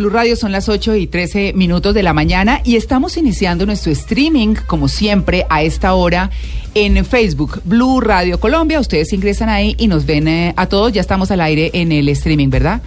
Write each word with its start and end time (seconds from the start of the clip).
Blue 0.00 0.10
Radio 0.10 0.36
son 0.36 0.52
las 0.52 0.68
8 0.68 0.94
y 0.94 1.08
13 1.08 1.54
minutos 1.54 1.92
de 1.92 2.04
la 2.04 2.12
mañana 2.12 2.60
y 2.62 2.76
estamos 2.76 3.16
iniciando 3.16 3.66
nuestro 3.66 3.90
streaming, 3.90 4.54
como 4.54 4.86
siempre, 4.86 5.44
a 5.50 5.64
esta 5.64 5.92
hora 5.94 6.30
en 6.76 7.04
Facebook, 7.04 7.60
Blue 7.64 8.00
Radio 8.00 8.38
Colombia. 8.38 8.78
Ustedes 8.78 9.12
ingresan 9.12 9.48
ahí 9.48 9.74
y 9.76 9.88
nos 9.88 10.06
ven 10.06 10.28
eh, 10.28 10.54
a 10.56 10.66
todos. 10.66 10.92
Ya 10.92 11.00
estamos 11.00 11.32
al 11.32 11.40
aire 11.40 11.72
en 11.72 11.90
el 11.90 12.08
streaming, 12.10 12.48
¿verdad? 12.48 12.80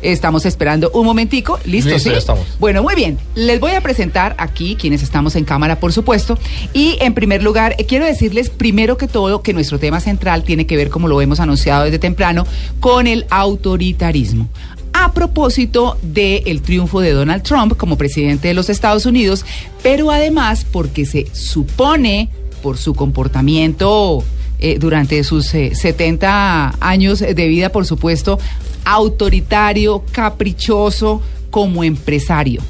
Estamos 0.00 0.46
esperando 0.46 0.90
un 0.94 1.04
momentico. 1.04 1.58
¿Listo? 1.66 1.90
Listo, 1.90 2.08
¿sí? 2.08 2.10
ya 2.12 2.18
estamos. 2.18 2.46
Bueno, 2.58 2.82
muy 2.82 2.94
bien. 2.94 3.18
Les 3.34 3.60
voy 3.60 3.72
a 3.72 3.82
presentar 3.82 4.34
aquí 4.38 4.74
quienes 4.80 5.02
estamos 5.02 5.36
en 5.36 5.44
cámara, 5.44 5.78
por 5.80 5.92
supuesto. 5.92 6.38
Y 6.72 6.96
en 7.02 7.12
primer 7.12 7.42
lugar, 7.42 7.74
eh, 7.76 7.84
quiero 7.84 8.06
decirles 8.06 8.48
primero 8.48 8.96
que 8.96 9.06
todo 9.06 9.42
que 9.42 9.52
nuestro 9.52 9.78
tema 9.78 10.00
central 10.00 10.44
tiene 10.44 10.66
que 10.66 10.78
ver, 10.78 10.88
como 10.88 11.08
lo 11.08 11.20
hemos 11.20 11.40
anunciado 11.40 11.84
desde 11.84 11.98
temprano, 11.98 12.46
con 12.80 13.06
el 13.06 13.26
autoritarismo 13.28 14.48
a 14.92 15.12
propósito 15.12 15.98
del 16.02 16.62
triunfo 16.62 17.00
de 17.00 17.12
Donald 17.12 17.42
Trump 17.42 17.76
como 17.76 17.98
presidente 17.98 18.48
de 18.48 18.54
los 18.54 18.68
Estados 18.70 19.06
Unidos, 19.06 19.44
pero 19.82 20.10
además 20.10 20.66
porque 20.70 21.06
se 21.06 21.26
supone 21.32 22.30
por 22.62 22.76
su 22.78 22.94
comportamiento 22.94 24.24
eh, 24.58 24.78
durante 24.78 25.22
sus 25.24 25.54
eh, 25.54 25.74
70 25.74 26.76
años 26.80 27.20
de 27.20 27.48
vida, 27.48 27.70
por 27.70 27.86
supuesto, 27.86 28.38
autoritario, 28.84 30.02
caprichoso 30.12 31.22
como 31.50 31.84
empresario. 31.84 32.62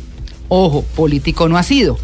Ojo, 0.48 0.82
político 0.96 1.48
no 1.48 1.56
ha 1.56 1.62
sido. 1.62 1.98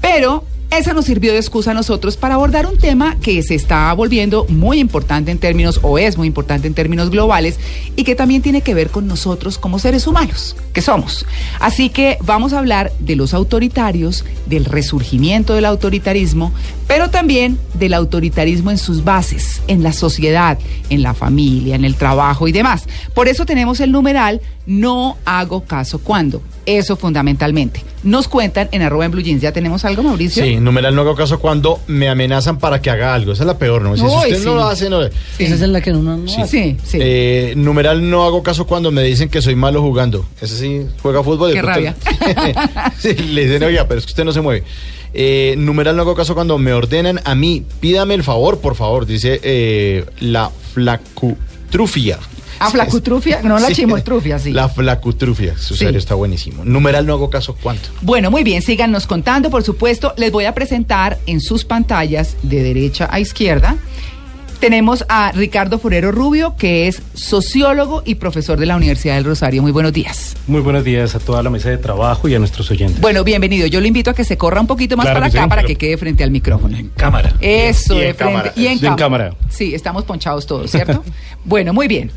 Pero 0.00 0.44
esa 0.70 0.92
nos 0.92 1.04
sirvió 1.04 1.32
de 1.32 1.38
excusa 1.38 1.70
a 1.70 1.74
nosotros 1.74 2.16
para 2.16 2.34
abordar 2.34 2.66
un 2.66 2.78
tema 2.78 3.16
que 3.20 3.42
se 3.42 3.54
está 3.54 3.92
volviendo 3.92 4.44
muy 4.48 4.80
importante 4.80 5.30
en 5.30 5.38
términos, 5.38 5.78
o 5.82 5.98
es 5.98 6.16
muy 6.16 6.26
importante 6.26 6.66
en 6.66 6.74
términos 6.74 7.10
globales, 7.10 7.60
y 7.96 8.04
que 8.04 8.14
también 8.14 8.42
tiene 8.42 8.60
que 8.60 8.74
ver 8.74 8.90
con 8.90 9.06
nosotros 9.06 9.56
como 9.56 9.78
seres 9.78 10.06
humanos, 10.06 10.56
que 10.72 10.82
somos. 10.82 11.26
Así 11.60 11.90
que 11.90 12.18
vamos 12.22 12.52
a 12.52 12.58
hablar 12.58 12.92
de 12.98 13.16
los 13.16 13.34
autoritarios, 13.34 14.24
del 14.46 14.64
resurgimiento 14.64 15.54
del 15.54 15.64
autoritarismo, 15.66 16.52
pero 16.88 17.08
también 17.08 17.58
del 17.74 17.94
autoritarismo 17.94 18.70
en 18.70 18.78
sus 18.78 19.04
bases, 19.04 19.62
en 19.68 19.82
la 19.82 19.92
sociedad, 19.92 20.58
en 20.90 21.02
la 21.02 21.14
familia, 21.14 21.76
en 21.76 21.84
el 21.84 21.94
trabajo 21.94 22.48
y 22.48 22.52
demás. 22.52 22.84
Por 23.14 23.28
eso 23.28 23.46
tenemos 23.46 23.80
el 23.80 23.92
numeral 23.92 24.40
no 24.66 25.18
hago 25.24 25.64
caso 25.64 25.98
cuando. 25.98 26.42
Eso 26.66 26.96
fundamentalmente. 26.96 27.84
Nos 28.02 28.26
cuentan 28.28 28.68
en 28.72 28.82
arroba 28.82 29.04
en 29.04 29.10
blue 29.10 29.20
jeans. 29.22 29.42
¿Ya 29.42 29.52
tenemos 29.52 29.84
algo, 29.84 30.02
Mauricio? 30.02 30.42
Sí, 30.44 30.56
numeral 30.56 30.94
no 30.94 31.02
hago 31.02 31.14
caso 31.14 31.38
cuando 31.38 31.80
me 31.86 32.08
amenazan 32.08 32.58
para 32.58 32.80
que 32.80 32.90
haga 32.90 33.14
algo. 33.14 33.32
Esa 33.32 33.42
es 33.42 33.46
la 33.46 33.58
peor, 33.58 33.82
¿no? 33.82 33.96
Si 33.96 34.02
usted 34.02 34.38
sí. 34.38 34.44
no 34.44 34.54
lo 34.54 34.64
hace, 34.64 34.88
no. 34.88 35.02
Sí. 35.04 35.10
Esa 35.44 35.54
es 35.56 35.62
en 35.62 35.72
la 35.72 35.80
que 35.80 35.90
uno 35.92 36.16
no 36.16 36.28
Sí, 36.28 36.40
hace. 36.40 36.76
sí. 36.84 36.98
Eh, 37.00 37.54
numeral 37.56 38.08
no 38.08 38.24
hago 38.24 38.42
caso 38.42 38.66
cuando 38.66 38.90
me 38.90 39.02
dicen 39.02 39.28
que 39.28 39.42
soy 39.42 39.54
malo 39.56 39.82
jugando. 39.82 40.24
Ese 40.40 40.56
sí 40.56 40.86
juega 41.02 41.22
fútbol. 41.22 41.52
de 41.52 41.60
Qué 41.60 41.94
sí, 42.98 43.14
le 43.14 43.44
dicen, 43.46 43.62
oiga, 43.62 43.86
pero 43.86 43.98
es 43.98 44.06
que 44.06 44.10
usted 44.12 44.24
no 44.24 44.32
se 44.32 44.40
mueve. 44.40 44.64
Eh, 45.12 45.54
numeral 45.58 45.94
no 45.96 46.02
hago 46.02 46.14
caso 46.14 46.34
cuando 46.34 46.58
me 46.58 46.72
ordenan 46.72 47.20
a 47.24 47.34
mí. 47.34 47.62
Pídame 47.80 48.14
el 48.14 48.22
favor, 48.24 48.58
por 48.60 48.74
favor, 48.74 49.06
dice 49.06 49.38
eh, 49.42 50.04
la 50.20 50.50
flacutrufia. 50.72 52.18
¿A 52.58 52.70
flacutrufia? 52.70 53.40
No, 53.42 53.58
la 53.58 53.68
Sí. 53.68 53.74
chimotrufia, 53.74 54.38
sí. 54.38 54.52
La 54.52 54.68
flacutrufia. 54.68 55.56
Su 55.58 55.74
Sí. 55.74 55.84
serio 55.84 55.98
está 55.98 56.14
buenísimo. 56.14 56.64
Numeral 56.64 57.06
no 57.06 57.14
hago 57.14 57.30
caso 57.30 57.56
cuánto. 57.62 57.88
Bueno, 58.02 58.30
muy 58.30 58.42
bien, 58.44 58.62
síganos 58.62 59.06
contando, 59.06 59.50
por 59.50 59.62
supuesto. 59.62 60.14
Les 60.16 60.30
voy 60.32 60.44
a 60.44 60.54
presentar 60.54 61.18
en 61.26 61.40
sus 61.40 61.64
pantallas, 61.64 62.36
de 62.42 62.62
derecha 62.62 63.08
a 63.10 63.20
izquierda, 63.20 63.76
tenemos 64.60 65.04
a 65.10 65.30
Ricardo 65.32 65.78
Forero 65.78 66.10
Rubio, 66.10 66.54
que 66.56 66.88
es 66.88 67.02
sociólogo 67.12 68.02
y 68.06 68.14
profesor 68.14 68.58
de 68.58 68.64
la 68.64 68.76
Universidad 68.76 69.16
del 69.16 69.24
Rosario. 69.24 69.60
Muy 69.60 69.72
buenos 69.72 69.92
días. 69.92 70.36
Muy 70.46 70.62
buenos 70.62 70.84
días 70.84 71.14
a 71.14 71.18
toda 71.18 71.42
la 71.42 71.50
mesa 71.50 71.68
de 71.68 71.76
trabajo 71.76 72.28
y 72.28 72.34
a 72.34 72.38
nuestros 72.38 72.70
oyentes. 72.70 72.98
Bueno, 73.00 73.24
bienvenido. 73.24 73.66
Yo 73.66 73.80
lo 73.82 73.86
invito 73.86 74.10
a 74.10 74.14
que 74.14 74.24
se 74.24 74.38
corra 74.38 74.60
un 74.62 74.66
poquito 74.66 74.96
más 74.96 75.04
Claro 75.04 75.18
para 75.20 75.26
acá 75.26 75.42
sí, 75.42 75.48
para 75.50 75.62
pero- 75.62 75.68
que 75.68 75.76
quede 75.76 75.98
frente 75.98 76.24
al 76.24 76.30
micrófono. 76.30 76.78
en 76.78 76.88
cámara. 76.90 77.34
Eso, 77.40 77.94
Y 77.94 77.98
en 77.98 78.06
de 78.06 78.14
frente. 78.14 78.32
cámara. 78.32 78.52
Y 78.56 78.66
en, 78.66 78.72
Y 78.72 78.74
en 78.74 78.78
cámara. 78.80 78.96
cámara. 78.96 79.36
Sí, 79.50 79.74
estamos 79.74 80.04
ponchados 80.04 80.46
todos, 80.46 80.70
¿cierto? 80.70 81.02
bueno, 81.44 81.74
muy 81.74 81.86
bien. 81.86 82.10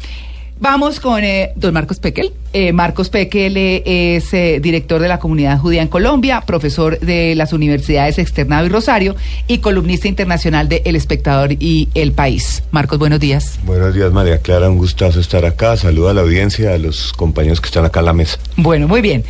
Vamos 0.59 0.99
con 0.99 1.23
eh, 1.23 1.51
don 1.55 1.73
Marcos 1.73 1.99
Pequel. 1.99 2.33
Eh, 2.53 2.73
Marcos 2.73 3.09
Pequel 3.09 3.55
eh, 3.57 4.15
es 4.15 4.33
eh, 4.33 4.59
director 4.59 5.01
de 5.01 5.07
la 5.07 5.19
comunidad 5.19 5.59
judía 5.59 5.81
en 5.81 5.87
Colombia, 5.87 6.41
profesor 6.41 6.99
de 6.99 7.35
las 7.35 7.53
universidades 7.53 8.17
Externado 8.17 8.65
y 8.65 8.69
Rosario 8.69 9.15
y 9.47 9.59
columnista 9.59 10.07
internacional 10.07 10.67
de 10.67 10.81
El 10.85 10.95
Espectador 10.95 11.51
y 11.59 11.89
El 11.93 12.13
País. 12.13 12.63
Marcos, 12.71 12.97
buenos 12.97 13.19
días. 13.19 13.59
Buenos 13.63 13.93
días, 13.93 14.11
María 14.11 14.39
Clara. 14.39 14.69
Un 14.69 14.77
gustazo 14.77 15.19
estar 15.19 15.45
acá. 15.45 15.77
Saluda 15.77 16.11
a 16.11 16.13
la 16.15 16.21
audiencia, 16.21 16.73
a 16.73 16.77
los 16.77 17.13
compañeros 17.13 17.61
que 17.61 17.67
están 17.67 17.85
acá 17.85 17.99
en 17.99 18.05
la 18.05 18.13
mesa. 18.13 18.39
Bueno, 18.55 18.87
muy 18.87 19.01
bien. 19.01 19.23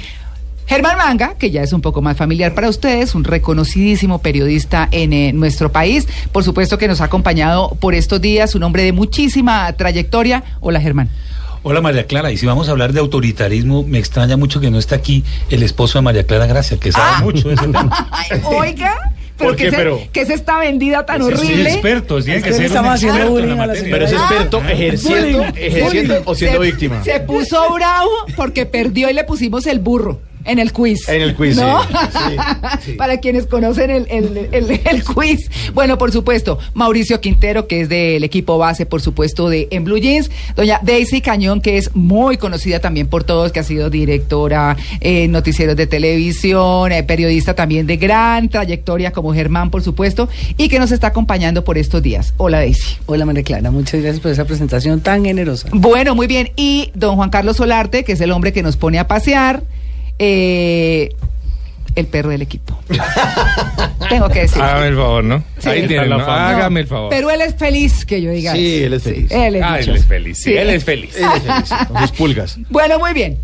Germán 0.67 0.97
Manga, 0.97 1.35
que 1.39 1.50
ya 1.50 1.61
es 1.63 1.72
un 1.72 1.79
poco 1.81 2.01
más 2.01 2.17
familiar 2.17 2.53
para 2.53 2.67
ustedes, 2.67 3.16
un 3.16 3.23
reconocidísimo 3.23 4.19
periodista 4.22 4.89
en 4.91 5.13
eh, 5.13 5.31
nuestro 5.33 5.72
país, 5.72 6.07
por 6.33 6.44
supuesto 6.44 6.78
que 6.78 6.89
nos 6.89 7.00
ha 7.00 7.05
acompañado 7.05 7.69
por 7.79 7.95
estos 7.95 8.19
días, 8.19 8.53
un 8.53 8.63
hombre 8.63 8.83
de 8.83 8.91
muchísima 8.91 9.72
trayectoria. 9.73 10.44
Hola 10.59 10.81
Germán. 10.81 11.09
Hola 11.63 11.79
María 11.81 12.05
Clara, 12.05 12.31
y 12.31 12.38
si 12.38 12.45
vamos 12.45 12.67
a 12.67 12.72
hablar 12.72 12.91
de 12.91 13.00
autoritarismo, 13.00 13.83
me 13.83 13.97
extraña 13.97 14.35
mucho 14.35 14.59
que 14.59 14.69
no 14.69 14.78
esté 14.78 14.95
aquí 14.95 15.23
el 15.50 15.63
esposo 15.63 15.97
de 16.00 16.01
María 16.03 16.25
Clara 16.25 16.47
Gracia, 16.47 16.78
que 16.78 16.91
sabe 16.91 17.11
Ah. 17.16 17.22
mucho 17.23 17.47
de 17.47 17.55
ese 17.55 17.63
tema. 17.67 18.07
Ay, 18.11 18.41
oiga, 18.44 19.13
pero 19.38 19.49
¿Por 19.51 19.55
que, 19.57 19.63
qué? 19.66 19.69
se- 19.72 19.78
Pero- 19.78 19.99
que 20.11 20.22
es 20.22 20.29
esta 20.29 20.59
vendida 20.59 21.05
tan 21.05 21.22
horrible. 21.22 21.69
expertos, 21.72 22.25
tienen 22.25 22.39
Es 22.39 22.44
que 22.44 22.49
que 22.49 22.55
ser 22.55 22.61
un 22.66 22.67
estamos 22.67 22.94
haciendo 22.94 23.19
experto 23.19 23.39
en 23.39 23.49
la 23.49 23.55
materia. 23.67 23.88
Pero 23.91 24.05
es 24.05 24.13
Ah. 24.13 24.16
experto 24.17 24.61
ejerciendo, 24.67 25.38
Bullying. 25.39 25.51
ejerciendo 25.55 26.22
o 26.25 26.35
siendo 26.35 26.59
se, 26.61 26.66
víctima. 26.66 27.03
Se 27.05 27.19
puso 27.22 27.73
bravo 27.73 28.09
porque 28.35 28.66
perdió 28.66 29.09
y 29.09 29.13
le 29.13 29.23
pusimos 29.23 29.66
el 29.66 29.79
burro. 29.79 30.19
En 30.47 30.59
el 30.59 30.72
quiz. 30.74 31.08
En 31.09 31.22
el 31.22 31.35
quiz, 31.35 31.56
¿No? 31.58 31.81
sí. 31.84 31.90
Sí, 32.12 32.35
sí. 32.85 32.91
Para 32.97 33.19
quienes 33.19 33.46
conocen 33.46 33.90
el, 33.91 34.08
el- 34.09 34.47
el- 34.52 34.81
el 34.84 35.03
quiz. 35.03 35.50
Bueno, 35.74 35.97
por 35.97 36.12
supuesto, 36.12 36.58
Mauricio 36.74 37.19
Quintero, 37.22 37.68
que 37.68 37.81
es 37.81 37.90
del 37.90 38.24
equipo 38.24 38.58
base, 38.58 38.85
por 38.85 39.02
supuesto, 39.02 39.50
de 39.50 39.68
En 39.72 39.84
Blue 39.84 39.97
Jeans. 39.97 40.31
Doña 40.56 40.80
Daisy 40.84 41.22
Cañón, 41.22 41.62
que 41.62 41.78
es 41.78 41.96
muy 41.96 42.38
conocida 42.38 42.80
también 42.80 43.08
por 43.08 43.24
todos, 43.24 43.52
que 43.52 43.59
ha 43.59 43.63
sido 43.63 43.90
directora 43.90 44.78
en 45.02 45.31
noticieros 45.31 45.75
de 45.75 45.85
televisión, 45.88 46.91
eh, 46.91 47.03
periodista 47.03 47.53
también 47.53 47.85
de 47.88 47.97
gran 47.97 48.50
trayectoria, 48.50 49.12
como 49.12 49.34
Germán, 49.34 49.69
por 49.69 49.81
supuesto, 49.84 50.29
y 50.58 50.69
que 50.69 50.79
nos 50.79 50.91
está 50.91 51.08
acompañando 51.08 51.64
por 51.64 51.78
estos 51.78 52.02
días. 52.02 52.34
Hola, 52.38 52.59
Daisy. 52.59 52.97
Hola 53.06 53.25
María 53.25 53.44
Clara, 53.44 53.69
muchas 53.72 54.02
gracias 54.02 54.22
por 54.22 54.31
esa 54.31 54.46
presentación 54.46 55.02
tan 55.02 55.25
generosa. 55.25 55.68
Bueno, 55.72 56.16
muy 56.16 56.28
bien. 56.28 56.52
Y 56.56 56.91
don 56.96 57.16
Juan 57.16 57.29
Carlos 57.29 57.58
Solarte, 57.58 58.03
que 58.03 58.14
es 58.14 58.22
el 58.22 58.31
hombre 58.31 58.53
que 58.53 58.64
nos 58.64 58.78
pone 58.78 58.97
a 59.00 59.08
pasear, 59.08 59.64
eh, 60.19 61.09
el 61.95 62.05
perro 62.07 62.29
del 62.29 62.41
equipo. 62.44 62.78
Tengo 64.09 64.29
que 64.29 64.41
decir. 64.41 64.61
Hágame 64.61 64.88
el 64.88 64.95
favor, 64.95 65.23
¿no? 65.23 65.44
Sí. 65.57 65.69
Ahí 65.69 65.88
tienen, 65.88 66.09
La 66.09 66.17
¿no? 66.17 66.25
fama. 66.25 66.50
Hágame 66.50 66.79
el 66.81 66.88
favor. 66.88 67.09
Pero 67.09 67.29
él 67.31 67.41
es 67.41 67.55
feliz 67.55 68.05
que 68.05 68.22
yo 68.22 68.31
diga. 68.31 68.53
Sí, 68.53 68.75
eso. 68.78 68.85
él 68.85 68.94
es 68.94 69.03
feliz. 69.03 69.31
él 69.31 69.55
es 69.55 69.63
Ah, 69.63 69.75
él 69.79 69.85
dichoso. 69.85 69.97
es 69.97 70.05
feliz. 70.05 70.38
Sí, 70.38 70.44
Sí. 70.44 70.57
él 70.57 70.69
es 70.69 70.83
feliz. 70.83 71.16
Él 71.17 71.25
es 71.35 71.44
feliz, 71.44 71.69
con 71.88 72.01
sus 72.01 72.11
pulgas. 72.11 72.57
Bueno, 72.69 73.00
muy 73.00 73.13
bien. 73.13 73.38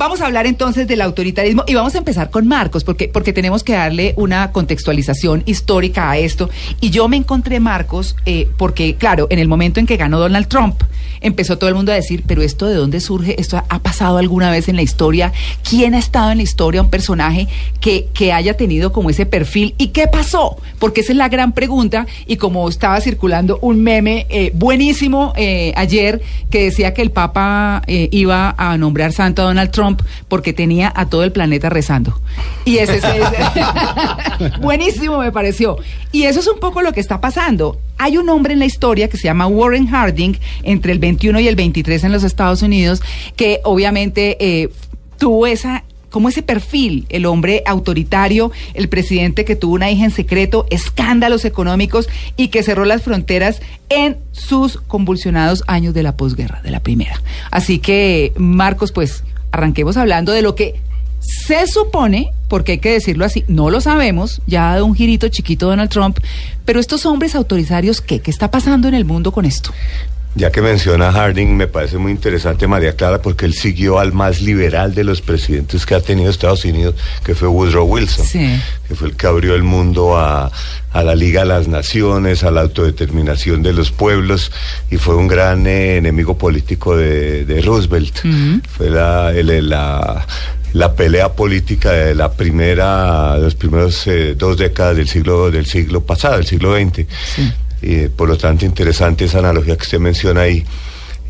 Vamos 0.00 0.22
a 0.22 0.26
hablar 0.26 0.46
entonces 0.46 0.88
del 0.88 1.02
autoritarismo 1.02 1.62
y 1.66 1.74
vamos 1.74 1.94
a 1.94 1.98
empezar 1.98 2.30
con 2.30 2.48
Marcos, 2.48 2.84
porque, 2.84 3.08
porque 3.08 3.34
tenemos 3.34 3.62
que 3.62 3.74
darle 3.74 4.14
una 4.16 4.50
contextualización 4.50 5.42
histórica 5.44 6.10
a 6.10 6.16
esto. 6.16 6.48
Y 6.80 6.88
yo 6.88 7.06
me 7.06 7.18
encontré 7.18 7.60
Marcos 7.60 8.16
eh, 8.24 8.48
porque, 8.56 8.94
claro, 8.94 9.26
en 9.28 9.38
el 9.38 9.46
momento 9.46 9.78
en 9.78 9.84
que 9.84 9.98
ganó 9.98 10.18
Donald 10.18 10.48
Trump, 10.48 10.82
empezó 11.20 11.58
todo 11.58 11.68
el 11.68 11.76
mundo 11.76 11.92
a 11.92 11.96
decir, 11.96 12.24
pero 12.26 12.40
esto 12.40 12.66
de 12.66 12.76
dónde 12.76 13.00
surge, 13.00 13.38
esto 13.38 13.62
ha 13.68 13.78
pasado 13.80 14.16
alguna 14.16 14.50
vez 14.50 14.68
en 14.68 14.76
la 14.76 14.82
historia, 14.82 15.32
quién 15.68 15.94
ha 15.94 15.98
estado 15.98 16.30
en 16.30 16.38
la 16.38 16.44
historia, 16.44 16.80
un 16.80 16.88
personaje 16.88 17.46
que, 17.80 18.08
que 18.14 18.32
haya 18.32 18.56
tenido 18.56 18.92
como 18.92 19.10
ese 19.10 19.26
perfil 19.26 19.74
y 19.76 19.88
qué 19.88 20.06
pasó, 20.06 20.56
porque 20.78 21.02
esa 21.02 21.12
es 21.12 21.18
la 21.18 21.28
gran 21.28 21.52
pregunta. 21.52 22.06
Y 22.26 22.36
como 22.36 22.68
estaba 22.68 23.00
circulando 23.00 23.58
un 23.60 23.82
meme 23.82 24.26
eh, 24.30 24.50
buenísimo 24.54 25.32
eh, 25.36 25.72
ayer 25.76 26.22
que 26.50 26.64
decía 26.64 26.94
que 26.94 27.02
el 27.02 27.10
Papa 27.10 27.82
eh, 27.86 28.08
iba 28.12 28.54
a 28.56 28.78
nombrar 28.78 29.12
santo 29.12 29.42
a 29.42 29.44
Donald 29.46 29.70
Trump 29.70 29.89
porque 30.28 30.52
tenía 30.52 30.92
a 30.94 31.06
todo 31.06 31.24
el 31.24 31.32
planeta 31.32 31.68
rezando. 31.68 32.20
Y 32.64 32.78
ese 32.78 32.96
es 32.98 33.04
ese- 33.04 34.50
buenísimo 34.60 35.18
me 35.18 35.32
pareció. 35.32 35.76
Y 36.12 36.24
eso 36.24 36.40
es 36.40 36.48
un 36.48 36.58
poco 36.60 36.82
lo 36.82 36.92
que 36.92 37.00
está 37.00 37.20
pasando. 37.20 37.78
Hay 37.98 38.16
un 38.16 38.28
hombre 38.28 38.52
en 38.54 38.58
la 38.58 38.66
historia 38.66 39.08
que 39.08 39.16
se 39.16 39.24
llama 39.24 39.46
Warren 39.46 39.86
Harding 39.86 40.38
entre 40.62 40.92
el 40.92 40.98
21 40.98 41.40
y 41.40 41.48
el 41.48 41.56
23 41.56 42.04
en 42.04 42.12
los 42.12 42.24
Estados 42.24 42.62
Unidos 42.62 43.02
que 43.36 43.60
obviamente 43.64 44.36
eh, 44.40 44.68
tuvo 45.18 45.46
esa 45.46 45.84
como 46.10 46.28
ese 46.28 46.42
perfil, 46.42 47.06
el 47.08 47.24
hombre 47.24 47.62
autoritario, 47.66 48.50
el 48.74 48.88
presidente 48.88 49.44
que 49.44 49.54
tuvo 49.54 49.74
una 49.76 49.92
hija 49.92 50.04
en 50.06 50.10
secreto, 50.10 50.66
escándalos 50.68 51.44
económicos 51.44 52.08
y 52.36 52.48
que 52.48 52.64
cerró 52.64 52.84
las 52.84 53.02
fronteras 53.02 53.60
en 53.90 54.16
sus 54.32 54.78
convulsionados 54.78 55.62
años 55.68 55.94
de 55.94 56.02
la 56.02 56.16
posguerra, 56.16 56.62
de 56.62 56.72
la 56.72 56.80
primera. 56.80 57.22
Así 57.52 57.78
que, 57.78 58.32
Marcos, 58.36 58.90
pues 58.90 59.22
arranquemos 59.52 59.96
hablando 59.96 60.32
de 60.32 60.42
lo 60.42 60.54
que 60.54 60.80
se 61.20 61.66
supone, 61.66 62.32
porque 62.48 62.72
hay 62.72 62.78
que 62.78 62.92
decirlo 62.92 63.24
así, 63.24 63.44
no 63.46 63.70
lo 63.70 63.80
sabemos, 63.80 64.40
ya 64.46 64.70
ha 64.70 64.74
dado 64.74 64.86
un 64.86 64.94
girito 64.94 65.28
chiquito 65.28 65.66
Donald 65.66 65.90
Trump, 65.90 66.18
pero 66.64 66.80
estos 66.80 67.04
hombres 67.04 67.34
autoritarios, 67.34 68.00
¿qué? 68.00 68.20
¿Qué 68.20 68.30
está 68.30 68.50
pasando 68.50 68.88
en 68.88 68.94
el 68.94 69.04
mundo 69.04 69.30
con 69.30 69.44
esto? 69.44 69.72
Ya 70.36 70.52
que 70.52 70.62
menciona 70.62 71.10
Harding, 71.10 71.56
me 71.56 71.66
parece 71.66 71.98
muy 71.98 72.12
interesante 72.12 72.68
María 72.68 72.94
Clara 72.94 73.20
porque 73.20 73.46
él 73.46 73.52
siguió 73.52 73.98
al 73.98 74.12
más 74.12 74.40
liberal 74.40 74.94
de 74.94 75.02
los 75.02 75.20
presidentes 75.22 75.84
que 75.84 75.96
ha 75.96 76.00
tenido 76.00 76.30
Estados 76.30 76.64
Unidos, 76.64 76.94
que 77.24 77.34
fue 77.34 77.48
Woodrow 77.48 77.84
Wilson, 77.84 78.24
Sí. 78.24 78.60
que 78.86 78.94
fue 78.94 79.08
el 79.08 79.16
que 79.16 79.26
abrió 79.26 79.56
el 79.56 79.64
mundo 79.64 80.16
a, 80.16 80.52
a 80.92 81.02
la 81.02 81.16
Liga 81.16 81.40
de 81.40 81.48
las 81.48 81.66
Naciones, 81.66 82.44
a 82.44 82.52
la 82.52 82.60
autodeterminación 82.60 83.62
de 83.64 83.72
los 83.72 83.90
pueblos 83.90 84.52
y 84.88 84.98
fue 84.98 85.16
un 85.16 85.26
gran 85.26 85.66
eh, 85.66 85.96
enemigo 85.96 86.38
político 86.38 86.96
de, 86.96 87.44
de 87.44 87.60
Roosevelt. 87.62 88.20
Fue 88.76 88.88
la, 88.88 89.32
el- 89.32 89.68
la, 89.68 90.24
la 90.74 90.94
pelea 90.94 91.32
política 91.32 91.90
de 91.90 92.14
la 92.14 92.30
primera, 92.30 93.36
los 93.36 93.56
primeros 93.56 94.06
eh, 94.06 94.36
dos 94.38 94.56
décadas 94.56 94.96
del 94.96 95.08
siglo, 95.08 95.50
del 95.50 95.66
siglo 95.66 96.02
pasado, 96.02 96.36
del 96.36 96.46
siglo 96.46 96.76
XX. 96.76 97.00
Y, 97.00 97.04
eh, 97.82 98.10
por 98.14 98.28
lo 98.28 98.36
tanto, 98.36 98.64
interesante 98.64 99.24
esa 99.24 99.38
analogía 99.38 99.76
que 99.76 99.82
usted 99.82 99.98
menciona 99.98 100.42
ahí. 100.42 100.64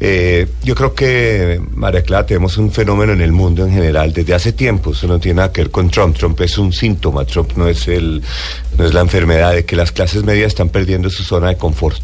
Eh, 0.03 0.47
yo 0.65 0.75
creo 0.75 0.95
que, 0.95 1.61
María 1.75 2.03
Clara, 2.03 2.25
tenemos 2.25 2.57
un 2.57 2.73
fenómeno 2.73 3.13
en 3.13 3.21
el 3.21 3.33
mundo 3.33 3.67
en 3.67 3.73
general 3.73 4.15
desde 4.15 4.33
hace 4.33 4.53
tiempo. 4.53 4.93
Eso 4.93 5.07
no 5.07 5.21
tiene 5.21 5.37
nada 5.37 5.53
que 5.53 5.61
ver 5.61 5.71
con 5.71 5.91
Trump. 5.91 6.17
Trump 6.17 6.41
es 6.41 6.57
un 6.57 6.73
síntoma. 6.73 7.27
Trump 7.27 7.53
no 7.57 7.69
es, 7.69 7.87
el, 7.87 8.23
no 8.79 8.87
es 8.87 8.95
la 8.95 9.03
enfermedad 9.03 9.53
de 9.53 9.67
que 9.67 9.77
las 9.77 9.93
clases 9.93 10.25
medias 10.25 10.49
están 10.49 10.71
perdiendo 10.71 11.11
su 11.11 11.23
zona 11.23 11.49
de 11.49 11.57
confort. 11.59 12.01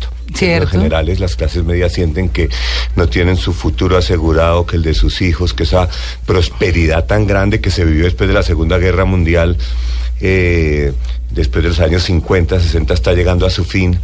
En 0.65 0.69
generales, 0.69 1.21
las 1.21 1.37
clases 1.37 1.65
medias 1.65 1.93
sienten 1.93 2.29
que 2.29 2.49
no 2.95 3.09
tienen 3.09 3.37
su 3.37 3.53
futuro 3.53 3.97
asegurado, 3.97 4.67
que 4.67 4.77
el 4.77 4.83
de 4.83 4.95
sus 4.95 5.23
hijos, 5.23 5.55
que 5.55 5.63
esa 5.63 5.89
prosperidad 6.27 7.05
tan 7.07 7.27
grande 7.27 7.61
que 7.61 7.71
se 7.71 7.85
vivió 7.85 8.05
después 8.05 8.29
de 8.29 8.35
la 8.35 8.43
Segunda 8.43 8.79
Guerra 8.79 9.05
Mundial. 9.05 9.57
eh, 10.21 10.93
después 11.29 11.63
de 11.65 11.71
los 11.71 11.81
años 11.81 12.05
50, 12.05 12.59
60 12.61 12.95
está 12.95 13.13
llegando 13.13 13.45
a 13.47 13.51
su 13.51 13.65
fin 13.65 13.99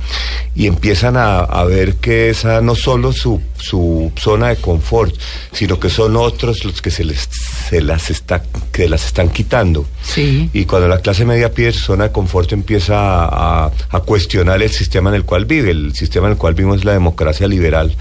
y 0.57 0.67
empiezan 0.67 1.17
a, 1.17 1.39
a 1.39 1.65
ver 1.65 1.95
que 1.95 2.29
esa 2.29 2.61
no 2.61 2.75
solo 2.75 3.13
su, 3.13 3.41
su 3.57 4.11
zona 4.19 4.49
de 4.49 4.57
confort, 4.57 5.15
sino 5.53 5.79
que 5.79 5.89
son 5.89 6.17
otros 6.17 6.65
los 6.65 6.83
que 6.83 6.91
se 6.91 7.05
les 7.05 7.29
se 7.71 7.81
las 7.81 8.11
está 8.11 8.43
que 8.73 8.89
las 8.89 9.07
están 9.07 9.31
quitando. 9.31 9.87
Sí. 10.03 10.51
Y 10.53 10.65
cuando 10.67 10.89
la 10.89 10.99
clase 11.01 11.25
media 11.25 11.53
pierde 11.55 11.79
su 11.79 11.85
zona 11.87 12.09
de 12.09 12.13
confort 12.13 12.53
empieza 12.53 12.97
a, 12.99 13.67
a- 13.67 13.73
a 13.91 14.01
cuestionar 14.01 14.61
el 14.61 14.71
sistema 14.71 15.09
en 15.11 15.17
el 15.17 15.25
cual 15.25 15.47
vive, 15.47 15.71
el 15.71 15.95
sistema 15.95 16.12
en 16.19 16.33
el 16.33 16.37
cual 16.39 16.55
vivimos 16.55 16.79
es 16.81 16.85
la 16.85 16.93
democracia 16.93 17.47
liberal 17.49 17.95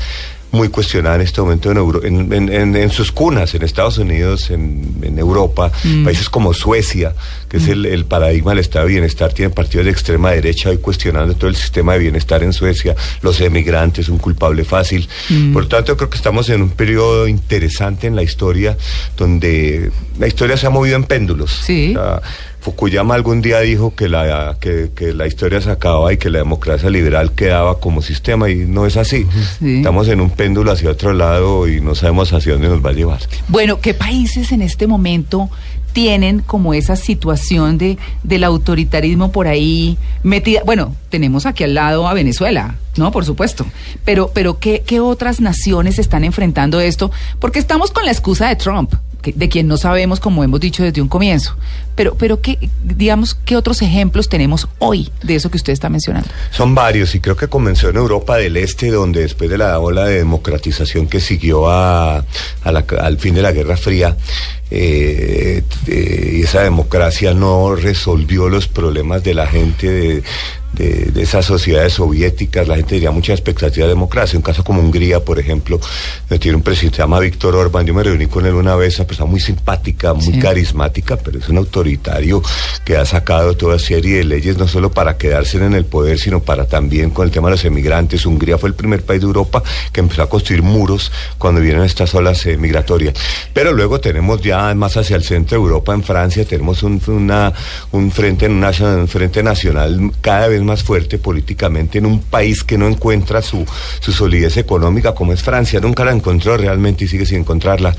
muy 0.54 0.68
cuestionada 0.68 1.16
en 1.16 1.22
este 1.22 1.40
momento 1.40 1.72
en, 1.72 1.78
Euro- 1.78 2.04
en, 2.04 2.34
en- 2.34 2.76
en- 2.76 2.90
sus 2.90 3.14
cunas, 3.14 3.56
en 3.56 3.64
Estados 3.64 3.98
Unidos, 3.98 4.52
en, 4.52 5.02
Europa, 5.18 5.72
países 6.04 6.28
como 6.30 6.54
Suecia, 6.54 7.14
que 7.48 7.56
es 7.56 7.70
el, 7.70 7.86
el 7.86 8.04
paradigma 8.04 8.52
del 8.52 8.60
estado 8.60 8.86
de 8.86 8.92
bienestar, 8.92 9.32
tienen 9.32 9.54
partidos 9.54 9.86
de 9.86 9.92
extrema 9.94 10.32
derecha 10.32 10.68
hoy 10.70 10.80
cuestionando 10.80 11.36
todo 11.36 11.50
el 11.50 11.56
sistema 11.56 11.94
de 11.94 12.00
bienestar 12.00 12.44
en 12.44 12.52
Suecia, 12.52 12.98
los 13.22 13.40
emigrantes, 13.40 14.10
un 14.10 14.18
culpable 14.18 14.66
fácil. 14.66 15.08
Por 15.54 15.64
lo 15.64 15.68
tanto, 15.70 15.96
creo 15.96 16.10
que 16.10 16.18
estamos 16.18 16.50
en 16.50 16.62
un 16.64 16.72
periodo 16.72 17.30
interesante 17.30 18.08
en 18.08 18.18
la 18.18 18.24
historia, 18.24 18.78
donde 19.16 19.90
la 20.20 20.28
historia 20.28 20.58
se 20.58 20.68
ha 20.68 20.70
movido 20.70 20.98
en 20.98 21.06
péndulos. 21.06 21.62
Sí. 21.66 21.96
O 21.96 22.00
sea, 22.00 22.22
Fukuyama 22.62 23.16
algún 23.16 23.42
día 23.42 23.60
dijo 23.60 23.96
que 23.96 24.08
la, 24.08 24.56
que, 24.60 24.92
que 24.96 25.14
la 25.14 25.26
historia 25.26 25.60
se 25.62 25.72
acababa 25.72 26.14
y 26.14 26.18
que 26.18 26.30
la 26.30 26.38
democracia 26.38 26.92
liberal 26.92 27.32
quedaba 27.32 27.80
como 27.80 28.04
sistema 28.04 28.50
y 28.50 28.56
no 28.68 28.86
es 28.86 28.98
así. 28.98 29.26
Sí. 29.60 29.78
Estamos 29.78 30.08
en 30.08 30.22
un 30.22 30.30
péndulo 30.30 30.72
hacia 30.72 30.92
otro 30.92 31.12
lado 31.14 31.68
y 31.68 31.82
no 31.82 31.96
sabemos 31.96 32.32
hacia 32.34 32.54
dónde 32.54 32.70
nos 32.70 32.86
va 32.86 32.92
a 32.92 32.94
llevar. 32.94 33.20
Bueno, 33.48 33.82
¿qué 33.82 33.96
países 33.96 34.52
en 34.52 34.62
este 34.62 34.86
momento 34.86 35.50
tienen 35.94 36.40
como 36.40 36.74
esa 36.74 36.96
situación 36.96 37.78
de 37.78 37.98
del 38.24 38.44
autoritarismo 38.44 39.32
por 39.32 39.48
ahí 39.48 39.98
metida? 40.22 40.62
Bueno, 40.64 40.96
tenemos 41.10 41.48
aquí 41.48 41.64
al 41.64 41.74
lado 41.74 42.08
a 42.08 42.14
Venezuela, 42.14 42.76
¿no? 42.96 43.12
Por 43.12 43.26
supuesto. 43.26 43.66
Pero, 44.06 44.32
pero 44.34 44.60
¿qué, 44.60 44.84
qué 44.86 45.00
otras 45.00 45.42
naciones 45.42 45.98
están 45.98 46.24
enfrentando 46.24 46.80
esto? 46.80 47.12
Porque 47.40 47.58
estamos 47.58 47.90
con 47.90 48.06
la 48.06 48.12
excusa 48.12 48.48
de 48.48 48.56
Trump, 48.56 48.94
de 49.24 49.50
quien 49.50 49.68
no 49.68 49.78
sabemos, 49.78 50.20
como 50.20 50.44
hemos 50.44 50.60
dicho 50.60 50.84
desde 50.84 51.02
un 51.02 51.08
comienzo. 51.08 51.56
Pero, 51.96 52.16
pero 52.16 52.42
¿qué, 52.42 52.58
digamos, 52.84 53.36
qué 53.36 53.56
otros 53.56 53.82
ejemplos 53.82 54.30
tenemos 54.30 54.68
hoy 54.80 55.12
de 55.24 55.36
eso 55.36 55.52
que 55.52 55.58
usted 55.58 55.74
está 55.74 55.90
mencionando? 55.90 56.30
Son 56.52 56.74
varios 56.74 57.14
y 57.16 57.20
creo 57.20 57.36
que 57.36 57.48
comenzó 57.48 57.90
en 57.90 57.98
Europa 57.98 58.38
del 58.38 58.58
Este, 58.58 58.90
donde 58.90 59.22
después 59.22 59.50
de 59.50 59.58
la 59.58 59.78
ola 59.80 60.06
de 60.06 60.18
democratización 60.18 61.08
que 61.08 61.20
siguió 61.20 61.70
a, 61.70 62.26
al 62.64 63.18
fin 63.20 63.36
de 63.36 63.42
la 63.42 63.52
Guerra 63.52 63.78
Fría, 63.78 64.16
eh, 64.74 65.64
eh, 65.88 66.40
esa 66.44 66.62
democracia 66.62 67.34
no 67.34 67.76
resolvió 67.76 68.48
los 68.48 68.70
problemas 68.70 69.22
de 69.22 69.34
la 69.34 69.46
gente 69.48 69.90
de, 69.90 70.24
de- 70.74 71.12
de 71.12 71.22
esas 71.22 71.46
sociedades 71.46 71.94
soviéticas, 71.94 72.68
la 72.68 72.76
gente 72.76 72.96
tenía 72.96 73.12
mucha 73.12 73.34
expectativa 73.34 73.86
de 73.86 73.94
democracia. 73.94 74.38
Un 74.38 74.44
caso 74.44 74.64
como 74.64 74.82
Hungría, 74.82 75.20
por 75.20 75.38
ejemplo, 75.40 75.80
tiene 76.40 76.56
un 76.56 76.64
presidente 76.64 76.92
que 76.94 76.96
se 76.98 77.02
llama 77.04 77.20
Víctor 77.20 77.56
Orbán. 77.56 77.86
Yo 77.86 77.94
me 77.94 78.04
reuní 78.04 78.28
con 78.28 78.46
él 78.46 78.54
una 78.54 78.76
vez, 78.76 78.98
una 79.00 79.08
persona 79.08 79.30
muy 79.30 79.40
simpática, 79.40 80.14
muy 80.14 80.34
Sí. 80.34 80.40
carismática, 80.40 81.18
pero 81.18 81.40
es 81.40 81.50
un 81.50 81.58
autoritario 81.58 82.42
que 82.86 82.96
ha 82.98 83.06
sacado 83.06 83.56
toda 83.56 83.78
serie 83.80 84.18
de 84.18 84.24
leyes, 84.24 84.58
no 84.58 84.68
solo 84.68 84.92
para 84.92 85.18
quedarse 85.18 85.58
en 85.58 85.74
el 85.74 85.86
poder, 85.86 86.18
sino 86.20 86.40
para 86.42 86.66
también 86.68 87.10
con 87.12 87.26
el 87.26 87.32
tema 87.32 87.50
de 87.50 87.56
los 87.56 87.66
emigrantes. 87.66 88.26
Hungría 88.26 88.58
fue 88.58 88.70
el 88.70 88.76
primer 88.76 89.04
país 89.04 89.22
de 89.22 89.28
Europa 89.28 89.62
que 89.92 90.00
empezó 90.00 90.24
a 90.24 90.30
construir 90.30 90.62
muros 90.64 91.12
cuando 91.38 91.60
vienen 91.62 91.84
estas 91.84 92.14
olas 92.16 92.46
eh, 92.46 92.58
migratorias. 92.58 93.14
Pero 93.54 93.74
luego 93.74 94.00
tenemos 94.00 94.42
ya 94.42 94.74
más 94.76 94.96
hacia 94.98 95.16
el 95.18 95.24
centro 95.24 95.58
de 95.58 95.64
Europa, 95.64 95.94
en 95.94 96.04
Francia, 96.04 96.46
tenemos 96.46 96.82
un, 96.84 97.02
una, 97.08 97.54
un, 97.92 98.12
frente, 98.12 98.48
nacional, 98.48 99.00
un 99.02 99.08
frente 99.08 99.44
nacional 99.44 100.12
cada 100.22 100.48
vez 100.48 100.61
más 100.64 100.84
fuerte 100.84 101.18
políticamente 101.18 101.98
en 101.98 102.06
un 102.06 102.20
país 102.22 102.64
que 102.64 102.78
no 102.78 102.88
encuentra 102.88 103.42
su, 103.42 103.66
su 104.00 104.12
solidez 104.12 104.58
económica 104.58 105.14
como 105.14 105.34
es 105.34 105.42
Francia. 105.44 105.80
Nunca 105.80 106.06
la 106.06 106.12
encontró 106.12 106.58
realmente 106.58 107.06
y 107.06 107.08
sigue 107.08 107.26
sin 107.26 107.40
encontrarla. 107.40 107.96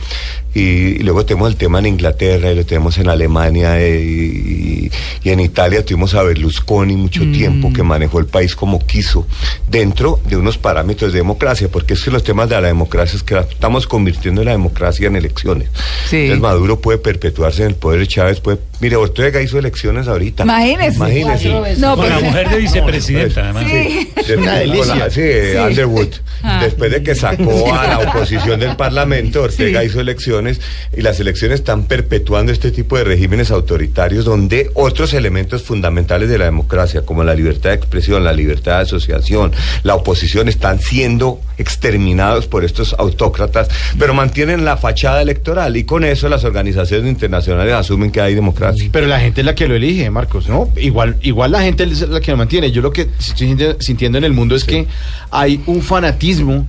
Y, 0.54 0.60
y 0.60 0.98
luego 0.98 1.24
tenemos 1.24 1.48
el 1.50 1.56
tema 1.56 1.78
en 1.78 1.86
Inglaterra 1.86 2.52
y 2.52 2.54
lo 2.56 2.66
tenemos 2.66 2.98
en 2.98 3.08
Alemania 3.08 3.80
eh, 3.80 4.00
y, 4.02 4.90
y 5.24 5.30
en 5.30 5.40
Italia 5.40 5.84
tuvimos 5.84 6.14
a 6.14 6.22
Berlusconi 6.22 6.94
mucho 6.94 7.22
tiempo 7.32 7.72
que 7.72 7.82
manejó 7.82 8.18
el 8.18 8.26
país 8.26 8.54
como 8.54 8.78
quiso 8.84 9.26
dentro 9.70 10.20
de 10.28 10.36
unos 10.36 10.58
parámetros 10.58 11.12
de 11.12 11.18
democracia, 11.20 11.68
porque 11.70 11.94
es 11.94 12.02
que 12.02 12.10
los 12.10 12.22
temas 12.22 12.48
de 12.48 12.60
la 12.60 12.66
democracia 12.68 13.16
es 13.16 13.22
que 13.22 13.34
la- 13.34 13.40
estamos 13.42 13.86
convirtiendo 13.86 14.44
la 14.44 14.50
democracia 14.50 15.06
en 15.06 15.16
elecciones. 15.16 15.68
Sí. 16.08 16.16
Entonces 16.16 16.40
Maduro 16.42 16.80
puede 16.80 16.98
perpetuarse 16.98 17.62
en 17.62 17.68
el 17.68 17.74
poder, 17.76 18.06
Chávez 18.06 18.40
puede... 18.40 18.58
Mire, 18.80 18.96
Ortega 18.96 19.40
hizo 19.40 19.58
elecciones 19.58 20.08
ahorita. 20.08 20.42
Imagínese. 20.42 20.96
Imagínese. 20.96 21.48
No, 21.78 21.96
Con 21.96 22.08
la 22.08 22.14
pues- 22.18 22.24
mujer 22.24 22.48
de 22.52 22.60
vicepresidenta, 22.60 23.40
además. 23.50 23.64
Sí. 23.70 24.08
De- 24.28 24.36
Una 24.36 24.50
con 24.52 24.58
delicia. 24.60 24.94
la- 24.96 25.10
sí, 25.10 25.20
Underwood. 25.68 26.08
Ah. 26.42 26.60
Después 26.62 26.90
de 26.90 27.02
que 27.02 27.14
sacó 27.14 27.72
a 27.74 27.86
la 27.86 27.98
oposición 28.00 28.58
del 28.60 28.76
Parlamento, 28.76 29.42
Ortega 29.42 29.84
hizo 29.84 30.00
elecciones 30.00 30.60
y 30.96 31.00
las 31.02 31.18
elecciones 31.20 31.60
están 31.60 31.84
perpetuando 31.84 32.50
este 32.52 32.70
tipo 32.72 32.96
de 32.98 33.04
regímenes 33.04 33.50
autoritarios 33.50 34.24
donde 34.24 34.70
otros 34.74 35.12
elementos 35.14 35.62
fundamentales 35.62 36.28
de 36.28 36.38
la 36.38 36.46
democracia, 36.46 37.02
como 37.02 37.22
la 37.24 37.34
libertad 37.34 37.70
de 37.70 37.76
expresión, 37.76 38.24
la 38.24 38.32
libertad 38.32 38.76
de 38.78 38.82
asociación, 38.82 39.52
la 39.82 39.94
oposición, 39.94 40.48
están 40.48 40.80
siendo 40.80 41.40
exterminados 41.58 42.46
por 42.46 42.64
estos 42.64 42.94
autócratas, 42.98 43.68
pero 43.98 44.14
mantienen 44.14 44.64
la 44.64 44.76
fachada 44.76 45.22
electoral 45.22 45.76
y 45.76 45.84
con 45.84 46.04
eso 46.04 46.28
las 46.28 46.44
organizaciones 46.44 47.08
internacionales 47.08 47.74
asumen 47.74 48.10
que 48.10 48.20
hay 48.20 48.34
democracia. 48.34 48.88
Pero 48.92 49.06
la 49.06 49.20
gente 49.20 49.40
es 49.40 49.44
la 49.46 49.54
que 49.54 49.66
lo 49.68 49.74
elige, 49.74 50.10
Marcos, 50.10 50.48
¿no? 50.48 50.68
Igual, 50.76 51.16
igual 51.22 51.52
la 51.52 51.62
gente 51.62 51.84
es 51.84 52.00
la 52.08 52.20
que 52.20 52.30
lo 52.30 52.36
mantiene. 52.42 52.70
Yo 52.72 52.82
lo 52.82 52.92
que 52.92 53.08
estoy 53.18 53.48
sinti- 53.48 53.76
sintiendo 53.80 54.18
en 54.18 54.24
el 54.24 54.32
mundo 54.32 54.54
es 54.54 54.64
que 54.64 54.86
hay 55.30 55.60
un 55.66 55.80
fanatismo 55.82 56.66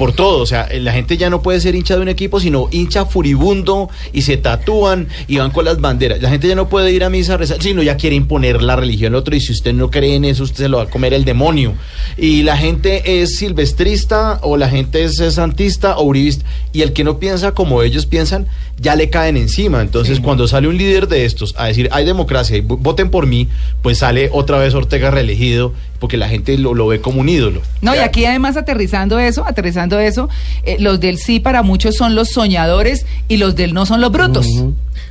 por 0.00 0.12
todo. 0.14 0.38
O 0.42 0.46
sea, 0.46 0.66
la 0.80 0.92
gente 0.92 1.18
ya 1.18 1.28
no 1.28 1.42
puede 1.42 1.60
ser 1.60 1.74
hincha 1.74 1.94
de 1.94 2.00
un 2.00 2.08
equipo, 2.08 2.40
sino 2.40 2.68
hincha 2.72 3.04
furibundo 3.04 3.90
y 4.14 4.22
se 4.22 4.38
tatúan 4.38 5.08
y 5.28 5.36
van 5.36 5.50
con 5.50 5.66
las 5.66 5.78
banderas. 5.78 6.22
La 6.22 6.30
gente 6.30 6.48
ya 6.48 6.54
no 6.54 6.70
puede 6.70 6.90
ir 6.90 7.04
a 7.04 7.10
misa 7.10 7.34
a 7.34 7.36
rezar, 7.36 7.62
sino 7.62 7.82
ya 7.82 7.98
quiere 7.98 8.16
imponer 8.16 8.62
la 8.62 8.76
religión 8.76 9.12
al 9.12 9.16
otro. 9.20 9.36
Y 9.36 9.40
si 9.40 9.52
usted 9.52 9.74
no 9.74 9.90
cree 9.90 10.14
en 10.14 10.24
eso, 10.24 10.42
usted 10.42 10.64
se 10.64 10.68
lo 10.70 10.78
va 10.78 10.84
a 10.84 10.86
comer 10.90 11.12
el 11.12 11.26
demonio. 11.26 11.74
Y 12.16 12.42
la 12.44 12.56
gente 12.56 13.20
es 13.20 13.36
silvestrista 13.36 14.38
o 14.42 14.56
la 14.56 14.70
gente 14.70 15.04
es, 15.04 15.16
santista 15.34 15.98
o 15.98 16.04
uribista. 16.04 16.46
Y 16.72 16.80
el 16.80 16.94
que 16.94 17.04
no 17.04 17.18
piensa 17.18 17.52
como 17.52 17.82
ellos 17.82 18.06
piensan, 18.06 18.46
ya 18.78 18.96
le 18.96 19.10
caen 19.10 19.36
encima. 19.36 19.82
Entonces, 19.82 20.20
cuando 20.20 20.48
sale 20.48 20.66
un 20.66 20.78
líder 20.78 21.08
de 21.08 21.26
estos 21.26 21.54
a 21.58 21.66
decir, 21.66 21.90
hay 21.92 22.06
democracia 22.06 22.56
y 22.56 22.62
vo- 22.62 22.78
voten 22.80 23.10
por 23.10 23.26
mí, 23.26 23.48
pues 23.82 23.98
sale 23.98 24.30
otra 24.32 24.56
vez 24.58 24.72
Ortega 24.74 25.10
reelegido 25.10 25.74
porque 26.00 26.16
la 26.16 26.28
gente 26.28 26.58
lo, 26.58 26.74
lo 26.74 26.88
ve 26.88 27.00
como 27.00 27.20
un 27.20 27.28
ídolo. 27.28 27.62
No, 27.82 27.94
y 27.94 27.98
aquí 27.98 28.24
además 28.24 28.56
aterrizando 28.56 29.20
eso, 29.20 29.46
aterrizando 29.46 30.00
eso, 30.00 30.28
eh, 30.64 30.76
los 30.80 30.98
del 30.98 31.18
sí 31.18 31.38
para 31.38 31.62
muchos 31.62 31.94
son 31.94 32.16
los 32.16 32.30
soñadores 32.30 33.06
y 33.28 33.36
los 33.36 33.54
del 33.54 33.72
no 33.74 33.86
son 33.86 34.00
los 34.00 34.10
brutos. 34.10 34.46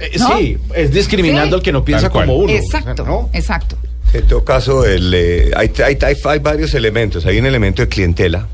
Eh, 0.01 0.11
¿No? 0.19 0.37
Sí, 0.37 0.57
es 0.75 0.91
discriminando 0.91 1.55
Sí. 1.57 1.59
al 1.59 1.61
que 1.63 1.71
no 1.71 1.85
piensa 1.85 2.09
como 2.09 2.35
uno. 2.35 2.51
Exacto, 2.51 3.05
¿no? 3.05 3.29
exacto. 3.31 3.77
En 4.11 4.25
todo 4.27 4.43
caso, 4.43 4.85
el, 4.85 5.13
eh, 5.13 5.51
hay, 5.55 5.71
hay, 5.85 5.97
hay- 6.01 6.15
hay 6.25 6.39
varios 6.39 6.73
elementos. 6.73 7.25
Hay 7.27 7.37
un 7.37 7.45
elemento 7.45 7.83
de 7.83 7.87
clientela, 7.87 8.47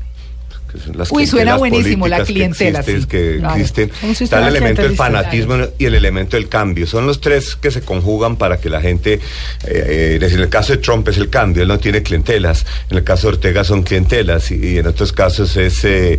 las 0.94 1.10
Uy, 1.12 1.26
suena 1.26 1.56
buenísimo, 1.56 2.08
la 2.08 2.22
clientela, 2.24 2.82
Que, 2.82 2.92
existen, 2.92 3.02
sí. 3.02 3.06
que 3.34 3.38
Claro. 3.40 3.54
existen. 3.56 3.90
Un 4.02 4.10
Está 4.10 4.48
el 4.48 4.56
elemento 4.56 4.82
del 4.82 4.96
fanatismo 4.96 5.54
y 5.78 5.84
el 5.86 5.94
elemento 5.94 6.36
del 6.36 6.48
cambio. 6.48 6.86
Son 6.86 7.06
los 7.06 7.20
tres 7.20 7.56
que 7.56 7.70
se 7.70 7.82
conjugan 7.82 8.36
para 8.36 8.58
que 8.58 8.70
la 8.70 8.80
gente, 8.80 9.14
eh, 9.14 9.20
eh, 9.66 10.18
en 10.20 10.40
el 10.40 10.48
caso 10.48 10.72
de 10.72 10.78
Trump 10.78 11.08
es 11.08 11.18
el 11.18 11.30
cambio, 11.30 11.62
él 11.62 11.68
no 11.68 11.78
tiene 11.78 12.02
clientelas. 12.02 12.64
En 12.90 12.98
el 12.98 13.04
caso 13.04 13.28
de 13.28 13.34
Ortega 13.36 13.64
son 13.64 13.82
clientelas 13.82 14.50
y, 14.50 14.56
y 14.56 14.78
en 14.78 14.86
otros 14.86 15.12
casos 15.12 15.56
es, 15.56 15.84
eh, 15.84 16.18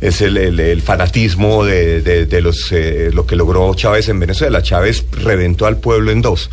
es 0.00 0.20
el, 0.20 0.36
el- 0.36 0.60
el 0.60 0.82
fanatismo 0.82 1.64
de, 1.64 2.02
de- 2.02 2.26
de 2.26 2.40
los 2.40 2.70
eh, 2.72 3.10
lo 3.12 3.26
que 3.26 3.36
logró 3.36 3.74
Chávez 3.74 4.08
en 4.08 4.20
Venezuela. 4.20 4.62
Chávez 4.62 5.04
reventó 5.12 5.66
al 5.66 5.76
pueblo 5.78 6.10
en 6.10 6.22
dos. 6.22 6.50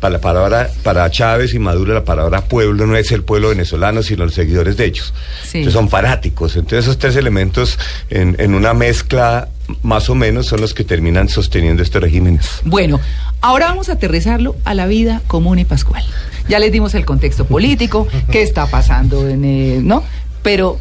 Para, 0.00 0.12
la 0.12 0.20
palabra, 0.20 0.70
para 0.84 1.10
Chávez 1.10 1.54
y 1.54 1.58
Maduro 1.58 1.92
la 1.92 2.04
palabra 2.04 2.42
pueblo 2.42 2.86
no 2.86 2.96
es 2.96 3.10
el 3.10 3.24
pueblo 3.24 3.48
venezolano, 3.48 4.02
sino 4.02 4.24
los 4.24 4.34
seguidores 4.34 4.76
de 4.76 4.84
ellos. 4.84 5.12
Sí. 5.42 5.58
Entonces 5.58 5.72
son 5.72 5.88
fanáticos. 5.88 6.54
Entonces 6.56 6.84
esos 6.84 6.98
tres 6.98 7.16
elementos 7.16 7.78
en, 8.08 8.36
en 8.38 8.54
una 8.54 8.74
mezcla 8.74 9.48
más 9.82 10.08
o 10.08 10.14
menos 10.14 10.46
son 10.46 10.60
los 10.60 10.74
que 10.74 10.84
terminan 10.84 11.28
sosteniendo 11.28 11.82
estos 11.82 12.02
regímenes. 12.02 12.60
Bueno, 12.64 13.00
ahora 13.40 13.66
vamos 13.66 13.88
a 13.88 13.92
aterrizarlo 13.92 14.56
a 14.64 14.74
la 14.74 14.86
vida 14.86 15.22
común 15.26 15.58
y 15.58 15.64
pascual. 15.64 16.04
Ya 16.48 16.58
les 16.58 16.72
dimos 16.72 16.94
el 16.94 17.04
contexto 17.04 17.44
político, 17.44 18.08
qué 18.30 18.42
está 18.42 18.66
pasando 18.66 19.28
en 19.28 19.44
el, 19.44 19.86
¿no? 19.86 20.02
Pero, 20.42 20.78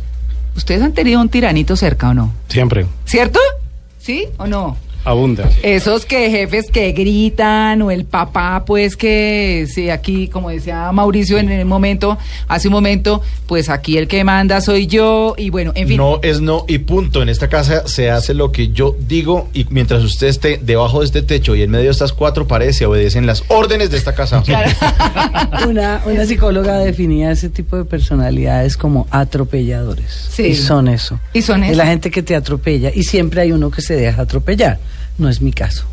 ¿ustedes 0.56 0.82
han 0.82 0.94
tenido 0.94 1.20
un 1.20 1.30
tiranito 1.30 1.76
cerca 1.76 2.10
o 2.10 2.14
no? 2.14 2.34
Siempre. 2.48 2.86
¿Cierto? 3.06 3.40
¿Sí 4.00 4.28
o 4.38 4.48
no? 4.48 4.78
Abunda. 5.08 5.50
Esos 5.64 6.06
que 6.06 6.30
jefes 6.30 6.66
que 6.70 6.92
gritan 6.92 7.82
o 7.82 7.92
el 7.92 8.04
papá, 8.04 8.64
pues 8.66 8.98
que, 8.98 9.66
sí, 9.74 9.90
aquí, 9.90 10.28
como 10.28 10.50
decía 10.50 10.92
Mauricio 10.92 11.38
en 11.38 11.50
el 11.50 11.64
momento, 11.66 12.18
hace 12.50 12.68
un 12.68 12.74
momento, 12.74 13.22
pues 13.46 13.70
aquí 13.70 13.98
el 13.98 14.10
que 14.10 14.26
manda 14.26 14.60
soy 14.60 14.86
yo 14.86 15.34
y 15.38 15.50
bueno, 15.50 15.72
en 15.76 15.88
fin. 15.88 15.96
No 15.98 16.20
es 16.24 16.42
no 16.42 16.66
y 16.68 16.80
punto. 16.80 17.22
En 17.22 17.30
esta 17.30 17.48
casa 17.48 17.88
se 17.88 18.12
hace 18.12 18.34
lo 18.34 18.52
que 18.52 18.68
yo 18.70 18.98
digo 19.00 19.48
y 19.54 19.66
mientras 19.70 20.04
usted 20.04 20.28
esté 20.28 20.60
debajo 20.62 21.00
de 21.00 21.06
este 21.06 21.22
techo 21.22 21.56
y 21.56 21.62
en 21.62 21.72
medio 21.72 21.86
de 21.86 21.92
estas 21.92 22.12
cuatro 22.12 22.46
paredes 22.46 22.76
se 22.76 22.86
obedecen 22.86 23.26
las 23.26 23.46
órdenes 23.48 23.90
de 23.92 23.98
esta 23.98 24.14
casa. 24.14 24.44
Claro. 24.48 24.72
Una, 25.70 26.02
una 26.06 26.26
psicóloga 26.26 26.78
definía 26.80 27.32
ese 27.32 27.50
tipo 27.50 27.78
de 27.78 27.86
personalidades 27.86 28.78
como 28.78 29.08
atropelladores. 29.12 30.28
Sí. 30.32 30.44
Y 30.48 30.56
son 30.56 30.88
eso. 30.88 31.20
Y 31.34 31.42
son 31.42 31.64
Es 31.64 31.72
eso. 31.72 31.78
la 31.78 31.86
gente 31.88 32.12
que 32.12 32.22
te 32.24 32.36
atropella. 32.36 32.92
Y 32.94 33.04
siempre 33.04 33.42
hay 33.42 33.52
uno 33.52 33.72
que 33.72 33.82
se 33.82 33.96
deja 33.96 34.22
atropellar. 34.24 34.80
No 35.18 35.30
es 35.30 35.42
mi 35.42 35.52
caso. 35.52 35.86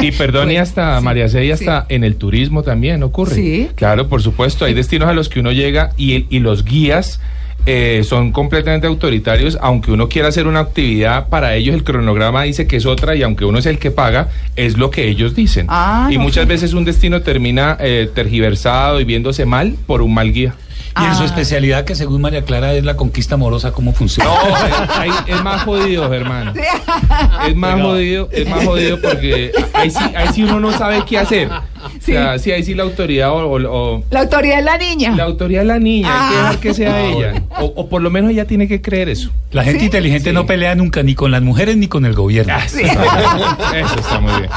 Y 0.00 0.10
perdón, 0.12 0.50
y 0.50 0.56
hasta 0.56 0.98
sí, 0.98 1.04
María 1.04 1.28
C, 1.28 1.44
y 1.44 1.50
hasta 1.50 1.82
sí. 1.82 1.94
en 1.94 2.04
el 2.04 2.16
turismo 2.16 2.62
también 2.62 3.02
ocurre. 3.02 3.34
Sí. 3.34 3.68
Claro, 3.74 4.08
por 4.08 4.22
supuesto, 4.22 4.64
hay 4.64 4.74
destinos 4.74 5.08
a 5.08 5.12
los 5.12 5.28
que 5.28 5.40
uno 5.40 5.52
llega 5.52 5.90
y, 5.96 6.26
y 6.28 6.40
los 6.40 6.64
guías 6.64 7.20
eh, 7.68 8.02
son 8.04 8.30
completamente 8.30 8.86
autoritarios, 8.86 9.58
aunque 9.60 9.90
uno 9.90 10.08
quiera 10.08 10.28
hacer 10.28 10.46
una 10.46 10.60
actividad, 10.60 11.28
para 11.28 11.56
ellos 11.56 11.74
el 11.74 11.82
cronograma 11.82 12.44
dice 12.44 12.68
que 12.68 12.76
es 12.76 12.86
otra 12.86 13.16
y 13.16 13.24
aunque 13.24 13.44
uno 13.44 13.58
es 13.58 13.66
el 13.66 13.78
que 13.78 13.90
paga, 13.90 14.28
es 14.54 14.76
lo 14.76 14.90
que 14.90 15.08
ellos 15.08 15.34
dicen. 15.34 15.66
Ah, 15.68 16.08
y 16.10 16.16
no 16.16 16.22
muchas 16.22 16.44
sé. 16.44 16.48
veces 16.48 16.74
un 16.74 16.84
destino 16.84 17.22
termina 17.22 17.76
eh, 17.80 18.08
tergiversado 18.14 19.00
y 19.00 19.04
viéndose 19.04 19.46
mal 19.46 19.74
por 19.86 20.02
un 20.02 20.14
mal 20.14 20.32
guía. 20.32 20.54
Y 20.98 21.04
en 21.04 21.14
su 21.14 21.22
Ah. 21.22 21.26
especialidad, 21.26 21.84
que 21.84 21.94
según 21.94 22.20
María 22.22 22.44
Clara 22.44 22.72
es 22.72 22.84
la 22.84 22.96
conquista 22.96 23.34
amorosa, 23.34 23.72
¿cómo 23.72 23.92
funciona? 23.92 24.30
No, 24.30 25.00
ahí 25.00 25.10
es 25.26 25.42
más 25.42 25.62
jodido, 25.62 26.12
hermano. 26.12 26.52
Es 27.46 27.54
más 27.54 27.80
jodido, 27.80 28.28
es 28.32 28.48
más 28.48 28.64
jodido 28.64 28.98
porque 29.00 29.52
ahí 29.74 29.90
sí, 29.90 29.98
ahí 30.16 30.28
sí 30.34 30.42
uno 30.44 30.58
no 30.60 30.72
sabe 30.76 31.04
qué 31.06 31.18
hacer. 31.18 31.48
Sí. 32.00 32.12
O 32.12 32.14
sea, 32.14 32.38
sí, 32.38 32.52
ahí 32.52 32.62
sí 32.62 32.74
la 32.74 32.82
autoridad 32.84 33.30
o, 33.32 33.46
o- 33.46 33.94
o- 33.96 34.04
La 34.10 34.20
autoridad 34.20 34.58
es 34.60 34.64
la 34.64 34.78
niña. 34.78 35.14
la 35.16 35.24
autoridad 35.24 35.62
es 35.62 35.68
la 35.68 35.78
niña, 35.78 36.08
hay 36.08 36.30
que 36.30 36.36
Ah. 36.36 36.40
dejar 36.42 36.58
que 36.60 36.74
sea 36.74 37.04
ella. 37.04 37.42
O, 37.60 37.64
o 37.64 37.88
por 37.88 38.02
lo 38.02 38.10
menos 38.10 38.30
ella 38.30 38.44
tiene 38.46 38.68
que 38.68 38.80
creer 38.80 39.08
eso. 39.08 39.30
La 39.50 39.64
gente 39.64 39.80
Sí, 39.80 39.86
inteligente 39.86 40.30
sí. 40.30 40.34
no 40.34 40.46
pelea 40.46 40.74
nunca 40.74 41.02
ni 41.02 41.14
con 41.14 41.30
las 41.30 41.42
mujeres 41.42 41.76
ni 41.76 41.88
con 41.88 42.04
el 42.04 42.14
gobierno. 42.14 42.54
Sí. 42.68 42.82
Eso 43.74 43.94
está 43.98 44.20
muy 44.20 44.32
bien. 44.40 44.50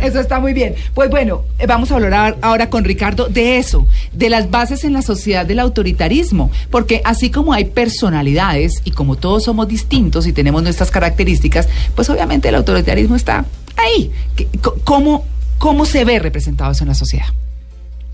Eso 0.00 0.20
está 0.20 0.40
muy 0.40 0.52
bien. 0.52 0.74
Pues 0.94 1.10
bueno, 1.10 1.42
eh, 1.58 1.66
vamos 1.66 1.90
a 1.92 1.94
hablar 1.96 2.36
ahora 2.42 2.68
con 2.70 2.84
Ricardo 2.84 3.28
de 3.28 3.56
eso, 3.58 3.86
de 4.12 4.28
las 4.30 4.50
bases 4.50 4.84
en 4.84 4.92
la 4.92 5.02
sociedad 5.02 5.46
del 5.46 5.58
autoritarismo, 5.60 6.50
porque 6.70 7.00
así 7.04 7.30
como 7.30 7.52
hay 7.52 7.64
personalidades 7.66 8.82
y 8.84 8.90
como 8.90 9.16
todos 9.16 9.44
somos 9.44 9.68
distintos 9.68 10.26
y 10.26 10.32
tenemos 10.32 10.62
nuestras 10.62 10.90
características, 10.90 11.68
pues 11.94 12.10
obviamente 12.10 12.48
el 12.48 12.54
autoritarismo 12.56 13.16
está 13.16 13.44
ahí. 13.76 14.10
¿Qué- 14.36 14.48
co- 14.60 14.76
¿Cómo, 14.84 15.24
cómo 15.62 15.86
se 15.86 16.04
ve 16.04 16.18
representado 16.18 16.72
eso 16.72 16.82
en 16.82 16.88
la 16.88 16.94
sociedad? 16.96 17.26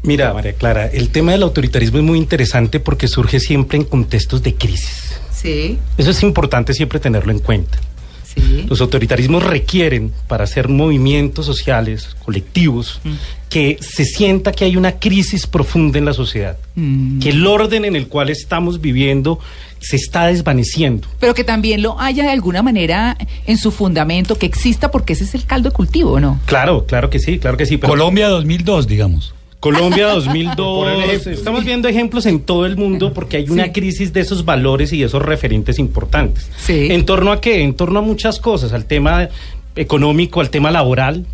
Mira, 0.02 0.35
María 0.35 0.52
Clara, 0.52 0.85
el 0.87 1.09
tema 1.09 1.33
del 1.33 1.43
autoritarismo 1.43 1.97
es 1.99 2.05
muy 2.05 2.19
interesante 2.19 2.78
porque 2.78 3.09
surge 3.09 3.40
siempre 3.40 3.78
en 3.78 3.85
contextos 3.85 4.43
de 4.43 4.55
crisis. 4.55 5.19
Sí, 5.33 5.78
Eso 5.97 6.11
es 6.11 6.23
importante 6.23 6.75
siempre 6.75 7.00
tenerlo 7.00 7.33
en 7.33 7.38
cuenta. 7.38 7.78
sí. 8.23 8.67
Los 8.69 8.81
autoritarismos 8.83 9.43
requieren, 9.43 10.12
para 10.28 10.45
hacer 10.45 10.69
movimientos 10.69 11.47
sociales, 11.47 12.14
colectivos, 12.25 13.00
Mm. 13.02 13.12
que 13.49 13.78
se 13.81 14.05
sienta 14.05 14.52
que 14.52 14.64
hay 14.67 14.76
una 14.76 14.93
crisis 14.99 15.47
profunda 15.47 15.99
en 15.99 16.05
la 16.05 16.12
sociedad, 16.12 16.59
Mm. 16.76 17.19
que 17.21 17.31
el 17.31 17.47
orden 17.47 17.85
en 17.87 17.97
el 17.97 18.07
cual 18.09 18.28
estamos 18.28 18.81
viviendo 18.83 19.40
se 19.80 19.97
está 19.97 20.26
desvaneciendo. 20.26 21.06
Pero 21.20 21.35
que 21.35 21.44
también 21.44 21.82
lo 21.82 21.99
haya 22.00 22.25
de 22.25 22.30
alguna 22.30 22.62
manera 22.62 23.16
en 23.47 23.58
su 23.58 23.70
fundamento, 23.70 24.37
que 24.37 24.47
exista 24.47 24.90
porque 24.90 25.12
ese 25.12 25.25
es 25.25 25.35
el 25.35 25.44
caldo 25.44 25.70
de 25.70 25.75
cultivo, 25.75 26.18
¿no? 26.20 26.40
Claro, 26.47 26.85
claro 26.87 27.11
que 27.11 27.18
sí, 27.18 27.38
claro 27.38 27.56
que 27.56 27.66
sí. 27.66 27.76
pero- 27.76 27.92
Colombia 27.92 28.28
2002, 28.28 28.87
digamos. 28.87 29.35
Colombia 29.61 30.06
Por 30.14 30.25
2002. 30.25 30.88
ejemplo. 31.04 31.32
Estamos 31.32 31.64
viendo 31.64 31.88
ejemplos 31.88 32.26
en 32.26 32.40
todo 32.40 32.64
el 32.66 32.76
mundo 32.76 33.12
porque 33.12 33.38
hay 33.38 33.49
una 33.50 33.64
Sí. 33.64 33.70
crisis 33.73 34.12
de 34.12 34.20
esos 34.20 34.44
valores 34.44 34.92
y 34.92 35.00
de 35.00 35.06
esos 35.06 35.20
referentes 35.23 35.78
importantes. 35.78 36.49
Sí. 36.58 36.88
¿En 36.90 37.04
torno 37.04 37.32
a 37.32 37.40
qué? 37.40 37.62
En 37.62 37.75
torno 37.75 37.99
a 37.99 38.02
muchas 38.02 38.38
cosas, 38.38 38.73
al 38.73 38.85
tema 38.85 39.28
económico, 39.75 40.40
al 40.40 40.50
tema 40.50 40.70
laboral. 40.70 41.25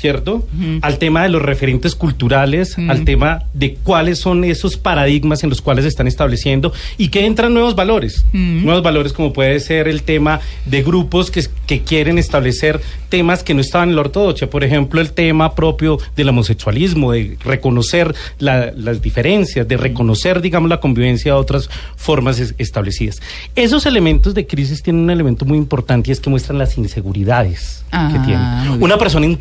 ¿Cierto? 0.00 0.36
Ujú. 0.36 0.78
Al 0.82 0.98
tema 0.98 1.22
de 1.22 1.28
los 1.28 1.42
referentes 1.42 1.94
culturales, 1.94 2.76
Ujú. 2.78 2.90
al 2.90 3.04
tema 3.04 3.44
de 3.52 3.74
cuáles 3.82 4.18
son 4.18 4.44
esos 4.44 4.76
paradigmas 4.78 5.44
en 5.44 5.50
los 5.50 5.60
cuales 5.60 5.84
se 5.84 5.88
están 5.88 6.06
estableciendo 6.06 6.72
y 6.96 7.08
que 7.08 7.26
entran 7.26 7.52
nuevos 7.52 7.74
valores. 7.76 8.24
Ujú. 8.28 8.38
Nuevos 8.38 8.82
valores 8.82 9.12
como 9.12 9.32
puede 9.32 9.60
ser 9.60 9.88
el 9.88 10.02
tema 10.02 10.40
de 10.64 10.82
grupos 10.82 11.30
que, 11.30 11.44
que 11.66 11.82
quieren 11.82 12.16
establecer 12.18 12.80
temas 13.10 13.42
que 13.42 13.54
no 13.54 13.60
estaban 13.60 13.90
en 13.90 13.94
la 13.96 14.00
ortodoxia. 14.02 14.48
Por 14.48 14.64
ejemplo, 14.64 15.00
el 15.00 15.12
tema 15.12 15.54
propio 15.54 15.98
del 16.16 16.28
homosexualismo, 16.30 17.12
de 17.12 17.36
reconocer 17.44 18.14
la- 18.38 18.72
las 18.74 19.02
diferencias, 19.02 19.66
de 19.68 19.76
reconocer, 19.76 20.40
digamos, 20.40 20.70
la 20.70 20.80
convivencia 20.80 21.32
de 21.32 21.38
otras 21.38 21.68
formas 21.96 22.38
es- 22.38 22.54
establecidas. 22.58 23.20
Esos 23.56 23.84
elementos 23.86 24.32
de 24.34 24.46
crisis 24.46 24.82
tienen 24.82 25.02
un 25.02 25.10
elemento 25.10 25.44
muy 25.44 25.58
importante 25.58 26.10
y 26.10 26.12
es 26.12 26.20
que 26.20 26.30
muestran 26.30 26.58
las 26.58 26.78
inseguridades 26.78 27.84
Ah, 27.92 28.08
que 28.12 28.18
tienen. 28.20 28.46
muy 28.46 28.68
bien. 28.68 28.82
Una 28.84 28.96
persona 28.98 29.26
in- 29.26 29.40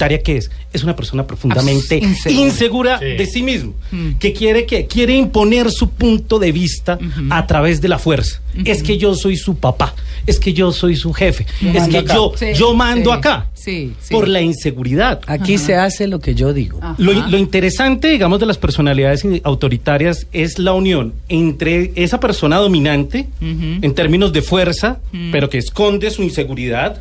autoritaria 0.00 0.22
que 0.22 0.36
es 0.38 0.50
es 0.72 0.84
una 0.84 0.94
persona 0.94 1.26
profundamente 1.26 2.00
Abs- 2.00 2.04
insegura. 2.30 2.40
insegura, 2.46 2.98
Sí. 3.00 3.04
de 3.06 3.26
sí 3.26 3.42
mismo, 3.42 3.74
Mm. 3.90 4.12
que 4.20 4.32
quiere 4.32 4.66
que 4.66 4.86
quiere 4.86 5.14
imponer 5.16 5.70
su 5.72 5.90
punto 5.90 6.38
de 6.38 6.52
vista 6.52 6.96
a 7.30 7.46
través 7.46 7.80
de 7.80 7.88
la 7.88 7.98
fuerza. 7.98 8.40
Es 8.64 8.82
que 8.82 8.96
yo 8.96 9.14
soy 9.14 9.36
su 9.36 9.56
papá, 9.56 9.94
es 10.26 10.38
que 10.38 10.52
yo 10.52 10.70
soy 10.72 10.94
su 10.96 11.12
jefe, 11.12 11.44
Yo 11.60 11.70
es 11.70 11.88
que 11.88 11.98
acá. 11.98 12.14
yo 12.14 12.32
Sí, 12.36 12.46
yo 12.54 12.72
mando 12.74 13.10
sí, 13.10 13.16
acá. 13.18 13.46
Sí, 13.62 13.92
sí. 14.00 14.12
Por 14.14 14.28
la 14.28 14.40
inseguridad. 14.40 15.20
Aquí 15.26 15.54
Ajá. 15.54 15.64
se 15.64 15.74
hace 15.76 16.06
lo 16.06 16.18
que 16.20 16.34
yo 16.34 16.52
digo. 16.52 16.80
Lo, 16.98 17.12
lo 17.12 17.38
interesante, 17.38 18.08
digamos, 18.08 18.40
de 18.40 18.46
las 18.46 18.58
personalidades 18.58 19.24
in- 19.24 19.40
autoritarias 19.44 20.26
es 20.32 20.58
la 20.58 20.72
unión 20.72 21.12
entre 21.28 21.92
esa 21.94 22.20
persona 22.20 22.56
dominante 22.56 23.28
en 23.40 23.94
términos 23.94 24.32
de 24.32 24.42
fuerza, 24.42 24.98
pero 25.32 25.48
que 25.50 25.58
esconde 25.58 26.10
su 26.10 26.22
inseguridad, 26.22 27.00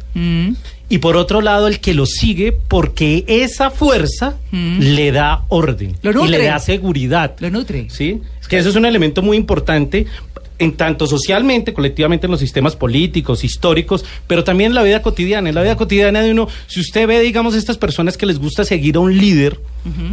y 0.91 0.97
por 0.97 1.17
otro 1.17 1.41
lado 1.41 1.67
el 1.67 1.79
que 1.79 1.93
lo 1.93 2.05
sigue 2.07 2.51
porque 2.51 3.23
esa 3.27 3.69
fuerza 3.69 4.35
le 4.51 5.11
da 5.11 5.43
orden 5.49 5.95
Lo 6.01 6.11
y 6.11 6.13
nutre. 6.15 6.29
le 6.39 6.45
da 6.45 6.57
seguridad. 6.59 7.35
Lo 7.39 7.49
nutre. 7.51 7.87
¿Sí? 7.89 8.21
Que 8.49 8.57
eso 8.57 8.69
es 8.69 8.75
un 8.75 8.85
elemento 8.85 9.21
muy 9.21 9.37
importante 9.37 10.07
en 10.59 10.73
tanto 10.73 11.07
socialmente, 11.07 11.73
colectivamente 11.73 12.27
en 12.27 12.31
los 12.31 12.39
sistemas 12.41 12.75
políticos, 12.75 13.43
históricos, 13.43 14.03
pero 14.27 14.43
también 14.43 14.71
en 14.71 14.75
la 14.75 14.83
vida 14.83 15.01
cotidiana. 15.01 15.49
En 15.49 15.55
la 15.55 15.61
vida 15.61 15.77
cotidiana 15.77 16.21
de 16.21 16.31
uno, 16.31 16.49
si 16.67 16.81
usted 16.81 17.07
ve, 17.07 17.21
digamos, 17.21 17.55
estas 17.55 17.77
personas 17.77 18.17
que 18.17 18.25
les 18.25 18.39
gusta 18.39 18.65
seguir 18.65 18.97
a 18.97 18.99
un 18.99 19.17
líder 19.17 19.57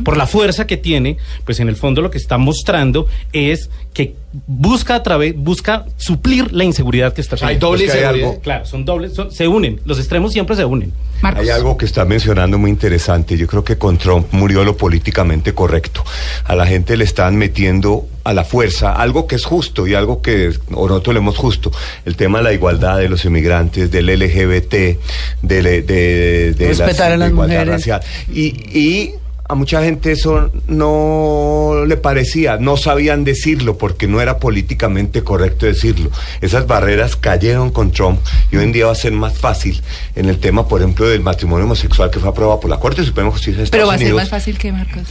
por 0.04 0.16
la 0.16 0.26
fuerza 0.26 0.66
que 0.66 0.76
tiene, 0.76 1.16
pues 1.44 1.60
en 1.60 1.68
el 1.68 1.76
fondo 1.76 2.00
lo 2.00 2.10
que 2.10 2.18
está 2.18 2.38
mostrando 2.38 3.06
es 3.32 3.68
que 3.92 4.14
busca 4.46 4.94
a 4.94 5.02
través, 5.02 5.34
busca 5.36 5.86
suplir 5.96 6.52
la 6.52 6.64
inseguridad 6.64 7.12
que 7.14 7.20
está 7.22 7.36
Hay 7.46 7.56
doble 7.56 7.84
Es 7.86 7.92
que 7.92 7.98
hay 7.98 8.04
inseguridad. 8.04 8.28
algo- 8.30 8.40
Claro, 8.42 8.66
son 8.66 8.84
dobles, 8.84 9.14
son- 9.14 9.32
se 9.32 9.48
unen, 9.48 9.80
los 9.84 9.98
extremos 9.98 10.32
siempre 10.32 10.54
se 10.56 10.64
unen. 10.64 10.92
Marcos. 11.22 11.42
Hay 11.42 11.48
algo 11.48 11.76
que 11.78 11.86
está 11.86 12.04
mencionando 12.04 12.58
muy 12.58 12.70
interesante. 12.70 13.36
Yo 13.38 13.46
creo 13.46 13.64
que 13.64 13.78
con 13.78 13.96
Trump 13.96 14.26
murió 14.32 14.64
lo 14.64 14.76
políticamente 14.76 15.54
correcto. 15.54 16.04
A 16.44 16.54
la 16.54 16.66
gente 16.66 16.96
le 16.98 17.04
están 17.04 17.36
metiendo 17.36 18.06
a 18.24 18.34
la 18.34 18.44
fuerza 18.44 18.92
algo 18.92 19.26
que 19.26 19.36
es 19.36 19.44
justo 19.46 19.86
y 19.86 19.94
algo 19.94 20.20
que 20.20 20.50
o 20.72 20.86
nosotros 20.88 21.14
le 21.14 21.20
hemos 21.20 21.38
justo. 21.38 21.72
El 22.04 22.16
tema 22.16 22.38
de 22.38 22.44
la 22.44 22.52
igualdad 22.52 22.98
de 22.98 23.08
los 23.08 23.24
inmigrantes, 23.24 23.90
del 23.90 24.10
LGBT, 24.10 24.98
de, 25.42 25.62
de, 25.62 25.82
de, 25.82 26.52
de 26.52 26.68
Respetar 26.68 27.08
a 27.08 27.10
de 27.12 27.18
las 27.18 27.30
igualdad 27.30 27.54
mujeres. 27.54 27.74
racial. 27.74 28.00
Y, 28.30 28.46
y 28.78 29.14
a 29.48 29.54
mucha 29.54 29.82
gente 29.82 30.12
eso 30.12 30.50
no 30.66 31.84
le 31.86 31.96
parecía, 31.96 32.56
no 32.56 32.76
sabían 32.76 33.24
decirlo 33.24 33.78
porque 33.78 34.08
no 34.08 34.20
era 34.20 34.38
políticamente 34.38 35.22
correcto 35.22 35.66
decirlo. 35.66 36.10
Esas 36.40 36.66
barreras 36.66 37.16
cayeron 37.16 37.70
con 37.70 37.92
Trump 37.92 38.20
y 38.50 38.56
hoy 38.56 38.64
en 38.64 38.72
día 38.72 38.86
va 38.86 38.92
a 38.92 38.96
ser 38.96 39.12
más 39.12 39.38
fácil 39.38 39.82
en 40.16 40.28
el 40.28 40.38
tema, 40.38 40.66
por 40.66 40.80
ejemplo, 40.80 41.08
del 41.08 41.20
matrimonio 41.20 41.64
homosexual 41.64 42.10
que 42.10 42.18
fue 42.18 42.28
aprobado 42.28 42.58
por 42.60 42.70
la 42.70 42.80
Corte 42.80 43.04
Suprema 43.04 43.28
de 43.28 43.32
Justicia 43.32 43.58
de 43.58 43.64
Estados 43.64 43.82
Pero 43.82 43.86
va 43.88 43.94
a 43.94 43.98
ser 43.98 44.14
más 44.14 44.28
fácil 44.30 44.58
que 44.58 44.72
Marcos. 44.72 45.04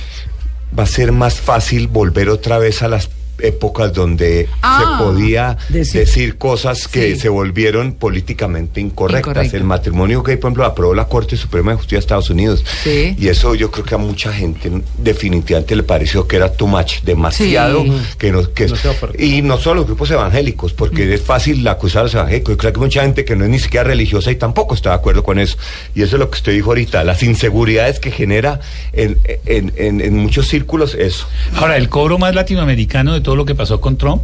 va 0.78 0.84
a 0.84 0.88
ser 0.88 1.12
más 1.12 1.36
fácil 1.36 1.88
volver 1.88 2.30
otra 2.30 2.58
vez 2.58 2.82
a 2.82 2.90
las 2.90 3.10
épocas 3.40 3.94
donde 3.94 4.48
Ah, 4.62 4.98
se 4.98 5.04
podía 5.04 5.58
decir- 5.70 6.02
decir, 6.02 6.38
cosas 6.38 6.88
que 6.88 7.14
Sí. 7.16 7.20
se 7.22 7.30
volvieron 7.30 7.94
políticamente 7.94 8.80
incorrectas. 8.82 9.32
Incorrecto. 9.32 9.58
El 9.58 9.64
matrimonio 9.64 10.24
gay, 10.24 10.38
por 10.38 10.50
ejemplo, 10.50 10.66
aprobó 10.66 10.94
la 10.94 11.06
Corte 11.08 11.36
Suprema 11.38 11.72
de 11.72 11.78
Justicia 11.78 11.98
de 11.98 12.00
Estados 12.02 12.30
Unidos. 12.30 12.64
Sí. 12.84 13.16
Y 13.18 13.28
eso 13.28 13.56
yo 13.56 13.72
creo 13.72 13.86
que 13.86 13.96
a 13.96 13.98
mucha 13.98 14.32
gente 14.34 14.72
definitivamente 14.98 15.76
le 15.76 15.84
pareció 15.84 16.28
que 16.28 16.36
era 16.38 16.52
too 16.52 16.68
much, 16.68 17.02
demasiado. 17.04 17.84
Sí. 17.84 17.92
Que 18.18 18.32
no, 18.32 18.52
que, 18.54 18.72
y 19.20 19.42
no 19.42 19.58
solo 19.58 19.76
los 19.76 19.86
grupos 19.88 20.10
evangélicos, 20.12 20.74
porque 20.74 21.14
es 21.14 21.22
fácil 21.22 21.68
acusar 21.68 22.02
a 22.02 22.04
los 22.04 22.14
evangélicos. 22.14 22.54
Yo 22.54 22.58
creo 22.58 22.74
que 22.74 22.80
mucha 22.80 23.02
gente 23.02 23.26
que 23.26 23.36
no 23.36 23.44
es 23.46 23.50
ni 23.50 23.60
siquiera 23.60 23.84
religiosa 23.84 24.32
y 24.32 24.36
tampoco 24.36 24.76
está 24.76 24.90
de 24.90 24.96
acuerdo 24.96 25.24
con 25.24 25.40
eso. 25.40 25.58
Y 25.94 26.02
eso 26.02 26.16
es 26.16 26.20
lo 26.20 26.30
que 26.30 26.38
usted 26.38 26.54
dijo 26.54 26.70
ahorita, 26.70 27.04
las 27.04 27.22
inseguridades 27.24 28.00
que 28.00 28.12
genera 28.12 28.60
en, 28.94 29.18
en- 29.46 29.74
en- 29.76 30.02
en 30.02 30.18
muchos 30.18 30.48
círculos 30.48 30.96
eso. 30.96 31.28
Ahora, 31.56 31.78
el 31.78 31.90
cobro 31.90 32.18
más 32.18 32.34
latinoamericano 32.36 33.14
de 33.14 33.22
todo 33.26 33.36
lo 33.36 33.44
que 33.44 33.56
pasó 33.56 33.82
con 33.82 33.98
Trump, 33.98 34.22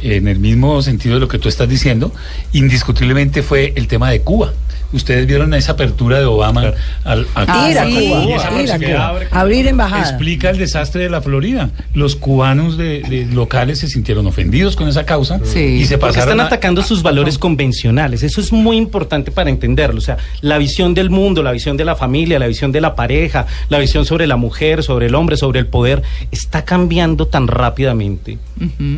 en 0.00 0.26
el 0.26 0.40
mismo 0.40 0.82
sentido 0.82 1.14
de 1.14 1.20
lo 1.20 1.28
que 1.28 1.38
tú 1.38 1.48
estás 1.48 1.68
diciendo, 1.68 2.12
indiscutiblemente 2.52 3.44
fue 3.44 3.72
el 3.76 3.86
tema 3.86 4.10
de 4.10 4.22
Cuba. 4.22 4.52
Ustedes 4.92 5.26
vieron 5.26 5.52
esa 5.52 5.72
apertura 5.72 6.18
de 6.18 6.24
Obama 6.24 6.72
al, 7.04 7.26
a 7.34 7.44
Ah, 7.46 7.70
ir 7.70 7.78
a 7.78 7.84
sí. 7.86 7.92
Cuba, 8.08 8.24
Y 8.24 8.32
esa 8.32 8.62
ir 8.62 8.72
a 8.72 8.78
Cuba, 8.78 9.08
abre- 9.08 9.28
abrir 9.30 9.66
embajada. 9.66 10.02
Explica 10.02 10.48
el 10.50 10.56
desastre 10.58 11.02
de 11.02 11.10
la 11.10 11.20
Florida. 11.20 11.70
Los 11.92 12.16
cubanos 12.16 12.78
de, 12.78 13.02
de 13.02 13.26
locales 13.26 13.80
se 13.80 13.88
sintieron 13.88 14.26
ofendidos 14.26 14.76
con 14.76 14.88
esa 14.88 15.04
causa 15.04 15.40
Sí. 15.44 15.58
y 15.60 15.84
se 15.84 15.98
Porque 15.98 16.14
pasaron 16.14 16.32
están 16.34 16.40
a- 16.40 16.46
atacando 16.46 16.80
a- 16.80 16.84
sus 16.84 17.00
a- 17.00 17.02
valores 17.02 17.36
convencionales. 17.38 18.22
Eso 18.22 18.40
es 18.40 18.52
muy 18.52 18.76
importante 18.78 19.30
para 19.30 19.50
entenderlo. 19.50 19.98
O 19.98 20.02
sea, 20.02 20.16
la 20.40 20.56
visión 20.58 20.94
del 20.94 21.10
mundo, 21.10 21.42
la 21.42 21.52
visión 21.52 21.76
de 21.76 21.84
la 21.84 21.94
familia, 21.94 22.38
la 22.38 22.46
visión 22.46 22.72
de 22.72 22.80
la 22.80 22.94
pareja, 22.94 23.46
la 23.68 23.78
visión 23.78 24.06
sobre 24.06 24.26
la 24.26 24.36
mujer, 24.36 24.82
sobre 24.82 25.06
el 25.06 25.14
hombre, 25.14 25.36
sobre 25.36 25.60
el 25.60 25.66
poder, 25.66 26.02
está 26.30 26.64
cambiando 26.64 27.26
tan 27.26 27.46
rápidamente. 27.46 28.38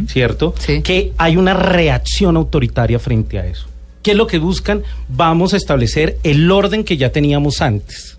¿cierto? 0.08 0.54
Sí. 0.58 0.82
Que 0.82 1.12
hay 1.18 1.36
una 1.36 1.52
reacción 1.54 2.36
autoritaria 2.36 2.98
frente 2.98 3.38
a 3.38 3.46
eso. 3.46 3.66
¿Qué 4.02 4.12
es 4.12 4.16
lo 4.16 4.26
que 4.26 4.38
buscan? 4.38 4.82
Vamos 5.08 5.52
a 5.52 5.58
establecer 5.58 6.18
el 6.22 6.50
orden 6.50 6.84
que 6.84 6.96
ya 6.96 7.10
teníamos 7.12 7.60
antes 7.60 8.16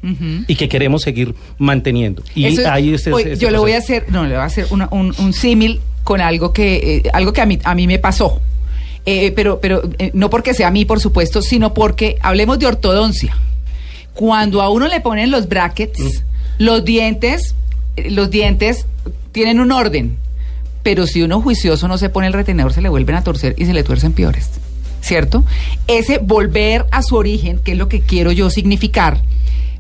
y 0.47 0.55
que 0.55 0.69
queremos 0.69 1.01
seguir 1.01 1.33
manteniendo. 1.57 2.21
Y 2.35 2.45
Eso 2.45 2.61
es- 2.61 2.67
ahí 2.67 2.83
oye, 2.89 2.95
este 2.95 3.35
yo 3.37 3.49
le 3.49 3.57
voy 3.57 3.71
a 3.71 3.77
hacer, 3.79 4.05
no, 4.09 4.23
le 4.23 4.29
voy 4.35 4.37
a 4.41 4.45
hacer 4.45 4.67
una- 4.69 4.87
un, 4.91 5.13
un 5.17 5.33
símil 5.33 5.81
con 6.03 6.21
algo 6.21 6.53
que, 6.53 6.97
eh, 6.97 7.09
algo 7.13 7.33
que 7.33 7.41
a 7.41 7.45
mí, 7.47 7.57
a 7.63 7.73
mí 7.75 7.87
me 7.87 7.97
pasó. 7.99 8.41
Eh, 9.07 9.31
pero, 9.35 9.59
pero 9.59 9.81
eh, 9.97 10.11
no 10.13 10.29
porque 10.29 10.53
sea 10.53 10.67
a 10.67 10.71
mí, 10.71 10.85
por 10.85 10.99
supuesto, 10.99 11.41
sino 11.41 11.73
porque 11.73 12.17
hablemos 12.21 12.59
de 12.59 12.67
ortodoncia. 12.67 13.35
Cuando 14.13 14.61
a 14.61 14.69
uno 14.69 14.87
le 14.87 14.99
ponen 15.01 15.31
los 15.31 15.47
brackets, 15.49 16.23
los 16.59 16.85
dientes, 16.85 17.55
los 18.09 18.29
dientes 18.29 18.85
tienen 19.31 19.59
un 19.59 19.71
orden. 19.71 20.17
Pero 20.83 21.07
si 21.07 21.21
uno 21.23 21.41
juicioso 21.41 21.87
no 21.87 21.97
se 21.97 22.09
pone 22.09 22.27
el 22.27 22.33
retenedor, 22.33 22.73
se 22.73 22.81
le 22.81 22.89
vuelven 22.89 23.15
a 23.15 23.23
torcer 23.23 23.55
y 23.57 23.65
se 23.65 23.73
le 23.73 23.83
tuercen 23.83 24.13
peores. 24.13 24.49
¿Cierto? 25.01 25.43
Ese 25.87 26.19
volver 26.19 26.85
a 26.91 27.01
su 27.01 27.15
origen, 27.15 27.59
que 27.59 27.73
es 27.73 27.77
lo 27.77 27.89
que 27.89 28.01
quiero 28.01 28.31
yo 28.31 28.49
significar, 28.49 29.21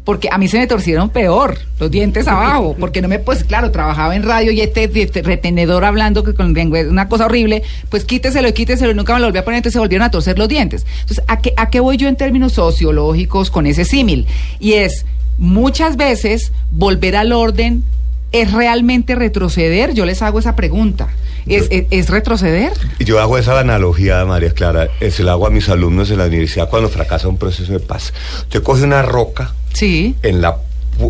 porque 0.03 0.29
a 0.31 0.37
mí 0.37 0.47
se 0.47 0.57
me 0.57 0.67
torcieron 0.67 1.09
peor, 1.09 1.59
los 1.79 1.91
dientes 1.91 2.27
abajo, 2.27 2.75
porque 2.79 3.01
no 3.01 3.07
me, 3.07 3.19
pues 3.19 3.43
claro, 3.43 3.71
trabajaba 3.71 4.15
en 4.15 4.23
radio 4.23 4.51
y 4.51 4.61
este, 4.61 4.89
este 5.01 5.21
retenedor 5.21 5.85
hablando 5.85 6.23
que 6.23 6.33
con 6.33 6.53
lengua 6.53 6.79
es 6.79 6.87
una 6.87 7.07
cosa 7.07 7.25
horrible, 7.25 7.63
pues 7.89 8.03
quíteselo 8.03 8.47
y 8.47 8.53
quíteselo 8.53 8.91
y 8.91 8.95
nunca 8.95 9.13
me 9.13 9.19
lo 9.19 9.27
volví 9.27 9.37
a 9.37 9.45
poner, 9.45 9.57
entonces 9.57 9.73
se 9.73 9.79
volvieron 9.79 10.05
a 10.05 10.11
torcer 10.11 10.39
los 10.39 10.49
dientes. 10.49 10.85
Entonces, 11.01 11.23
¿a 11.27 11.39
qué, 11.39 11.53
a 11.55 11.69
qué 11.69 11.79
voy 11.79 11.97
yo 11.97 12.07
en 12.07 12.15
términos 12.15 12.53
sociológicos 12.53 13.51
con 13.51 13.67
ese 13.67 13.85
símil? 13.85 14.25
Y 14.59 14.73
es, 14.73 15.05
muchas 15.37 15.97
veces, 15.97 16.51
volver 16.71 17.15
al 17.15 17.31
orden 17.31 17.83
es 18.31 18.51
realmente 18.53 19.15
retroceder, 19.15 19.93
yo 19.93 20.05
les 20.05 20.21
hago 20.21 20.39
esa 20.39 20.55
pregunta. 20.55 21.09
¿Es, 21.47 21.67
es, 21.71 21.85
es 21.89 22.09
retroceder? 22.09 22.71
Yo 22.99 23.19
hago 23.19 23.37
esa 23.37 23.59
analogía, 23.59 24.23
María 24.25 24.51
Clara, 24.51 24.89
es 24.99 25.19
el 25.19 25.27
hago 25.27 25.47
a 25.47 25.49
mis 25.49 25.69
alumnos 25.69 26.11
en 26.11 26.19
la 26.19 26.25
universidad 26.27 26.69
cuando 26.69 26.87
fracasa 26.87 27.27
un 27.27 27.37
proceso 27.37 27.73
de 27.73 27.79
paz. 27.79 28.13
Usted 28.41 28.61
coge 28.61 28.83
una 28.83 29.01
roca 29.01 29.51
Sí. 29.73 30.15
en 30.21 30.41
la 30.41 30.57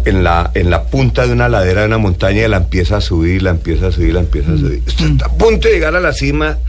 en 0.06 0.24
la, 0.24 0.52
en 0.54 0.70
la 0.70 0.84
punta 0.84 1.26
de 1.28 1.34
una 1.34 1.50
ladera 1.50 1.82
de 1.82 1.88
una 1.88 1.98
montaña 1.98 2.46
y 2.46 2.48
la 2.48 2.58
empieza 2.58 2.98
a 2.98 3.02
subir, 3.02 3.42
la 3.42 3.50
empieza 3.50 3.88
a 3.88 3.92
subir, 3.92 4.14
la 4.14 4.22
empieza 4.22 4.54
a 4.54 4.58
subir. 4.58 4.82
Usted 4.88 5.06
está 5.12 5.26
a 5.26 5.30
punto 5.34 5.68
de 5.68 5.74
llegar 5.74 5.96
a 5.96 6.00
la 6.00 6.14
cima 6.14 6.60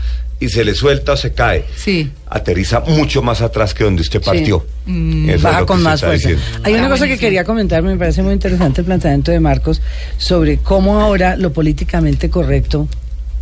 y 0.43 0.49
se 0.49 0.63
le 0.63 0.73
suelta 0.75 1.13
o 1.13 1.17
se 1.17 1.31
cae. 1.33 1.65
Sí. 1.75 2.11
Aterriza 2.27 2.81
mucho 2.81 3.21
más 3.21 3.41
atrás 3.41 3.73
que 3.73 3.83
donde 3.83 4.01
usted 4.01 4.21
partió. 4.21 4.65
Mm. 4.85 5.29
Eso 5.29 5.35
es 5.35 5.41
Baja 5.41 5.65
con 5.65 5.81
más 5.81 5.95
está 5.95 6.07
fuerza. 6.07 6.29
diciendo. 6.29 6.59
Hay 6.63 6.73
una 6.73 6.87
Ah, 6.87 6.89
cosa 6.89 7.07
que 7.07 7.17
quería 7.17 7.43
comentar, 7.43 7.81
me 7.83 7.95
parece 7.97 8.21
muy 8.21 8.33
interesante 8.33 8.81
el 8.81 8.85
planteamiento 8.85 9.31
de 9.31 9.39
Marcos 9.39 9.81
sobre 10.17 10.57
cómo 10.57 10.99
ahora 10.99 11.37
lo 11.37 11.53
políticamente 11.53 12.29
correcto 12.29 12.87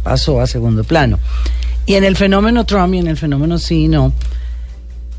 pasó 0.03 0.39
a 0.41 0.47
segundo 0.47 0.83
plano. 0.83 1.19
Y 1.85 1.95
en 1.95 2.03
el 2.03 2.15
fenómeno 2.15 2.65
Trump 2.65 2.93
y 2.93 2.99
en 2.99 3.07
el 3.07 3.17
fenómeno 3.17 3.57
sí 3.57 3.85
y 3.85 3.87
no, 3.87 4.13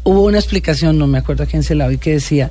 hubo 0.04 0.22
una 0.24 0.38
explicación, 0.38 0.98
no 0.98 1.06
me 1.06 1.18
acuerdo 1.18 1.42
a 1.44 1.46
quién 1.46 1.62
se 1.62 1.74
la 1.74 1.86
oí, 1.86 1.98
que 1.98 2.12
decía, 2.12 2.50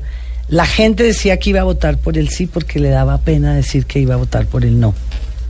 la 0.50 0.66
gente 0.66 1.04
decía 1.04 1.38
que 1.40 1.52
iba 1.52 1.62
a 1.62 1.64
votar 1.64 1.98
por 1.98 2.18
el 2.18 2.30
sí 2.30 2.48
porque 2.48 2.80
le 2.80 2.90
daba 2.90 3.20
pena 3.20 3.56
decir 3.56 3.86
que 3.86 4.00
iba 4.00 4.16
a 4.16 4.18
votar 4.18 4.46
por 4.46 4.66
el 4.66 4.80
no. 4.80 4.94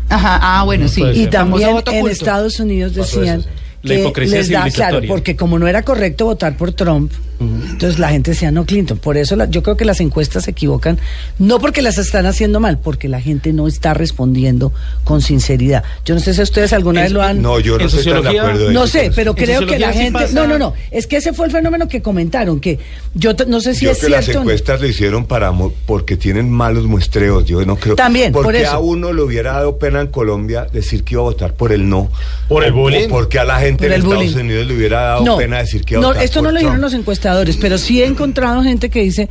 Ajá, 0.10 0.40
ah, 0.42 0.64
bueno, 0.66 0.88
sí. 0.88 1.00
puede 1.02 1.18
Y 1.18 1.28
también 1.28 1.78
en. 1.88 2.08
Estados 2.08 2.60
Unidos 2.60 2.94
decían 2.94 3.44
La 3.84 3.96
hipocresía 3.96 4.38
les 4.40 4.50
da, 4.50 4.70
claro, 4.70 5.02
porque 5.08 5.36
como 5.36 5.58
no 5.58 5.68
era 5.68 5.82
correcto 5.84 6.26
votar 6.26 6.56
por 6.58 6.74
Trump, 6.74 7.12
entonces 7.42 8.00
la 8.00 8.10
gente 8.10 8.32
decía 8.32 8.52
no 8.52 8.66
Clinton. 8.66 8.98
Por 8.98 9.18
eso 9.18 9.36
la- 9.36 9.46
yo 9.50 9.64
creo 9.64 9.78
que 9.78 9.86
las 9.86 10.00
encuestas 10.00 10.44
se 10.46 10.52
equivocan, 10.52 11.00
no 11.40 11.60
porque 11.60 11.82
las 11.82 11.98
están 11.98 12.26
haciendo 12.26 12.60
mal, 12.60 12.78
porque 12.80 13.08
la 13.08 13.20
gente 13.22 13.54
no 13.54 13.68
está 13.68 13.94
respondiendo 13.94 14.72
con 15.04 15.22
sinceridad. 15.22 15.84
Yo 16.06 16.14
no 16.16 16.22
sé 16.22 16.34
si 16.34 16.42
ustedes 16.42 16.74
alguna 16.74 17.02
vez 17.04 17.12
lo 17.12 17.22
han... 17.22 17.42
No, 17.42 17.60
yo 17.60 17.78
no 17.78 17.86
estoy 17.86 18.04
tan 18.06 18.22
de 18.24 18.40
acuerdo. 18.40 18.72
No 18.72 18.84
eso, 18.84 18.94
sé, 18.94 19.12
pero 19.16 19.36
creo 19.36 19.66
que 19.66 19.80
la 19.80 19.92
sí 19.94 20.00
gente... 20.00 20.20
pasa- 20.20 20.34
No, 20.34 20.48
no, 20.48 20.58
no. 20.58 20.74
Es 20.92 21.08
que 21.08 21.18
ese 21.18 21.34
fue 21.34 21.46
el 21.48 21.52
fenómeno 21.52 21.88
que 21.88 22.02
comentaron, 22.02 22.60
que 22.60 22.80
yo 23.16 23.36
t- 23.36 23.46
no 23.46 23.60
sé 23.62 23.74
si 23.76 23.86
Yo 23.86 23.92
es 23.92 23.98
creo 24.00 24.08
que 24.08 24.12
las 24.16 24.26
cierto. 24.26 24.40
no. 24.44 24.50
encuestas 24.50 24.82
lo 24.82 24.88
hicieron 24.88 25.26
para 25.26 25.52
mo- 25.52 25.74
porque 25.86 26.18
tienen 26.18 26.50
malos 26.50 26.86
muestreos. 26.86 27.46
Yo 27.46 27.66
no 27.66 27.76
creo. 27.76 27.96
También, 27.96 28.32
por 28.32 28.44
porque 28.44 28.62
eso. 28.64 28.72
a 28.72 28.80
uno 28.80 29.14
le 29.14 29.22
hubiera 29.22 29.54
dado 29.54 29.78
pena 29.78 30.02
en 30.02 30.08
Colombia 30.08 30.68
decir 30.72 31.04
que 31.04 31.16
iba 31.16 31.22
a 31.22 31.26
votar 31.26 31.54
por 31.54 31.72
el 31.72 31.88
no. 31.90 32.10
Por 32.48 32.64
el 32.64 32.72
bullying. 32.74 33.08
porque 33.10 33.40
a 33.40 33.44
la 33.44 33.60
gente 33.60 33.86
en 33.88 33.94
Estados 33.94 34.16
bullying. 34.16 34.36
Unidos 34.38 34.68
le 34.68 34.76
hubiera 34.76 35.02
dado 35.02 35.24
no, 35.26 35.38
pena 35.38 35.58
decir 35.60 35.84
que 35.84 35.94
iba 35.96 36.00
a 36.00 36.02
no, 36.02 36.08
votar 36.10 36.24
esto 36.24 36.40
por 36.40 36.44
no 36.44 36.52
lo 36.52 36.60
dijeron 36.60 36.82
los 36.82 36.94
pero 37.60 37.78
sí 37.78 38.02
he 38.02 38.06
encontrado 38.06 38.64
gente 38.64 38.90
que 38.90 39.02
dice, 39.02 39.30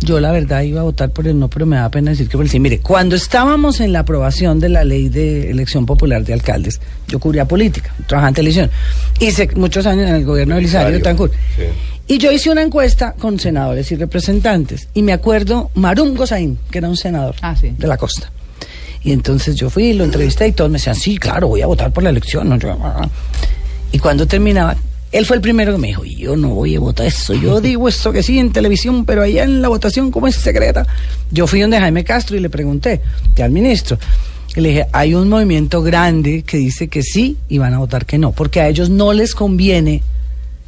yo 0.00 0.18
la 0.20 0.32
verdad 0.32 0.62
iba 0.62 0.80
a 0.80 0.84
votar 0.84 1.10
por 1.10 1.26
el 1.28 1.38
no, 1.38 1.48
pero 1.48 1.66
me 1.66 1.76
da 1.76 1.90
pena 1.90 2.10
decir 2.12 2.28
que 2.28 2.36
por 2.36 2.44
el 2.46 2.50
sí. 2.50 2.58
Mire, 2.58 2.78
cuando 2.80 3.16
estábamos 3.16 3.80
en 3.80 3.92
la 3.92 4.00
aprobación 4.00 4.58
de 4.60 4.68
la 4.70 4.82
ley 4.84 5.08
de 5.08 5.50
elección 5.50 5.84
popular 5.86 6.24
de 6.24 6.32
alcaldes, 6.32 6.80
yo 7.08 7.18
cubría 7.18 7.46
política, 7.46 7.94
trabajaba 8.06 8.28
en 8.30 8.34
televisión, 8.34 8.70
hice 9.18 9.48
muchos 9.56 9.84
años 9.86 10.08
en 10.08 10.14
el 10.16 10.24
gobierno 10.24 10.54
de 10.54 10.60
Elisario 10.62 11.00
Tancur. 11.02 11.30
sí. 11.56 11.64
Y 12.06 12.18
yo 12.18 12.32
hice 12.32 12.50
una 12.50 12.62
encuesta 12.62 13.12
con 13.12 13.38
senadores 13.38 13.92
y 13.92 13.94
representantes, 13.94 14.88
y 14.94 15.02
me 15.02 15.12
acuerdo 15.12 15.70
Marum 15.76 16.16
Gozaín, 16.16 16.58
que 16.68 16.78
era 16.78 16.88
un 16.88 16.96
senador 16.96 17.36
Ah, 17.40 17.54
sí. 17.54 17.72
de 17.78 17.86
la 17.86 17.96
costa. 17.96 18.32
Y 19.04 19.12
entonces 19.12 19.54
yo 19.54 19.70
fui, 19.70 19.92
lo 19.92 20.02
entrevisté 20.02 20.48
y 20.48 20.52
todos 20.52 20.68
me 20.70 20.78
decían, 20.78 20.96
sí, 20.96 21.16
claro, 21.18 21.46
voy 21.46 21.62
a 21.62 21.66
votar 21.68 21.92
por 21.92 22.02
la 22.02 22.10
elección. 22.10 22.52
ah, 22.52 22.58
ah. 22.82 23.08
Y 23.92 23.98
cuando 24.00 24.26
terminaba, 24.26 24.76
él 25.12 25.26
fue 25.26 25.36
el 25.36 25.42
primero 25.42 25.72
que 25.72 25.78
me 25.78 25.88
dijo, 25.88 26.04
yo 26.04 26.36
no 26.36 26.50
voy 26.50 26.76
a 26.76 26.80
votar 26.80 27.06
eso. 27.06 27.34
Yo 27.34 27.60
digo 27.60 27.88
eso 27.88 28.12
que 28.12 28.22
sí 28.22 28.38
en 28.38 28.52
televisión, 28.52 29.04
pero 29.04 29.22
allá 29.22 29.44
en 29.44 29.60
la 29.62 29.68
votación, 29.68 30.10
como 30.10 30.28
es 30.28 30.36
secreta? 30.36 30.86
Yo 31.30 31.46
fui 31.46 31.60
donde 31.60 31.78
Jaime 31.80 32.04
Castro 32.04 32.36
y 32.36 32.40
le 32.40 32.50
pregunté, 32.50 33.00
al 33.42 33.50
ministro. 33.50 33.98
Y 34.56 34.60
le 34.60 34.68
dije, 34.70 34.86
hay 34.92 35.14
un 35.14 35.28
movimiento 35.28 35.82
grande 35.82 36.42
que 36.42 36.56
dice 36.56 36.88
que 36.88 37.02
sí 37.02 37.36
y 37.48 37.58
van 37.58 37.72
a 37.74 37.78
votar 37.78 38.04
que 38.06 38.18
no, 38.18 38.32
porque 38.32 38.60
a 38.60 38.68
ellos 38.68 38.90
no 38.90 39.12
les 39.12 39.34
conviene 39.34 40.02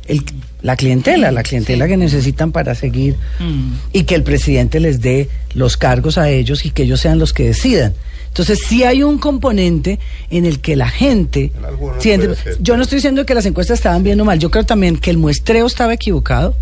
el- 0.07 0.22
la 0.62 0.76
clientela, 0.76 1.31
la 1.33 1.42
clientela 1.42 1.88
que 1.88 1.96
necesitan 1.96 2.52
para 2.52 2.74
seguir 2.76 3.16
Mm. 3.40 3.72
y 3.92 4.05
que 4.05 4.14
el 4.14 4.22
presidente 4.22 4.78
les 4.78 5.00
dé 5.00 5.28
los 5.55 5.76
cargos 5.76 6.16
a 6.18 6.31
ellos 6.31 6.64
y 6.64 6.70
que 6.70 6.85
ellos 6.85 7.00
sean 7.00 7.18
los 7.18 7.33
que 7.33 7.44
decidan. 7.46 7.92
Entonces 8.33 8.61
sí 8.66 8.83
hay 8.83 9.03
un 9.03 9.18
componente 9.18 9.99
en 10.31 10.47
el 10.47 10.61
que 10.61 10.75
la 10.75 10.88
gente... 10.88 11.53
Siente- 12.01 12.29
yo 12.61 12.79
no 12.79 12.83
estoy 12.85 12.97
diciendo 12.97 13.27
que 13.27 13.35
las 13.35 13.45
encuestas 13.45 13.79
estaban 13.79 14.03
bien 14.03 14.18
o 14.23 14.25
mal, 14.25 14.38
yo 14.38 14.51
creo 14.51 14.64
también 14.64 14.97
que 14.97 15.11
el 15.11 15.18
muestreo 15.18 15.66
estaba 15.66 15.92
equivocado 15.92 16.55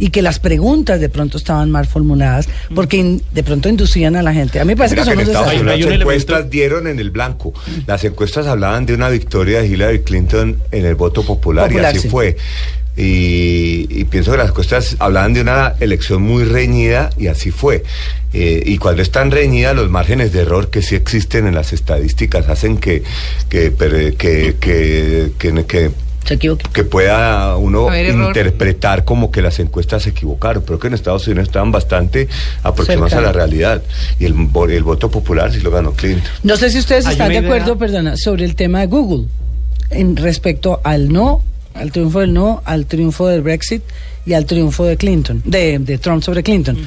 y 0.00 0.08
que 0.10 0.20
las 0.20 0.40
preguntas 0.40 0.98
de 0.98 1.08
pronto 1.08 1.38
estaban 1.38 1.70
mal 1.70 1.86
formuladas 1.86 2.48
porque 2.74 2.96
in- 2.96 3.22
de 3.32 3.42
pronto 3.44 3.68
inducían 3.68 4.16
a 4.16 4.22
la 4.22 4.32
gente. 4.32 4.58
A 4.58 4.64
mí 4.64 4.68
me 4.72 4.76
parece 4.76 4.96
Mira 4.96 5.04
que 5.04 5.10
que 5.18 5.24
son 5.26 5.32
desastres. 5.32 5.60
Unidos 5.60 5.90
las 5.92 6.00
encuestas 6.00 6.50
dieron 6.50 6.86
en 6.88 6.98
el 6.98 7.10
blanco. 7.12 7.52
Las 7.86 8.02
encuestas 8.02 8.48
hablaban 8.48 8.84
de 8.84 8.94
una 8.94 9.08
victoria 9.08 9.60
de 9.62 9.68
Hillary 9.68 10.00
Clinton 10.00 10.58
en 10.72 10.86
el 10.86 10.96
voto 10.96 11.22
popular, 11.22 11.68
Popular, 11.68 11.94
y 11.94 11.98
así 11.98 12.02
sí. 12.02 12.08
fue. 12.08 12.36
Y, 12.96 13.86
y 13.90 14.04
pienso 14.04 14.32
que 14.32 14.38
las 14.38 14.52
cosas 14.52 14.96
hablaban 14.98 15.32
de 15.32 15.40
una 15.40 15.74
elección 15.80 16.22
muy 16.22 16.44
reñida 16.44 17.10
y 17.18 17.28
así 17.28 17.50
fue. 17.50 17.84
Eh, 18.34 18.62
y 18.66 18.78
cuando 18.78 19.02
es 19.02 19.10
tan 19.10 19.30
reñida, 19.30 19.72
los 19.74 19.88
márgenes 19.90 20.32
de 20.32 20.40
error 20.42 20.68
que 20.70 20.82
sí 20.82 20.94
existen 20.94 21.46
en 21.46 21.54
las 21.54 21.72
estadísticas 21.72 22.48
hacen 22.48 22.76
que, 22.78 23.02
que, 23.48 23.72
que, 23.72 24.14
que, 24.60 25.32
que- 25.38 25.64
que- 25.66 25.90
Se 26.24 26.34
equivocó. 26.34 26.70
que 26.70 26.84
pueda 26.84 27.56
uno 27.56 27.86
ver, 27.86 28.10
interpretar 28.14 29.04
como 29.04 29.30
que 29.30 29.42
las 29.42 29.58
encuestas 29.58 30.02
se 30.04 30.10
equivocaron, 30.10 30.62
pero 30.64 30.78
que 30.78 30.86
en 30.88 30.94
Estados 30.94 31.26
Unidos 31.26 31.48
estaban 31.48 31.72
bastante 31.72 32.28
aproximadas 32.62 33.14
a 33.14 33.20
la 33.22 33.32
realidad. 33.32 33.82
Y 34.20 34.26
el, 34.26 34.34
el 34.70 34.82
voto 34.84 35.10
popular 35.10 35.50
sí 35.52 35.60
lo 35.60 35.70
ganó 35.70 35.92
Clinton. 35.92 36.22
No 36.42 36.56
sé 36.56 36.70
si 36.70 36.78
ustedes 36.78 37.06
están 37.06 37.28
de 37.28 37.38
idea- 37.38 37.48
acuerdo, 37.48 37.76
perdona, 37.78 38.16
sobre 38.16 38.44
el 38.44 38.54
tema 38.54 38.80
de 38.80 38.86
Google 38.86 39.26
en 39.90 40.16
respecto 40.16 40.80
al 40.84 41.12
no, 41.12 41.42
al 41.74 41.92
triunfo 41.92 42.20
del 42.20 42.32
no, 42.32 42.62
al 42.64 42.86
triunfo 42.86 43.26
del 43.28 43.42
Brexit 43.42 43.82
y 44.26 44.32
al 44.34 44.46
triunfo 44.46 44.84
de 44.84 44.96
Clinton, 44.96 45.42
de, 45.44 45.78
de 45.78 45.98
Trump 45.98 46.22
sobre 46.22 46.42
Clinton, 46.42 46.78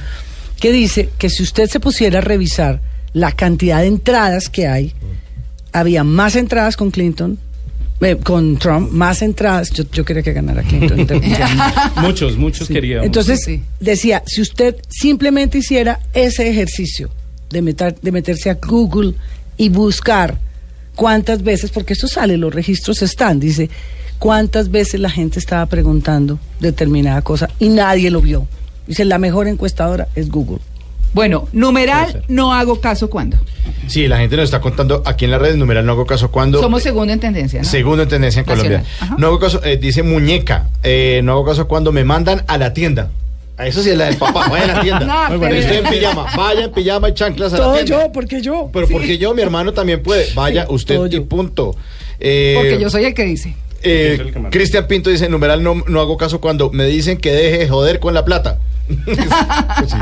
que 0.59 0.71
dice 0.71 1.09
que 1.17 1.29
si 1.29 1.43
usted 1.43 1.69
se 1.69 1.79
pusiera 1.79 2.19
a 2.19 2.21
revisar 2.21 2.81
la 3.13 3.31
cantidad 3.31 3.81
de 3.81 3.87
entradas 3.87 4.49
que 4.49 4.67
hay, 4.67 4.93
había 5.73 6.03
más 6.03 6.35
entradas 6.35 6.77
con 6.77 6.91
Clinton, 6.91 7.37
eh, 8.01 8.17
con 8.21 8.57
Trump, 8.57 8.91
más 8.91 9.21
entradas. 9.21 9.71
Yo, 9.71 9.83
yo 9.91 10.03
quería 10.03 10.21
que 10.21 10.33
ganara 10.33 10.61
Clinton. 10.63 11.07
Muchos, 12.01 12.37
muchos 12.37 12.67
queríamos. 12.67 13.05
Entonces, 13.05 13.41
Sí. 13.43 13.61
decía, 13.79 14.21
si 14.25 14.41
usted 14.41 14.75
simplemente 14.89 15.57
hiciera 15.59 15.99
ese 16.13 16.49
ejercicio 16.49 17.09
de, 17.49 17.61
meter- 17.61 17.95
de 18.01 18.11
meterse 18.11 18.49
a 18.49 18.55
Google 18.55 19.13
y 19.57 19.69
buscar 19.69 20.37
cuántas 20.95 21.41
veces, 21.43 21.71
porque 21.71 21.93
eso 21.93 22.07
sale, 22.07 22.37
los 22.37 22.53
registros 22.53 23.01
están, 23.01 23.39
dice, 23.39 23.69
cuántas 24.19 24.69
veces 24.71 24.99
la 24.99 25.09
gente 25.09 25.39
estaba 25.39 25.65
preguntando 25.65 26.39
determinada 26.59 27.21
cosa 27.21 27.49
y 27.59 27.69
nadie 27.69 28.09
lo 28.11 28.21
vio. 28.21 28.47
Dice, 28.87 29.05
la 29.05 29.17
mejor 29.17 29.47
encuestadora 29.47 30.07
es 30.15 30.29
Google. 30.29 30.59
Bueno, 31.13 31.47
numeral, 31.53 32.23
no 32.27 32.53
hago 32.53 32.81
caso 32.81 33.09
cuando. 33.09 33.37
Sí, 33.87 34.07
la 34.07 34.17
gente 34.17 34.35
nos 34.35 34.43
está 34.45 34.59
contando 34.59 35.01
aquí 35.05 35.23
en 35.25 35.31
la 35.31 35.37
red, 35.37 35.55
numeral, 35.55 35.85
no 35.85 35.93
hago 35.93 36.05
caso 36.05 36.29
cuando. 36.29 36.59
Somos 36.59 36.83
segundo 36.83 37.13
en 37.13 37.19
tendencia, 37.21 37.61
¿no? 37.61 37.67
Segundo 37.67 38.03
en 38.03 38.09
tendencia 38.09 38.41
en 38.41 38.45
Nacional. 38.47 38.71
Colombia. 38.81 38.91
Ajá. 38.99 39.15
No 39.17 39.27
hago 39.27 39.39
caso, 39.39 39.63
eh, 39.63 39.77
dice 39.77 40.03
muñeca, 40.03 40.69
eh, 40.83 41.21
no 41.23 41.31
hago 41.33 41.45
caso 41.45 41.67
cuando 41.69 41.91
me 41.93 42.03
mandan 42.03 42.43
a 42.47 42.57
la 42.57 42.73
tienda. 42.73 43.11
A 43.57 43.65
eso 43.67 43.81
sí 43.81 43.91
es 43.91 43.97
la 43.97 44.05
del 44.07 44.17
papá, 44.17 44.47
vaya 44.49 44.65
a 44.65 44.67
la 44.75 44.81
tienda. 44.81 44.99
No, 45.05 45.29
Muy 45.29 45.37
bueno. 45.37 45.57
Usted 45.57 45.85
en 45.85 45.89
pijama, 45.89 46.25
vaya 46.35 46.65
en 46.65 46.71
pijama 46.73 47.07
y 47.09 47.13
chanclas 47.13 47.53
a 47.53 47.57
la 47.57 47.63
Todo 47.63 47.73
tienda. 47.75 48.03
yo, 48.03 48.11
porque 48.11 48.41
yo. 48.41 48.69
Pero 48.73 48.87
porque 48.89 49.17
yo, 49.17 49.33
mi 49.33 49.41
hermano 49.41 49.71
también 49.71 50.03
puede. 50.03 50.33
Vaya 50.33 50.65
Sí, 50.67 50.73
usted 50.73 50.95
todo 50.95 51.07
y 51.07 51.11
yo. 51.11 51.25
punto. 51.25 51.75
Eh, 52.19 52.55
Porque 52.57 52.79
yo 52.79 52.89
soy 52.89 53.05
el 53.05 53.13
que 53.13 53.23
dice. 53.23 53.55
Eh. 53.85 54.33
Cristian 54.51 54.87
Pinto 54.87 55.09
dice, 55.09 55.29
numeral, 55.29 55.63
no, 55.63 55.83
no 55.87 56.01
hago 56.01 56.17
caso 56.17 56.41
cuando 56.41 56.69
me 56.71 56.85
dicen 56.85 57.17
que 57.17 57.31
deje 57.31 57.59
de 57.59 57.69
joder 57.69 57.99
con 57.99 58.13
la 58.13 58.25
plata. 58.25 58.59
Sí. 59.87 59.95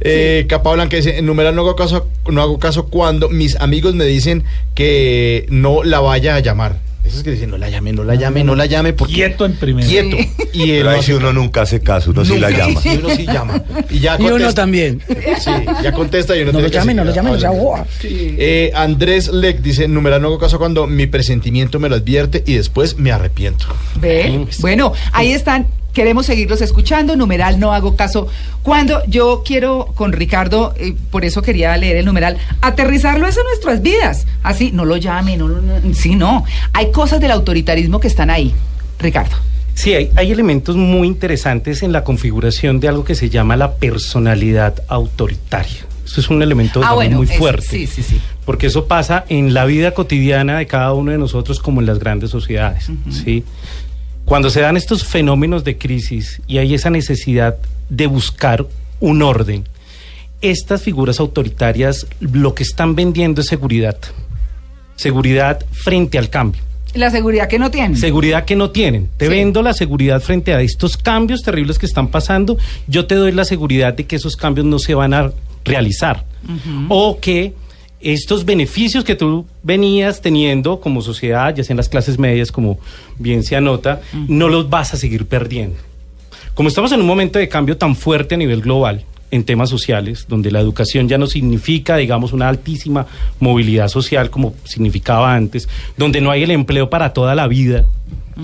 Eh, 0.00 0.46
Capa 0.48 0.72
Blanca 0.72 0.96
dice, 0.96 1.18
en 1.18 1.26
numeral 1.26 1.54
no 1.54 1.62
hago 1.62 1.76
caso, 1.76 2.08
no 2.30 2.40
hago 2.40 2.58
caso 2.58 2.86
cuando 2.86 3.28
mis 3.28 3.56
amigos 3.56 3.94
me 3.94 4.04
dicen 4.04 4.44
que 4.74 5.46
no 5.50 5.82
la 5.82 6.00
vaya 6.00 6.36
a 6.36 6.40
llamar. 6.40 6.76
Eso 7.08 7.18
es 7.18 7.22
que 7.24 7.30
dicen, 7.30 7.50
no 7.50 7.56
la 7.56 7.70
llame, 7.70 7.92
no 7.92 8.04
la 8.04 8.14
llame, 8.14 8.44
no 8.44 8.54
la 8.54 8.66
llame. 8.66 8.92
Porque... 8.92 9.14
Quieto 9.14 9.46
en 9.46 9.54
primera. 9.54 9.88
Quieto. 9.88 10.16
Y 10.52 10.72
él 10.72 10.78
Pero 10.78 10.90
ahí 10.90 10.96
no 10.96 11.02
sí 11.02 11.12
uno 11.12 11.32
nunca 11.32 11.62
hace 11.62 11.80
caso, 11.80 12.10
uno 12.10 12.24
sí 12.24 12.38
la 12.38 12.50
llama. 12.50 12.80
Y 12.84 12.96
uno 12.96 13.08
sí 13.10 13.26
llama. 13.26 13.62
Y, 13.90 14.00
ya 14.00 14.16
Y 14.18 14.24
uno 14.26 14.52
también. 14.52 15.00
Sí, 15.08 15.50
ya 15.82 15.92
contesta 15.92 16.36
y 16.36 16.42
uno 16.42 16.52
No 16.52 16.60
lo 16.60 16.66
tiene 16.66 16.70
que 16.70 16.78
llamen, 16.78 16.96
no 16.96 17.04
lo 17.04 17.12
seguir 17.12 17.24
llamen, 17.24 17.40
ya 17.40 17.48
hablando. 17.48 17.64
boa. 17.64 17.86
Eh, 18.02 18.70
Andrés 18.74 19.28
Leck 19.28 19.60
dice, 19.60 19.88
numeral 19.88 20.20
no 20.20 20.28
hago 20.28 20.38
caso 20.38 20.58
cuando 20.58 20.86
mi 20.86 21.06
presentimiento 21.06 21.78
me 21.78 21.88
lo 21.88 21.96
advierte 21.96 22.42
y 22.46 22.54
después 22.54 22.98
me 22.98 23.12
arrepiento. 23.12 23.66
¿Ve? 24.00 24.46
Bueno, 24.60 24.92
ahí 25.12 25.32
están. 25.32 25.66
Queremos 25.98 26.26
seguirlos 26.26 26.60
escuchando. 26.60 27.16
Numeral, 27.16 27.58
no 27.58 27.72
hago 27.72 27.96
caso. 27.96 28.28
Cuando 28.62 29.04
yo 29.06 29.42
quiero 29.44 29.86
con 29.96 30.12
Ricardo, 30.12 30.72
eh, 30.76 30.94
por 31.10 31.24
eso 31.24 31.42
quería 31.42 31.76
leer 31.76 31.96
el 31.96 32.04
numeral, 32.04 32.36
aterrizarlo 32.60 33.26
eso 33.26 33.40
en 33.40 33.46
nuestras 33.46 33.82
vidas. 33.82 34.24
Así, 34.44 34.70
no 34.70 34.84
lo 34.84 34.96
llame, 34.96 35.36
no, 35.36 35.48
lo- 35.48 35.60
no, 35.60 35.94
sí, 35.94 36.14
no. 36.14 36.44
Hay 36.72 36.92
cosas 36.92 37.18
del 37.20 37.32
autoritarismo 37.32 37.98
que 37.98 38.06
están 38.06 38.30
ahí. 38.30 38.54
Ricardo. 39.00 39.34
Sí, 39.74 39.92
hay, 39.92 40.12
hay 40.14 40.30
elementos 40.30 40.76
muy 40.76 41.08
interesantes 41.08 41.82
en 41.82 41.90
la 41.90 42.04
configuración 42.04 42.78
de 42.78 42.86
algo 42.86 43.02
que 43.02 43.16
se 43.16 43.28
llama 43.28 43.56
la 43.56 43.74
personalidad 43.74 44.74
autoritaria. 44.86 45.84
Eso 46.04 46.20
es 46.20 46.30
un 46.30 46.42
elemento 46.42 46.80
Ah, 46.84 46.94
bueno, 46.94 47.16
muy 47.16 47.26
fuerte. 47.26 47.66
sí, 47.66 47.88
sí, 47.88 48.04
sí. 48.04 48.20
Porque 48.44 48.68
eso 48.68 48.86
pasa 48.86 49.24
en 49.28 49.52
la 49.52 49.64
vida 49.64 49.90
cotidiana 49.94 50.58
de 50.58 50.66
cada 50.68 50.92
uno 50.92 51.10
de 51.10 51.18
nosotros 51.18 51.58
como 51.58 51.80
en 51.80 51.86
las 51.88 51.98
grandes 51.98 52.30
sociedades. 52.30 52.88
¿sí? 53.10 53.42
Cuando 54.28 54.50
se 54.50 54.60
dan 54.60 54.76
estos 54.76 55.04
fenómenos 55.04 55.64
de 55.64 55.78
crisis 55.78 56.42
y 56.46 56.58
hay 56.58 56.74
esa 56.74 56.90
necesidad 56.90 57.56
de 57.88 58.06
buscar 58.06 58.66
un 59.00 59.22
orden, 59.22 59.64
estas 60.42 60.82
figuras 60.82 61.18
autoritarias 61.18 62.06
lo 62.20 62.54
que 62.54 62.62
están 62.62 62.94
vendiendo 62.94 63.40
es 63.40 63.46
seguridad. 63.46 63.96
Seguridad 64.96 65.64
frente 65.72 66.18
al 66.18 66.28
cambio. 66.28 66.60
La 66.94 67.10
seguridad 67.10 67.48
que 67.48 67.58
no 67.58 67.70
tienen. 67.70 67.96
Seguridad 67.96 68.44
que 68.44 68.54
no 68.54 68.70
tienen. 68.70 69.08
Te 69.16 69.26
Sí. 69.26 69.30
vendo 69.30 69.62
la 69.62 69.72
seguridad 69.72 70.20
frente 70.20 70.52
a 70.52 70.60
estos 70.60 70.98
cambios 70.98 71.40
terribles 71.42 71.78
que 71.78 71.86
están 71.86 72.08
pasando. 72.08 72.58
Yo 72.86 73.06
te 73.06 73.14
doy 73.14 73.32
la 73.32 73.46
seguridad 73.46 73.94
de 73.94 74.04
que 74.06 74.16
esos 74.16 74.36
cambios 74.36 74.66
no 74.66 74.78
se 74.78 74.94
van 74.94 75.14
a 75.14 75.32
realizar. 75.64 76.24
O 76.88 77.18
que 77.20 77.54
estos 78.00 78.44
beneficios 78.44 79.04
que 79.04 79.14
tú 79.14 79.44
venías 79.62 80.20
teniendo 80.20 80.80
como 80.80 81.02
sociedad, 81.02 81.54
ya 81.54 81.64
sea 81.64 81.74
en 81.74 81.78
las 81.78 81.88
clases 81.88 82.18
medias, 82.18 82.52
como 82.52 82.78
bien 83.18 83.42
se 83.42 83.56
anota, 83.56 84.00
no 84.28 84.48
los 84.48 84.70
vas 84.70 84.94
a 84.94 84.96
seguir 84.96 85.26
perdiendo. 85.26 85.76
Como 86.54 86.68
estamos 86.68 86.92
en 86.92 87.00
un 87.00 87.06
momento 87.06 87.38
de 87.38 87.48
cambio 87.48 87.76
tan 87.76 87.94
fuerte 87.96 88.34
a 88.34 88.38
nivel 88.38 88.60
global 88.62 89.04
en 89.30 89.44
temas 89.44 89.68
sociales, 89.68 90.24
donde 90.28 90.50
la 90.50 90.58
educación 90.60 91.08
ya 91.08 91.18
no 91.18 91.26
significa, 91.26 91.96
digamos, 91.96 92.32
una 92.32 92.48
altísima 92.48 93.06
movilidad 93.40 93.88
social 93.88 94.30
como 94.30 94.54
significaba 94.64 95.34
antes, 95.34 95.68
donde 95.96 96.20
no 96.20 96.30
hay 96.30 96.44
el 96.44 96.50
empleo 96.50 96.88
para 96.88 97.12
toda 97.12 97.34
la 97.34 97.46
vida, 97.46 97.84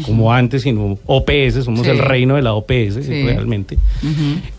como 0.04 0.32
antes, 0.32 0.62
sino 0.62 0.98
OPS, 1.06 1.62
somos 1.64 1.82
Sí. 1.86 1.90
el 1.90 1.98
reino 2.00 2.34
de 2.34 2.42
la 2.42 2.52
OPS 2.54 3.02
Sí. 3.04 3.22
realmente. 3.22 3.78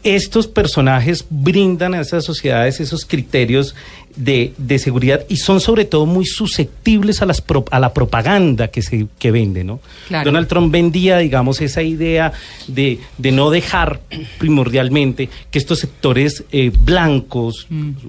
Estos 0.03 0.47
personajes 0.47 1.25
brindan 1.29 1.93
a 1.93 2.01
esas 2.01 2.23
sociedades 2.23 2.79
esos 2.79 3.05
criterios 3.05 3.75
de, 4.15 4.54
de 4.58 4.80
seguridad 4.80 5.25
y 5.28 5.38
son 5.38 5.60
sobre 5.60 5.86
todo 5.86 6.06
muy 6.06 6.25
susceptibles 6.25 7.21
a, 7.21 7.25
las 7.25 7.41
pro- 7.41 7.65
a 7.71 7.80
la 7.80 7.93
propaganda 7.93 8.69
que 8.69 8.82
se 8.82 9.08
que 9.19 9.32
vende, 9.32 9.63
¿no? 9.63 9.80
Claro. 10.08 10.25
Donald 10.25 10.47
Trump 10.47 10.71
vendía, 10.71 11.17
digamos, 11.17 11.60
esa 11.62 11.84
idea 11.84 12.32
de, 12.67 12.99
de 13.17 13.32
no 13.32 13.49
dejar 13.49 13.99
primordialmente 14.38 15.30
que 15.51 15.60
estos 15.60 15.80
sectores 15.80 16.43
eh, 16.51 16.71
blancos, 16.78 17.67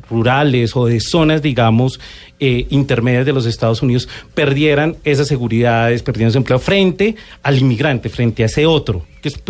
rurales 0.09 0.77
o 0.77 0.87
de 0.87 1.01
zonas, 1.01 1.43
digamos, 1.43 1.99
eh, 2.39 2.67
intermedias 2.71 3.27
de 3.27 3.33
los 3.33 3.47
Estados 3.47 3.83
Unidos 3.83 4.09
perdieran 4.35 4.97
esas 5.05 5.27
seguridades, 5.27 6.03
perdieran 6.03 6.33
su 6.33 6.39
empleo 6.39 6.59
frente 6.59 7.17
al 7.43 7.59
inmigrante, 7.59 8.09
frente 8.11 8.43
a 8.43 8.47
ese 8.47 8.67
otro, 8.67 9.05
que 9.23 9.29
es 9.29 9.43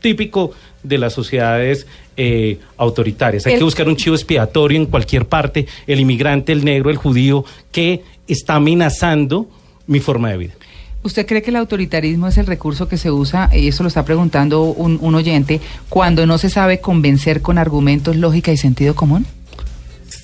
típico 0.00 0.50
de 0.82 0.98
las 0.98 1.14
sociedades 1.14 1.86
eh, 2.16 2.58
autoritarias. 2.76 3.46
Hay 3.46 3.54
El- 3.54 3.58
que 3.60 3.64
buscar 3.64 3.88
un 3.88 3.96
chivo 3.96 4.14
expiatorio 4.16 4.78
en 4.78 4.86
cualquier 4.86 5.26
parte, 5.26 5.66
el 5.86 6.00
inmigrante, 6.00 6.52
el 6.52 6.64
negro, 6.64 6.90
el 6.90 6.96
judío, 6.96 7.44
que 7.72 8.02
está 8.28 8.54
amenazando 8.56 9.48
mi 9.86 10.00
forma 10.00 10.30
de 10.30 10.36
vida. 10.38 10.52
¿Usted 11.02 11.26
cree 11.26 11.42
que 11.42 11.50
el 11.50 11.56
autoritarismo 11.56 12.28
es 12.28 12.38
el 12.38 12.46
recurso 12.46 12.88
que 12.88 12.96
se 12.96 13.10
usa, 13.10 13.50
y 13.54 13.68
eso 13.68 13.82
lo 13.82 13.88
está 13.88 14.04
preguntando 14.06 14.62
un, 14.62 14.98
un 15.02 15.14
oyente, 15.14 15.60
cuando 15.90 16.24
no 16.26 16.38
se 16.38 16.48
sabe 16.48 16.80
convencer 16.80 17.42
con 17.42 17.58
argumentos, 17.58 18.16
lógica 18.16 18.52
y 18.52 18.56
sentido 18.56 18.94
común? 18.94 19.26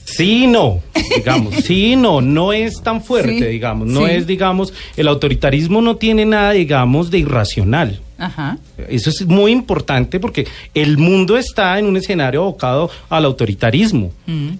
Sí, 0.07 0.47
no, 0.47 0.81
digamos, 1.17 1.55
sí, 1.65 1.97
no, 1.97 2.21
no 2.21 2.53
es 2.53 2.83
tan 2.83 3.03
fuerte, 3.03 3.39
Sí, 3.39 3.45
digamos, 3.45 3.89
no 3.89 4.07
sí. 4.07 4.13
es, 4.13 4.27
digamos, 4.27 4.73
el 4.97 5.09
autoritarismo 5.09 5.83
no 5.83 5.97
tiene 5.97 6.25
nada, 6.25 6.53
digamos, 6.53 7.11
de 7.11 7.19
irracional. 7.19 8.01
Ajá. 8.21 8.59
Eso 8.89 9.11
es 9.11 9.27
muy 9.27 9.51
importante 9.51 10.21
porque 10.21 10.47
el 10.75 10.99
mundo 10.99 11.37
está 11.37 11.79
en 11.79 11.87
un 11.87 11.97
escenario 11.97 12.43
abocado 12.43 12.91
al 13.09 13.25
autoritarismo 13.25 14.13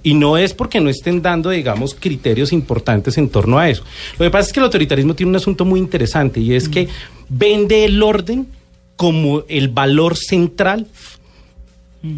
y 0.03 0.15
no 0.15 0.37
es 0.37 0.55
porque 0.55 0.81
no 0.81 0.89
estén 0.91 1.23
dando, 1.23 1.51
digamos, 1.51 1.95
criterios 1.95 2.53
importantes 2.53 3.17
en 3.19 3.29
torno 3.29 3.59
a 3.59 3.69
eso. 3.69 3.85
Lo 4.19 4.25
que 4.25 4.31
pasa 4.31 4.49
es 4.49 4.53
que 4.53 4.61
el 4.61 4.65
autoritarismo 4.65 5.15
tiene 5.15 5.31
un 5.31 5.37
asunto 5.37 5.65
muy 5.65 5.79
interesante 5.79 6.41
y 6.41 6.55
es 6.55 6.69
que 6.69 6.89
vende 7.29 7.85
el 7.85 8.03
orden 8.03 8.47
como 8.97 9.45
el 9.49 9.69
valor 9.69 10.17
central 10.17 10.87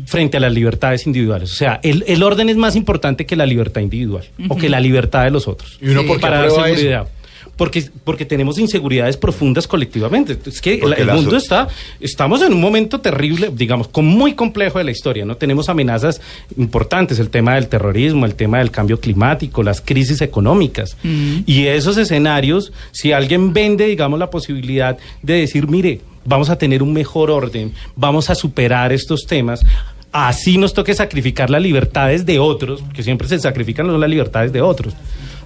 frente 0.06 0.36
a 0.36 0.40
las 0.40 0.52
libertades 0.52 1.06
individuales. 1.06 1.50
O 1.52 1.56
sea, 1.56 1.80
el, 1.82 2.04
el 2.06 2.22
orden 2.22 2.48
es 2.48 2.56
más 2.56 2.76
importante 2.76 3.26
que 3.26 3.34
la 3.34 3.46
libertad 3.46 3.80
individual 3.80 4.24
o 4.48 4.56
que 4.56 4.68
la 4.68 4.78
libertad 4.78 5.24
de 5.24 5.30
los 5.32 5.48
otros. 5.48 5.76
¿Y 5.82 5.88
uno 5.88 6.02
Sí. 6.02 6.08
para 6.20 6.38
dar 6.38 6.46
eso? 6.70 7.06
Porque, 7.56 7.84
porque 8.04 8.24
tenemos 8.24 8.58
inseguridades 8.58 9.16
profundas 9.16 9.66
colectivamente. 9.66 10.36
Es 10.46 10.60
que 10.60 10.74
el, 10.74 11.06
mundo 11.12 11.36
está, 11.36 11.68
estamos 12.00 12.42
en 12.42 12.52
un 12.52 12.60
momento 12.60 13.00
terrible, 13.00 13.50
digamos, 13.54 13.88
con 13.88 14.06
muy 14.06 14.34
complejo 14.34 14.78
de 14.78 14.84
la 14.84 14.90
historia, 14.90 15.24
¿no? 15.24 15.36
Tenemos 15.36 15.68
amenazas 15.68 16.20
importantes, 16.56 17.18
el 17.18 17.28
tema 17.28 17.54
del 17.54 17.68
terrorismo, 17.68 18.24
el 18.24 18.34
tema 18.34 18.58
del 18.58 18.70
cambio 18.70 18.98
climático, 18.98 19.62
las 19.62 19.80
crisis 19.80 20.22
económicas. 20.22 20.96
Y 21.02 21.66
esos 21.66 21.96
escenarios, 21.98 22.72
si 22.90 23.12
alguien 23.12 23.52
vende, 23.52 23.86
digamos, 23.86 24.18
la 24.18 24.30
posibilidad 24.30 24.96
de 25.22 25.34
decir, 25.34 25.68
mire, 25.68 26.00
vamos 26.24 26.50
a 26.50 26.56
tener 26.56 26.82
un 26.82 26.92
mejor 26.92 27.30
orden, 27.30 27.72
vamos 27.96 28.30
a 28.30 28.34
superar 28.34 28.92
estos 28.92 29.26
temas. 29.26 29.64
Así 30.12 30.58
nos 30.58 30.74
toque 30.74 30.94
sacrificar 30.94 31.48
las 31.48 31.62
libertades 31.62 32.26
de 32.26 32.38
otros, 32.38 32.82
que 32.94 33.02
siempre 33.02 33.28
se 33.28 33.38
sacrifican 33.38 33.98
las 33.98 34.10
libertades 34.10 34.52
de 34.52 34.60
otros. 34.60 34.94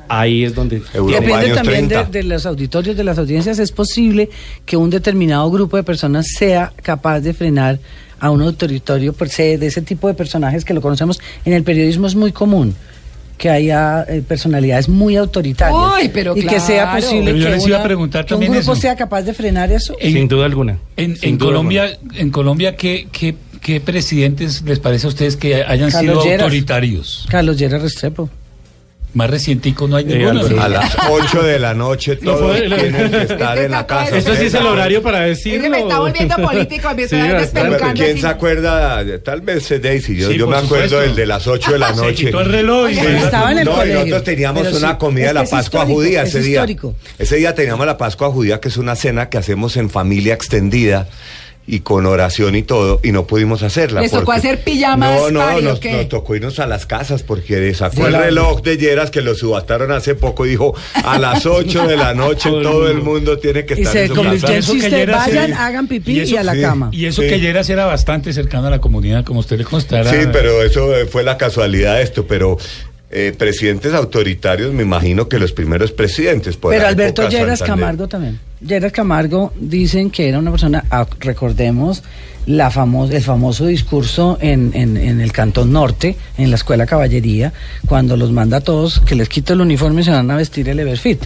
Ahí 0.09 0.45
es 0.45 0.55
donde... 0.55 0.83
Europa 0.95 1.21
Depende 1.21 1.35
años 1.47 1.57
también 1.57 1.88
de, 1.88 1.95
30. 1.97 2.11
de 2.11 2.23
los 2.25 2.47
auditorios, 2.47 2.97
de 2.97 3.05
las 3.05 3.19
audiencias. 3.19 3.59
Es 3.59 3.73
posible 3.73 4.29
que 4.64 4.77
un 4.77 4.90
determinado 4.90 5.51
grupo 5.51 5.77
de 5.77 5.83
personas 5.83 6.27
sea 6.37 6.73
capaz 6.83 7.21
de 7.21 7.35
frenar 7.35 7.79
a 8.19 8.31
un 8.31 8.40
autoritario 8.42 9.12
per 9.12 9.29
se, 9.29 9.59
de 9.59 9.66
ese 9.66 9.83
tipo 9.83 10.09
de 10.09 10.14
personajes 10.14 10.64
que 10.64 10.73
lo 10.75 10.81
conocemos 10.81 11.21
en 11.45 11.53
el 11.53 11.62
periodismo 11.64 12.07
es 12.07 12.14
muy 12.14 12.33
común 12.33 12.75
que 13.37 13.51
haya 13.51 14.03
eh, 14.09 14.23
personalidades 14.27 14.88
muy 14.88 15.14
autoritarias 15.16 15.79
Uy, 16.01 16.09
pero 16.09 16.35
y 16.35 16.40
que 16.47 16.59
sea 16.59 16.95
posible 16.95 17.33
Pero 17.33 17.37
yo 17.37 17.45
que, 17.45 17.53
les 17.53 17.66
iba 17.66 17.77
a 17.77 17.81
una- 17.81 17.87
preguntar 17.87 18.25
que 18.25 18.35
un 18.35 18.40
grupo 18.40 18.59
eso. 18.59 18.75
sea 18.75 18.97
capaz 18.97 19.21
de 19.25 19.35
frenar 19.35 19.71
eso. 19.71 19.95
En- 20.01 20.12
Sin 20.14 20.29
duda 20.29 20.47
alguna. 20.47 20.79
En, 20.97 21.12
duda 21.14 21.37
Colombia, 21.38 21.99
en 22.14 22.31
Colombia 22.31 22.77
¿qué, 22.77 23.07
qué, 23.12 23.37
qué 23.61 23.83
presidentes 23.83 24.62
les 24.62 24.79
parece 24.79 25.05
a 25.07 25.11
ustedes 25.11 25.37
que 25.37 25.57
hayan 25.62 25.90
Carlos 25.90 26.14
sido 26.14 26.25
Lleras. 26.25 26.42
autoritarios? 26.45 27.27
Carlos 27.29 27.59
Lleras 27.59 27.83
Restrepo. 27.83 28.31
Más 29.17 29.31
recientico 29.31 29.89
no 29.89 29.97
hay 29.97 30.05
Eh, 30.05 30.19
ninguno. 30.19 30.41
Álvaro. 30.43 30.61
A 30.63 30.69
las 30.69 30.97
8 31.11 31.43
de 31.43 31.59
la 31.59 31.73
noche 31.73 32.17
todos 32.17 32.55
tienen 32.57 33.11
que 33.11 33.23
estar 33.23 33.57
en 33.57 33.71
la 33.71 33.87
casa. 33.87 34.15
Esto 34.19 34.37
sí 34.37 34.45
es 34.45 34.55
el 34.55 34.67
horario 34.67 35.03
para 35.03 35.27
Es 35.27 35.39
decirlo. 35.39 35.63
que 35.63 35.71
me 35.71 35.81
está 35.81 35.99
volviendo 36.01 36.37
político, 36.37 36.91
está 36.97 37.09
Sí, 37.09 37.17
bastante. 37.23 37.41
despelucando. 37.41 38.05
¿Quién 38.05 38.21
se 38.21 38.27
acuerda? 38.27 39.03
Tal 39.25 39.41
vez 39.41 39.71
es 39.71 39.81
Daisy. 39.83 40.17
Yo, 40.17 40.29
Sí, 40.31 40.37
yo 40.37 40.47
me 40.47 40.57
acuerdo 40.57 40.85
supuesto. 40.85 41.01
del 41.01 41.15
de 41.17 41.27
las 41.27 41.47
8 41.47 41.73
de 41.73 41.79
la 41.79 41.95
Se 41.95 41.97
noche. 42.03 42.15
quitó 42.27 42.41
el 42.43 42.53
reloj 42.53 42.91
y 42.91 42.95
se- 42.95 43.17
estaba 43.17 43.53
en 43.53 43.59
el 43.61 43.65
no, 43.65 43.73
y 43.73 43.75
colegio. 43.77 43.95
nosotros 44.01 44.25
teníamos 44.25 44.63
Pero 44.65 44.77
una 44.77 44.91
sí, 44.91 44.97
comida 44.99 45.25
es 45.25 45.31
de 45.31 45.35
la 45.35 45.43
es 45.45 45.51
Pascua 45.51 45.81
histórico, 45.81 45.95
judía 46.01 46.23
es 46.23 46.29
ese 46.29 46.39
día. 46.41 46.51
histórico. 46.57 46.95
Ese 47.19 47.37
día 47.37 47.55
teníamos 47.55 47.87
la 47.87 47.97
Pascua 47.97 48.29
judía, 48.31 48.61
que 48.61 48.69
es 48.69 48.77
una 48.77 48.97
cena 48.97 49.31
que 49.31 49.39
hacemos 49.39 49.79
en 49.79 49.89
familia 49.89 50.35
extendida 50.35 51.09
y 51.69 51.81
con 51.81 52.07
oración 52.07 52.55
y 52.55 52.63
todo, 52.63 53.01
y 53.03 53.11
no 53.11 53.27
pudimos 53.27 53.63
hacerla. 53.65 54.01
¿Les 54.01 54.13
tocó 54.13 54.31
hacer 54.33 54.63
pijamas 54.63 55.11
No, 55.11 55.31
no, 55.33 55.61
nos, 55.61 55.81
qué? 55.81 55.93
nos 55.93 56.09
tocó 56.09 56.37
irnos 56.37 56.61
a 56.61 56.67
las 56.67 56.87
casas 56.87 57.25
porque 57.25 57.75
sacó 57.75 57.97
Sí, 57.97 58.03
el 58.03 58.13
reloj 58.15 58.63
de 58.63 58.77
Lleras 58.77 59.11
que 59.11 59.21
lo 59.21 59.35
subastaron 59.35 59.91
hace 59.91 60.15
poco 60.15 60.47
y 60.47 60.51
dijo 60.51 60.75
a 61.05 61.19
las 61.19 61.45
8 61.47 61.89
de 61.89 61.97
la 61.97 62.15
noche 62.15 62.51
Todo 62.63 62.89
el 62.89 62.99
mundo. 62.99 63.39
tiene 63.39 63.65
que 63.67 63.75
Y 63.75 63.79
estar 63.79 63.93
se 63.93 64.05
en 64.05 64.09
su 64.09 64.15
casa. 64.23 64.53
en 64.53 64.59
Eso 64.59 64.73
que 64.75 65.01
era- 65.03 65.17
vayan, 65.17 65.47
sí. 65.49 65.53
hagan 65.59 65.87
pipí 65.89 66.21
Y 66.21 66.35
y, 66.35 66.37
a 66.37 66.45
la 66.45 66.55
sí. 66.55 66.61
cama. 66.61 66.89
Y 66.93 67.07
eso 67.07 67.23
Sí. 67.23 67.29
que 67.29 67.41
Lleras 67.41 67.69
era 67.69 67.85
bastante 67.85 68.33
cercano 68.33 68.69
a 68.69 68.71
la 68.71 68.81
comunidad, 68.81 69.25
como 69.25 69.41
usted 69.41 69.59
le 69.59 69.65
constara. 69.65 70.09
Sí, 70.11 70.19
pero 70.33 70.63
eso 70.63 70.95
eh, 70.97 71.07
fue 71.07 71.25
la 71.25 71.37
casualidad 71.37 71.97
de 71.97 72.03
esto, 72.03 72.27
pero 72.27 72.59
eh, 73.19 73.33
presidentes 73.37 73.95
autoritarios, 73.95 74.75
me 74.75 74.83
imagino 74.83 75.27
que 75.27 75.39
los 75.39 75.53
primeros 75.53 75.91
presidentes. 75.91 76.57
por 76.59 76.73
Pero 76.75 76.87
Alberto 76.87 77.29
Lleras. 77.29 77.63
Camargo 77.63 78.07
también. 78.09 78.39
Lleras 78.61 78.93
Camargo 78.93 79.53
dicen 79.59 80.11
que 80.11 80.29
era 80.29 80.39
una 80.39 80.51
persona, 80.51 80.85
ah, 80.91 81.07
recordemos 81.21 82.03
la 82.47 82.71
famo- 82.71 83.11
el 83.11 83.23
famoso 83.23 83.67
discurso 83.67 84.39
en, 84.41 84.71
en, 84.75 84.97
en 84.97 85.21
el 85.21 85.33
Cantón 85.33 85.73
Norte, 85.73 86.15
en 86.39 86.51
la 86.51 86.57
Escuela 86.57 86.87
Caballería, 86.87 87.53
cuando 87.87 88.17
los 88.17 88.31
manda 88.33 88.59
a 88.59 88.61
todos 88.61 89.01
que 89.01 89.15
les 89.17 89.29
quite 89.29 89.55
el 89.55 89.61
uniforme 89.63 90.03
y 90.03 90.05
se 90.05 90.11
van 90.13 90.31
a 90.31 90.37
vestir 90.37 90.69
el 90.69 90.79
Everfit. 90.79 91.25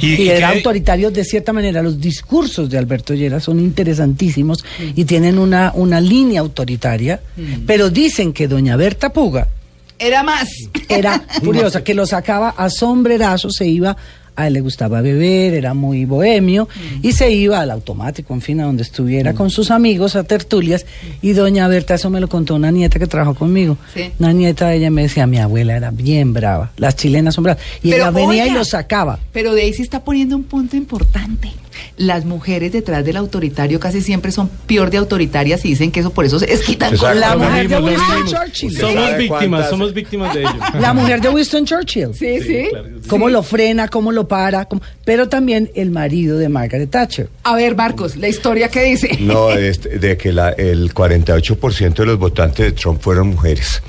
Y- 0.00 0.06
Y, 0.14 0.22
y 0.22 0.28
era 0.30 0.50
que- 0.52 0.56
autoritario 0.58 1.10
de 1.10 1.24
cierta 1.24 1.52
manera. 1.52 1.82
Los 1.82 2.00
discursos 2.00 2.70
de 2.70 2.78
Alberto 2.78 3.12
Lleras 3.14 3.42
son 3.44 3.58
interesantísimos 3.60 4.64
y 4.94 5.04
tienen 5.04 5.38
una, 5.38 5.72
una 5.74 6.00
línea 6.00 6.40
autoritaria, 6.40 7.20
pero 7.66 7.90
dicen 7.90 8.32
que 8.32 8.48
doña 8.48 8.76
Berta 8.76 9.12
Puga 9.12 9.48
Era 9.98 10.22
más. 10.22 10.48
era 10.88 11.22
curiosa, 11.44 11.82
que 11.84 11.94
lo 11.94 12.06
sacaba 12.06 12.50
a 12.56 12.68
sombrerazos, 12.70 13.54
se 13.56 13.66
iba, 13.66 13.96
a 14.36 14.48
él 14.48 14.54
le 14.54 14.60
gustaba 14.60 15.00
beber, 15.00 15.54
era 15.54 15.74
muy 15.74 16.04
bohemio, 16.06 16.68
y 17.02 17.12
se 17.12 17.30
iba 17.30 17.60
al 17.60 17.70
automático, 17.70 18.34
en 18.34 18.40
fin, 18.40 18.60
a 18.60 18.64
donde 18.64 18.82
estuviera 18.82 19.32
con 19.34 19.48
sus 19.50 19.70
amigos 19.70 20.16
a 20.16 20.24
tertulias, 20.24 20.86
y 21.22 21.32
doña 21.34 21.68
Berta, 21.68 21.94
eso 21.94 22.10
me 22.10 22.18
lo 22.20 22.28
contó 22.28 22.56
una 22.56 22.72
nieta 22.72 22.98
que 22.98 23.06
trabajó 23.06 23.34
conmigo, 23.34 23.78
Sí. 23.94 24.10
una 24.18 24.32
nieta 24.32 24.68
de 24.68 24.76
ella 24.78 24.90
me 24.90 25.02
decía, 25.02 25.28
mi 25.28 25.38
abuela 25.38 25.76
era 25.76 25.92
bien 25.92 26.32
brava, 26.32 26.72
las 26.76 26.96
chilenas 26.96 27.34
son 27.36 27.44
bravas, 27.44 27.62
y 27.82 27.90
Pero, 27.90 28.02
ella 28.04 28.10
venía 28.10 28.46
y 28.48 28.50
lo 28.50 28.64
sacaba. 28.64 29.20
Pero 29.32 29.54
Daisy 29.54 29.82
está 29.82 30.02
poniendo 30.02 30.34
un 30.34 30.42
punto 30.44 30.76
importante. 30.76 31.52
Las 31.96 32.24
mujeres 32.24 32.72
detrás 32.72 33.04
del 33.04 33.16
autoritario 33.16 33.80
casi 33.80 34.00
siempre 34.00 34.32
son 34.32 34.48
peor 34.66 34.90
de 34.90 34.98
autoritarias 34.98 35.64
y 35.64 35.68
dicen 35.70 35.90
que 35.92 36.00
eso 36.00 36.10
por 36.10 36.24
eso 36.24 36.36
es 36.44 36.60
quitan 36.62 36.94
Exacto. 36.94 37.12
con 37.12 37.20
La 37.20 37.36
mujer 37.36 37.68
de 37.68 37.78
Winston. 37.78 38.24
Churchill. 38.26 38.68
¿Usted 38.70 38.80
Somos 38.80 39.16
víctimas, 39.16 39.68
somos 39.70 39.94
víctimas 39.94 40.34
de 40.34 40.40
ello. 40.42 40.52
La 40.80 40.92
mujer 40.92 41.20
de 41.20 41.28
Winston 41.28 41.64
Churchill. 41.64 42.14
Sí, 42.14 42.40
sí. 42.40 42.66
claro. 42.70 42.88
Cómo 43.08 43.28
lo 43.28 43.42
frena, 43.42 43.88
cómo 43.88 44.12
lo 44.12 44.26
para, 44.28 44.64
cómo- 44.66 44.82
pero 45.04 45.28
también 45.28 45.70
el 45.74 45.90
marido 45.90 46.38
de 46.38 46.48
Margaret 46.48 46.90
Thatcher. 46.90 47.28
A 47.42 47.54
ver, 47.56 47.76
Marcos, 47.76 48.16
la 48.16 48.28
historia 48.28 48.68
que 48.68 48.82
dice. 48.82 49.18
No, 49.20 49.50
este, 49.50 49.98
de 49.98 50.16
que 50.16 50.32
la, 50.32 50.50
el 50.50 50.92
48% 50.94 51.94
de 51.94 52.06
los 52.06 52.18
votantes 52.18 52.66
de 52.66 52.72
Trump 52.72 53.00
fueron 53.00 53.28
mujeres. 53.28 53.82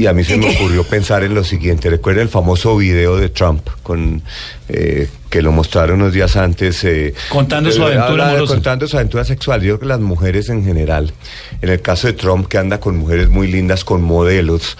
Y, 0.00 0.06
a 0.06 0.12
mí 0.12 0.24
se 0.24 0.36
me 0.38 0.48
ocurrió 0.56 0.84
pensar 0.84 1.22
en 1.24 1.34
lo 1.34 1.44
siguiente. 1.44 1.90
Recuerda 1.90 2.22
el 2.22 2.28
famoso 2.28 2.76
video 2.76 3.16
de 3.16 3.28
Trump 3.28 3.66
con 3.82 4.22
eh, 4.68 5.08
que 5.28 5.42
lo 5.42 5.52
mostraron 5.52 6.00
unos 6.00 6.12
días 6.14 6.36
antes. 6.36 6.82
eh, 6.84 7.12
Contando 7.28 7.70
su 7.70 7.82
eh, 7.82 7.86
aventura 7.94 8.30
habla. 8.30 8.46
Contando 8.46 8.86
su 8.88 8.96
aventura 8.96 9.24
sexual. 9.24 9.60
Yo 9.60 9.74
creo 9.74 9.80
que 9.80 9.86
las 9.86 10.00
mujeres 10.00 10.48
en 10.48 10.64
general, 10.64 11.12
en 11.60 11.68
el 11.68 11.80
caso 11.82 12.06
de 12.06 12.14
Trump, 12.14 12.46
que 12.48 12.58
anda 12.58 12.80
con 12.80 12.96
mujeres 12.96 13.28
muy 13.28 13.46
lindas, 13.46 13.84
con 13.84 14.02
modelos. 14.02 14.76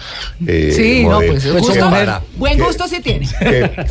eh, 0.47 0.73
Sí, 0.75 1.03
no, 1.03 1.11
modelos, 1.17 1.43
pues, 1.43 1.51
Pues 1.53 1.63
gusto- 1.67 1.89
para- 1.91 2.21
buen 2.37 2.57
que- 2.57 2.63
gusto 2.63 2.87
sí 2.87 2.99
tiene. 3.01 3.27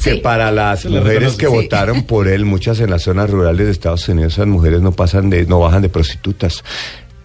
que, 0.02 0.16
para 0.22 0.50
las 0.50 0.84
mujeres 0.86 1.34
que 1.36 1.46
Sí. 1.46 1.52
votaron 1.52 2.02
por 2.02 2.28
él, 2.28 2.44
muchas 2.44 2.80
en 2.80 2.90
las 2.90 3.02
zonas 3.02 3.30
rurales 3.30 3.66
de 3.66 3.72
Estados 3.72 4.08
Unidos, 4.08 4.32
esas 4.34 4.46
mujeres 4.48 4.80
no 4.80 4.92
pasan 4.92 5.30
de, 5.30 5.46
no 5.46 5.60
bajan 5.60 5.82
de 5.82 5.88
prostitutas. 5.88 6.64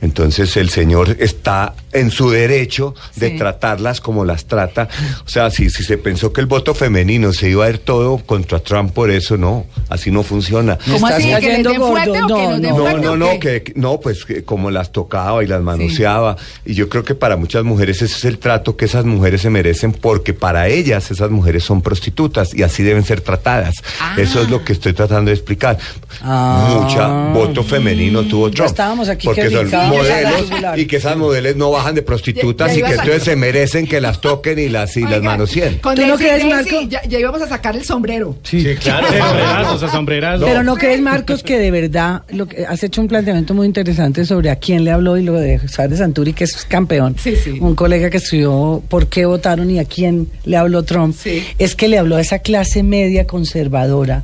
Entonces 0.02 0.56
el 0.58 0.70
señor 0.70 1.16
está 1.20 1.74
en 1.92 2.12
su 2.12 2.30
derecho 2.30 2.94
de 3.16 3.30
Sí. 3.32 3.38
tratarlas 3.38 4.02
como 4.02 4.26
las 4.26 4.46
trata. 4.46 4.88
O 5.26 5.30
sea, 5.30 5.50
si, 5.50 5.70
si 5.70 5.84
se 5.84 5.98
pensó 5.98 6.32
que 6.34 6.42
el 6.42 6.48
voto 6.48 6.76
femenino 6.76 7.32
se 7.34 7.50
iba 7.50 7.66
a 7.66 7.70
ir 7.70 7.80
todo 7.80 8.18
contra 8.18 8.60
Trump 8.60 8.92
por 8.94 9.10
eso, 9.10 9.38
no, 9.38 9.66
así 9.90 10.12
no 10.12 10.22
funciona. 10.24 10.78
¿Cómo 10.92 11.08
así? 11.08 11.24
¿Que 11.26 11.32
cayendo 11.32 11.70
den 11.72 11.82
fuerte 11.82 12.10
gordo. 12.22 12.36
o 12.36 12.38
que 12.38 12.44
No, 12.44 12.52
den 12.52 12.62
no, 12.62 12.70
No, 12.70 12.76
fuerte 12.78 13.02
no, 13.06 13.16
no, 13.18 13.30
qué? 13.40 13.64
que, 13.64 13.74
no, 13.76 14.00
pues 14.00 14.26
que 14.26 14.44
como 14.44 14.70
las 14.70 14.92
tocaba 14.92 15.44
y 15.44 15.48
las 15.48 15.62
manoseaba. 15.62 16.36
Y 16.66 16.74
yo 16.74 16.90
creo 16.90 17.04
que 17.04 17.16
para 17.16 17.38
muchas 17.38 17.64
mujeres 17.64 18.02
ese 18.02 18.14
es 18.16 18.26
el 18.26 18.38
trato 18.38 18.76
que 18.76 18.86
esas 18.86 19.06
mujeres 19.06 19.42
se 19.42 19.50
merecen 19.50 19.92
porque 19.94 20.34
para 20.34 20.68
ellas 20.68 21.10
esas 21.12 21.32
mujeres 21.32 21.64
son 21.64 21.82
prostitutas 21.82 22.54
y 22.54 22.64
así 22.64 22.84
deben 22.84 23.04
ser 23.06 23.22
tratadas. 23.22 23.76
Ah. 24.02 24.16
Eso 24.18 24.42
es 24.42 24.50
lo 24.50 24.64
que 24.66 24.74
estoy 24.74 24.94
tratando 24.94 25.30
de 25.30 25.36
explicar. 25.36 25.78
Ah. 26.22 26.80
Mucha 26.82 27.08
voto 27.34 27.64
femenino 27.64 28.24
tuvo 28.24 28.52
Trump. 28.52 28.70
estábamos 28.70 29.08
aquí 29.10 29.26
porque 29.28 29.42
que 29.44 29.50
modelos 29.88 30.50
y 30.78 30.86
que 30.88 30.98
esas 30.98 31.18
modelos 31.18 31.56
no 31.56 31.72
bajan 31.72 31.96
de 31.96 32.02
prostitutas 32.02 32.70
Ya- 32.76 32.80
ya 32.80 32.80
y 32.80 32.84
que 32.90 32.96
entonces 32.96 33.24
se 33.24 33.36
merecen 33.36 33.88
que 33.88 34.02
las 34.02 34.22
toquen 34.22 34.60
y 34.60 34.70
las, 34.70 34.96
y 34.98 35.02
las 35.02 35.14
Oiga, 35.14 35.22
manoseen. 35.22 35.78
Con 35.80 35.96
¿Tú 35.96 36.06
no 36.06 36.18
crees, 36.18 36.46
Marco? 36.46 36.82
Ya, 36.90 37.02
ya 37.08 37.20
íbamos 37.20 37.42
a 37.42 37.48
sacar 37.48 37.76
el 37.76 37.84
sombrero. 37.84 38.38
Sí, 38.44 38.64
claro. 38.82 39.08
Sombrerazos, 39.18 39.84
a 39.84 39.90
sombrerazos. 39.92 40.48
Pero 40.48 40.64
no 40.64 40.76
crees, 40.76 41.02
Marcos, 41.02 41.44
que 41.44 41.58
de 41.60 41.72
verdad 41.72 42.24
lo 42.30 42.48
que 42.48 42.66
has 42.66 42.84
hecho 42.84 43.02
un 43.02 43.08
planteamiento 43.08 43.54
muy 43.54 43.66
interesante 43.68 44.26
sobre 44.26 44.50
a 44.50 44.56
quién 44.58 44.84
le 44.84 44.92
habló 44.92 45.18
y 45.18 45.24
lo 45.24 45.34
de 45.34 45.60
Sárez 45.68 46.00
Santuri, 46.00 46.34
que 46.34 46.44
es 46.46 46.66
campeón. 46.66 47.16
Sí, 47.22 47.36
sí. 47.36 47.58
Un 47.60 47.76
colega 47.76 48.10
que 48.10 48.18
estudió 48.18 48.82
por 48.90 49.08
qué 49.08 49.26
votaron 49.26 49.70
y 49.72 49.80
a 49.80 49.86
quién 49.86 50.28
le 50.46 50.58
habló 50.58 50.84
Trump. 50.84 51.16
Sí. 51.18 51.44
Es 51.58 51.76
que 51.76 51.88
le 51.88 51.98
habló 51.98 52.16
a 52.18 52.22
esa 52.22 52.40
clase 52.40 52.84
media 52.84 53.26
conservadora 53.28 54.24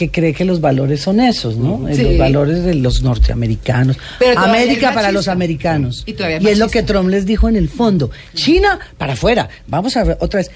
que 0.00 0.10
cree 0.10 0.32
que 0.32 0.46
los 0.46 0.62
valores 0.62 1.02
son 1.02 1.20
esos, 1.20 1.56
¿no? 1.58 1.86
Eh, 1.88 1.94
Sí. 1.94 2.02
Los 2.04 2.16
valores 2.18 2.64
de 2.64 2.74
los 2.74 3.02
norteamericanos. 3.02 3.98
Pero 4.18 4.40
América 4.40 4.94
para 4.94 5.12
los 5.12 5.28
americanos. 5.28 6.04
Y 6.06 6.14
es 6.48 6.58
lo 6.58 6.68
que 6.68 6.82
Trump 6.82 7.10
les 7.10 7.26
dijo 7.26 7.48
en 7.50 7.56
el 7.56 7.68
fondo. 7.68 8.10
China, 8.34 8.78
para 8.96 9.12
afuera. 9.12 9.48
Vamos 9.66 9.96
a 9.98 10.04
ver 10.04 10.16
otra 10.20 10.38
vez. 10.38 10.50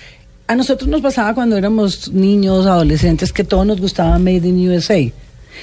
A 0.47 0.55
nosotros 0.55 0.89
nos 0.89 1.03
pasaba 1.03 1.35
cuando 1.35 1.59
éramos 1.59 2.11
niños, 2.13 2.65
adolescentes, 2.67 3.33
que 3.35 3.45
todo 3.45 3.67
nos 3.67 3.81
gustaba 3.81 4.19
Made 4.19 4.49
in 4.49 4.67
USA. 4.71 4.99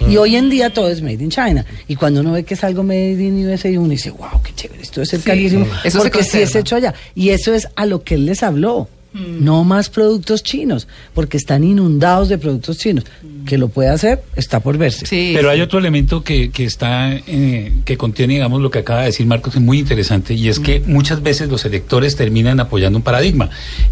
Y 0.07 0.17
hoy 0.17 0.35
en 0.35 0.49
día 0.51 0.69
todo 0.71 0.89
es 0.89 1.01
Made 1.01 1.23
in 1.23 1.29
China. 1.31 1.65
Y 1.87 1.95
cuando 1.95 2.21
uno 2.21 2.33
ve 2.33 2.43
que 2.43 2.53
es 2.53 2.63
algo 2.63 2.83
Made 2.83 3.13
in 3.13 3.47
USA, 3.47 3.69
uno 3.79 3.89
dice, 3.89 4.11
wow, 4.11 4.41
qué 4.43 4.51
chévere, 4.55 4.83
esto 4.83 5.01
es 5.01 5.09
ser 5.09 5.19
Sí, 5.21 5.25
carísimo. 5.25 5.65
eso 5.83 5.97
porque 5.99 6.23
sí 6.23 6.39
es 6.39 6.55
hecho 6.55 6.75
allá. 6.75 6.93
Y 7.15 7.29
eso 7.29 7.51
es 7.53 7.67
a 7.75 7.85
lo 7.87 8.03
que 8.03 8.13
él 8.15 8.25
les 8.27 8.43
habló. 8.43 8.87
Mm. 9.13 9.43
No 9.43 9.65
más 9.65 9.89
productos 9.89 10.41
chinos, 10.41 10.87
porque 11.13 11.35
están 11.35 11.65
inundados 11.65 12.29
de 12.29 12.37
productos 12.37 12.77
chinos. 12.77 13.03
Que 13.45 13.57
lo 13.57 13.67
puede 13.67 13.89
hacer, 13.89 14.23
está 14.35 14.61
por 14.61 14.77
verse. 14.77 15.05
Sí. 15.05 15.33
Pero 15.35 15.49
hay 15.49 15.59
otro 15.59 15.79
elemento 15.79 16.23
que, 16.23 16.49
que 16.51 16.63
está, 16.63 17.13
eh, 17.13 17.73
que 17.83 17.97
contiene, 17.97 18.35
digamos, 18.35 18.61
lo 18.61 18.71
que 18.71 18.79
acaba 18.79 19.01
de 19.01 19.07
decir 19.07 19.25
Marcos, 19.25 19.53
que 19.53 19.59
es 19.59 19.65
muy 19.65 19.79
interesante, 19.79 20.33
y 20.33 20.47
es 20.47 20.59
que 20.59 20.79
muchas 20.79 21.21
veces 21.21 21.49
los 21.49 21.65
electores 21.65 22.15
terminan 22.15 22.59
apoyando 22.59 22.97
un 22.97 23.03
paradigma. 23.03 23.49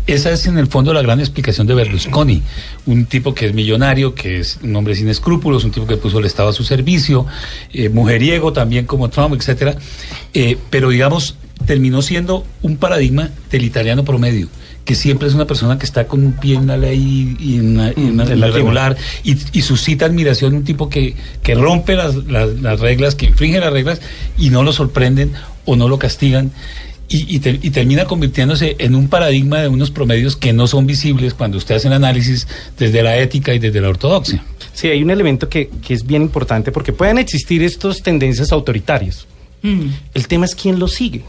esa 0.08 0.32
es 0.32 0.46
en 0.46 0.58
el 0.58 0.68
fondo 0.68 0.94
la 0.94 1.02
gran 1.02 1.20
explicación 1.20 1.68
de 1.68 1.74
Berlusconi, 1.74 2.42
un 2.86 3.06
tipo 3.06 3.34
que 3.34 3.48
es 3.48 3.54
millonario, 3.54 4.16
que 4.16 4.40
es 4.40 4.60
un 4.64 4.76
hombre 4.76 4.96
sin 4.96 5.10
escrúpulos, 5.10 5.66
un 5.66 5.72
tipo 5.72 5.86
que 5.86 5.98
puso 5.98 6.20
el 6.20 6.26
Estado 6.26 6.50
a 6.50 6.54
su 6.54 6.64
servicio, 6.64 7.26
eh, 7.74 7.90
mujeriego 7.90 8.54
también 8.54 8.86
como 8.86 9.10
Trump, 9.10 9.36
etcétera, 9.36 9.76
eh, 10.34 10.58
pero 10.70 10.90
digamos 10.90 11.36
terminó 11.66 12.02
siendo 12.02 12.46
un 12.62 12.78
paradigma 12.78 13.32
del 13.52 13.66
italiano 13.66 14.06
promedio 14.06 14.48
que 14.90 14.96
siempre 14.96 15.28
es 15.28 15.36
una 15.36 15.46
persona 15.46 15.78
que 15.78 15.86
está 15.86 16.08
con 16.08 16.26
un 16.26 16.32
pie 16.34 16.56
en 16.56 16.66
la 16.66 16.76
ley 16.76 17.38
y 17.40 17.58
en 17.58 17.78
la, 17.78 17.90
y 17.96 18.08
en 18.08 18.18
la- 18.18 18.24
en 18.24 18.40
la 18.40 18.48
regular 18.56 18.98
y, 19.24 19.38
y 19.54 19.62
suscita 19.62 20.08
admiración 20.08 20.56
un 20.56 20.64
tipo 20.64 20.90
que, 20.90 21.14
que 21.44 21.54
rompe 21.54 21.96
las, 21.96 22.16
las- 22.26 22.60
las 22.60 22.80
reglas, 22.80 23.14
que 23.14 23.28
infringe 23.28 23.60
las 23.60 23.72
reglas 23.72 24.02
y 24.36 24.50
no 24.50 24.64
lo 24.64 24.74
sorprenden 24.74 25.32
o 25.66 25.76
no 25.76 25.88
lo 25.90 26.00
castigan 26.00 26.52
y, 27.08 27.36
y 27.36 27.40
te- 27.40 27.60
y 27.62 27.70
termina 27.70 28.06
convirtiéndose 28.06 28.78
en 28.80 28.96
un 28.96 29.10
paradigma 29.10 29.60
de 29.60 29.68
unos 29.68 29.92
promedios 29.92 30.36
que 30.36 30.54
no 30.54 30.66
son 30.66 30.88
visibles 30.88 31.36
cuando 31.36 31.60
usted 31.60 31.76
hace 31.76 31.88
el 31.88 31.94
análisis 31.94 32.48
desde 32.80 33.04
la 33.04 33.16
ética 33.20 33.54
y 33.54 33.60
desde 33.60 33.82
la 33.82 33.90
ortodoxia. 33.90 34.44
Sí, 34.74 34.88
hay 34.88 35.04
un 35.04 35.12
elemento 35.12 35.50
que, 35.50 35.70
que 35.86 35.94
es 35.94 36.04
bien 36.04 36.24
importante 36.24 36.72
porque 36.72 36.94
pueden 36.94 37.20
existir 37.20 37.62
estas 37.62 38.02
tendencias 38.02 38.52
autoritarias. 38.52 39.28
El 40.16 40.28
tema 40.28 40.46
es 40.46 40.56
quién 40.56 40.80
lo 40.80 40.88
sigue. 40.88 41.22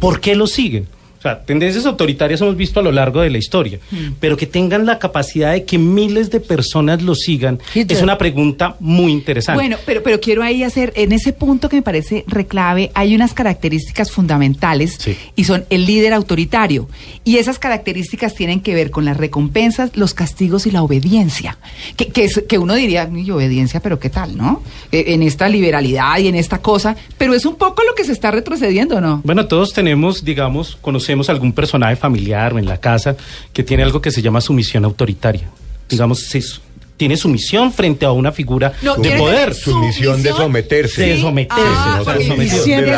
¿Por 0.00 0.20
qué 0.20 0.34
lo 0.34 0.48
siguen? 0.48 0.88
Sea, 1.36 1.44
tendencias 1.44 1.84
autoritarias 1.86 2.40
hemos 2.40 2.56
visto 2.56 2.80
a 2.80 2.82
lo 2.82 2.92
largo 2.92 3.20
de 3.20 3.30
la 3.30 3.38
historia, 3.38 3.78
pero 4.20 4.36
que 4.36 4.46
tengan 4.46 4.86
la 4.86 4.98
capacidad 4.98 5.52
de 5.52 5.64
que 5.64 5.78
miles 5.78 6.30
de 6.30 6.40
personas 6.40 7.02
lo 7.02 7.14
sigan 7.14 7.58
Hitler. 7.74 7.96
es 7.96 8.02
una 8.02 8.16
pregunta 8.18 8.76
muy 8.80 9.12
interesante. 9.12 9.60
Bueno, 9.60 9.76
pero, 9.84 10.02
pero 10.02 10.20
quiero 10.20 10.42
ahí 10.42 10.62
hacer, 10.62 10.92
en 10.96 11.12
ese 11.12 11.32
punto 11.32 11.68
que 11.68 11.76
me 11.76 11.82
parece 11.82 12.24
reclave, 12.26 12.90
hay 12.94 13.14
unas 13.14 13.34
características 13.34 14.10
fundamentales 14.10 14.96
Sí. 14.98 15.16
y 15.36 15.44
son 15.44 15.64
el 15.70 15.86
líder 15.86 16.12
autoritario. 16.12 16.88
Y 17.24 17.36
esas 17.38 17.58
características 17.58 18.34
tienen 18.34 18.60
que 18.60 18.74
ver 18.74 18.90
con 18.90 19.04
las 19.04 19.16
recompensas, 19.16 19.96
los 19.96 20.14
castigos 20.14 20.66
y 20.66 20.70
la 20.70 20.82
obediencia. 20.82 21.58
Que, 21.96 22.06
que, 22.08 22.24
es- 22.24 22.44
que 22.48 22.58
uno 22.58 22.74
diría, 22.74 23.08
"Uy, 23.10 23.28
obediencia, 23.30 23.80
pero 23.80 23.98
qué 23.98 24.10
tal, 24.10 24.36
¿no? 24.36 24.62
Eh, 24.92 25.04
en 25.08 25.22
esta 25.22 25.48
liberalidad 25.48 26.18
y 26.18 26.28
en 26.28 26.34
esta 26.36 26.58
cosa, 26.58 26.96
pero 27.18 27.34
es 27.34 27.44
un 27.44 27.56
poco 27.56 27.82
lo 27.82 27.94
que 27.94 28.04
se 28.04 28.12
está 28.12 28.30
retrocediendo, 28.30 29.00
¿no? 29.00 29.20
Bueno, 29.24 29.46
todos 29.46 29.72
tenemos, 29.72 30.24
digamos, 30.24 30.76
conocemos 30.80 31.17
algún 31.28 31.52
personaje 31.52 31.96
familiar 31.96 32.52
o 32.54 32.58
en 32.58 32.66
la 32.66 32.78
casa 32.78 33.16
que 33.52 33.62
tiene 33.62 33.82
algo 33.82 34.00
que 34.00 34.10
se 34.10 34.22
llama 34.22 34.40
sumisión 34.40 34.84
autoritaria. 34.84 35.48
Digamos, 35.88 36.20
su- 36.20 36.60
tiene 36.98 37.16
sumisión 37.16 37.72
frente 37.72 38.04
a 38.04 38.10
una 38.10 38.32
figura 38.32 38.72
No, 38.82 38.96
de 38.96 39.02
¿quiere 39.02 39.18
poder. 39.18 39.48
decir 39.50 39.64
Su 39.72 39.78
misión 39.78 40.20
de 40.20 40.30
someterse. 40.32 41.00
De 41.06 41.20
someterse. 41.20 41.62
Ah, 41.64 42.02
de 42.04 42.20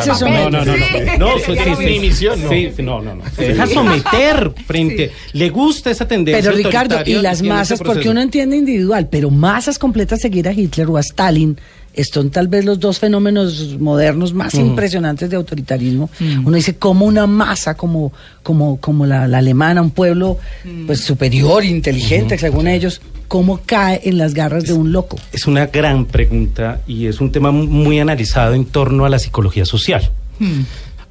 se 0.02 0.08
la- 0.08 0.14
somete. 0.14 0.50
No, 0.50 0.50
no, 0.50 0.64
no, 0.64 0.76
no. 0.76 0.86
Sí. 0.86 1.18
No, 1.18 1.28
sí, 1.38 1.44
sí, 1.52 1.74
sí. 1.78 1.84
Mi 1.84 1.98
misión, 2.00 2.42
no. 2.42 2.48
Sí, 2.48 2.70
sí, 2.74 2.82
no, 2.82 3.02
no, 3.02 3.14
no. 3.16 3.22
Se 3.36 3.48
deja 3.48 3.66
someter 3.66 4.52
frente. 4.66 5.12
Le 5.34 5.50
gusta 5.50 5.90
esa 5.90 6.08
tendencia. 6.08 6.50
Pero 6.50 6.56
Ricardo, 6.56 6.96
y 7.04 7.14
las 7.16 7.42
masas, 7.42 7.80
porque 7.80 8.08
uno 8.08 8.22
entiende 8.22 8.56
individual, 8.56 9.08
pero 9.10 9.30
masas 9.30 9.78
completas 9.78 10.20
seguir 10.20 10.48
a 10.48 10.52
Hitler 10.54 10.86
o 10.88 10.96
a 10.96 11.00
Stalin, 11.00 11.58
son 12.04 12.30
tal 12.30 12.48
vez 12.48 12.64
los 12.64 12.78
dos 12.80 12.98
fenómenos 12.98 13.78
modernos 13.78 14.32
más 14.34 14.54
impresionantes 14.54 15.30
de 15.30 15.36
autoritarismo. 15.36 16.10
Uno 16.44 16.56
dice 16.56 16.76
como 16.76 17.06
una 17.06 17.26
masa, 17.26 17.74
como, 17.76 18.12
como, 18.42 18.78
como 18.80 19.06
la, 19.06 19.26
la 19.28 19.38
alemana, 19.38 19.82
un 19.82 19.90
pueblo 19.90 20.38
pues 20.86 21.00
superior, 21.00 21.64
inteligente, 21.64 22.38
según 22.38 22.68
ellos, 22.68 23.00
cómo 23.28 23.60
cae 23.64 24.00
en 24.04 24.18
las 24.18 24.34
garras 24.34 24.64
de 24.64 24.72
un 24.72 24.92
loco. 24.92 25.16
Es 25.32 25.46
una 25.46 25.66
gran 25.66 26.04
pregunta 26.06 26.80
y 26.86 27.06
es 27.06 27.20
un 27.20 27.30
tema 27.32 27.50
muy 27.52 27.98
analizado 28.00 28.54
en 28.54 28.64
torno 28.64 29.04
a 29.04 29.08
la 29.08 29.18
psicología 29.18 29.64
social. 29.64 30.10
Hmm. 30.38 30.62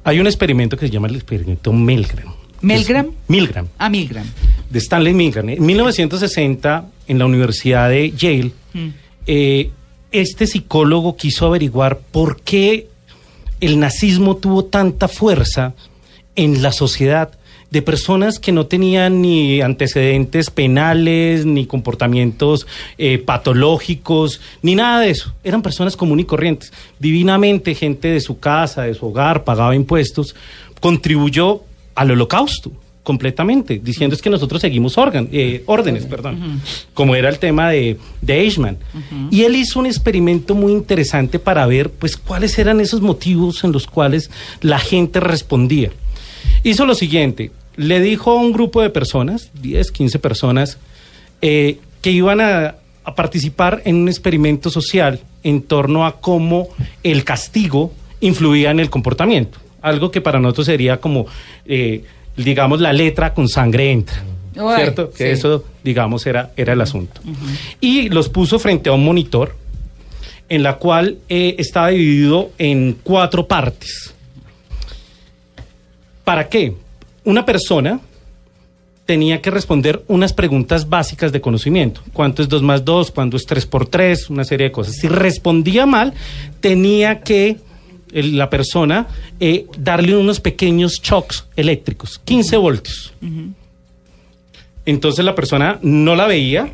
Hay 0.04 0.18
un 0.20 0.26
experimento 0.26 0.76
que 0.76 0.86
se 0.86 0.92
llama 0.92 1.08
el 1.08 1.16
experimento 1.16 1.72
Milgram. 1.72 2.32
¿Milgram? 2.62 3.06
Es- 3.06 3.12
Milgram. 3.28 3.66
A 3.78 3.88
Milgram. 3.88 4.26
de 4.68 4.78
Stanley 4.78 5.14
Milgram. 5.14 5.48
En 5.48 5.64
1960, 5.64 6.84
en 7.08 7.18
la 7.18 7.26
Universidad 7.26 7.88
de 7.88 8.10
Yale, 8.12 8.52
eh, 9.26 9.70
este 10.12 10.46
psicólogo 10.46 11.16
quiso 11.16 11.46
averiguar 11.46 11.98
por 11.98 12.40
qué 12.40 12.88
el 13.60 13.78
nazismo 13.78 14.36
tuvo 14.36 14.64
tanta 14.64 15.08
fuerza 15.08 15.74
en 16.36 16.62
la 16.62 16.72
sociedad 16.72 17.32
de 17.70 17.82
personas 17.82 18.40
que 18.40 18.50
no 18.50 18.66
tenían 18.66 19.22
ni 19.22 19.60
antecedentes 19.60 20.50
penales, 20.50 21.46
ni 21.46 21.66
comportamientos 21.66 22.66
eh, 22.98 23.18
patológicos, 23.18 24.40
ni 24.62 24.74
nada 24.74 25.00
de 25.00 25.10
eso. 25.10 25.32
Eran 25.44 25.62
personas 25.62 25.96
comunes 25.96 26.24
y 26.24 26.26
corrientes. 26.26 26.72
Divinamente, 26.98 27.74
gente 27.74 28.08
de 28.08 28.20
su 28.20 28.40
casa, 28.40 28.82
de 28.82 28.94
su 28.94 29.06
hogar, 29.06 29.44
pagaba 29.44 29.76
impuestos, 29.76 30.34
contribuyó 30.80 31.62
al 31.94 32.10
holocausto 32.10 32.72
completamente, 33.02 33.80
diciendo 33.82 34.14
es 34.14 34.22
que 34.22 34.30
nosotros 34.30 34.60
seguimos 34.60 34.96
eh, 35.32 35.62
órdenes, 35.66 36.04
perdón, 36.06 36.60
como 36.94 37.14
era 37.14 37.28
el 37.28 37.38
tema 37.38 37.70
de, 37.70 37.96
de 38.20 38.40
Eichmann. 38.40 38.78
Y 39.30 39.42
él 39.42 39.56
hizo 39.56 39.80
un 39.80 39.86
experimento 39.86 40.54
muy 40.54 40.72
interesante 40.72 41.38
para 41.38 41.66
ver 41.66 41.90
pues 41.90 42.16
cuáles 42.16 42.58
eran 42.58 42.80
esos 42.80 43.00
motivos 43.00 43.64
en 43.64 43.72
los 43.72 43.86
cuales 43.86 44.30
la 44.60 44.78
gente 44.78 45.20
respondía. 45.20 45.90
Hizo 46.62 46.84
lo 46.84 46.94
siguiente, 46.94 47.52
le 47.76 48.00
dijo 48.00 48.32
a 48.32 48.36
un 48.36 48.52
grupo 48.52 48.82
de 48.82 48.90
personas, 48.90 49.50
10, 49.60 49.90
15 49.90 50.18
personas, 50.18 50.78
eh, 51.40 51.78
que 52.02 52.10
iban 52.10 52.40
a, 52.40 52.76
a 53.04 53.14
participar 53.14 53.82
en 53.84 53.96
un 53.96 54.08
experimento 54.08 54.70
social 54.70 55.20
en 55.42 55.62
torno 55.62 56.06
a 56.06 56.20
cómo 56.20 56.68
el 57.02 57.24
castigo 57.24 57.92
influía 58.20 58.70
en 58.70 58.80
el 58.80 58.90
comportamiento. 58.90 59.58
Algo 59.82 60.10
que 60.10 60.20
para 60.20 60.40
nosotros 60.40 60.66
sería 60.66 60.98
como, 60.98 61.26
eh, 61.64 62.04
digamos, 62.44 62.80
la 62.80 62.92
letra 62.92 63.34
con 63.34 63.48
sangre 63.48 63.90
entra. 63.90 64.22
Uy, 64.56 64.74
¿Cierto? 64.76 65.10
Que 65.10 65.24
sí. 65.24 65.30
eso, 65.30 65.64
digamos, 65.82 66.26
era, 66.26 66.50
era 66.56 66.72
el 66.72 66.80
asunto. 66.80 67.20
Y 67.80 68.08
los 68.08 68.28
puso 68.28 68.58
frente 68.58 68.90
a 68.90 68.92
un 68.92 69.04
monitor 69.04 69.56
en 70.48 70.62
la 70.62 70.76
cual 70.76 71.18
eh, 71.28 71.54
estaba 71.58 71.88
dividido 71.88 72.50
en 72.58 72.98
cuatro 73.02 73.46
partes. 73.46 74.12
¿Para 76.24 76.48
qué? 76.48 76.74
Una 77.24 77.44
persona 77.46 78.00
tenía 79.06 79.40
que 79.40 79.50
responder 79.50 80.04
unas 80.06 80.32
preguntas 80.32 80.88
básicas 80.88 81.32
de 81.32 81.40
conocimiento. 81.40 82.00
¿Cuánto 82.12 82.42
es 82.42 82.48
2 82.48 82.62
más 82.62 82.84
2? 82.84 83.10
¿Cuánto 83.10 83.36
es 83.36 83.46
3 83.46 83.66
por 83.66 83.86
3? 83.86 84.30
Una 84.30 84.44
serie 84.44 84.66
de 84.66 84.72
cosas. 84.72 84.94
Si 84.96 85.08
respondía 85.08 85.86
mal, 85.86 86.14
tenía 86.60 87.20
que 87.20 87.56
el- 88.12 88.36
la 88.36 88.48
persona 88.50 89.06
eh, 89.40 89.66
darle 89.78 90.16
unos 90.16 90.40
pequeños 90.40 91.00
shocks 91.02 91.46
eléctricos, 91.56 92.20
15 92.24 92.56
voltios. 92.56 93.12
Entonces 94.86 95.24
la 95.24 95.34
persona 95.34 95.78
no 95.82 96.14
la 96.16 96.26
veía 96.26 96.70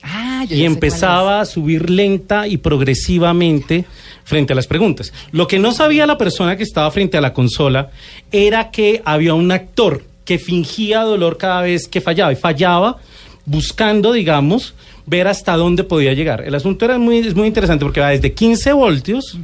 Ah, 0.00 0.44
y 0.48 0.64
empezaba 0.64 1.40
a 1.40 1.44
subir 1.44 1.90
lenta 1.90 2.46
y 2.46 2.56
progresivamente 2.58 3.84
frente 4.24 4.52
a 4.52 4.56
las 4.56 4.68
preguntas. 4.68 5.12
Lo 5.32 5.48
que 5.48 5.58
no 5.58 5.72
sabía 5.72 6.06
la 6.06 6.16
persona 6.16 6.56
que 6.56 6.62
estaba 6.62 6.88
frente 6.92 7.16
a 7.16 7.20
la 7.20 7.32
consola 7.32 7.90
era 8.30 8.70
que 8.70 9.02
había 9.04 9.34
un 9.34 9.50
actor 9.50 10.04
que 10.24 10.38
fingía 10.38 11.00
dolor 11.00 11.36
cada 11.36 11.62
vez 11.62 11.88
que 11.88 12.00
fallaba 12.00 12.32
y 12.32 12.36
fallaba 12.36 12.98
buscando, 13.44 14.12
digamos, 14.12 14.74
ver 15.04 15.26
hasta 15.26 15.56
dónde 15.56 15.82
podía 15.82 16.12
llegar. 16.14 16.42
El 16.46 16.54
asunto 16.54 16.84
era 16.84 16.96
muy, 16.98 17.18
es 17.18 17.34
muy 17.34 17.48
interesante 17.48 17.84
porque 17.84 18.00
va 18.00 18.10
desde 18.10 18.32
15 18.32 18.72
voltios 18.74 19.36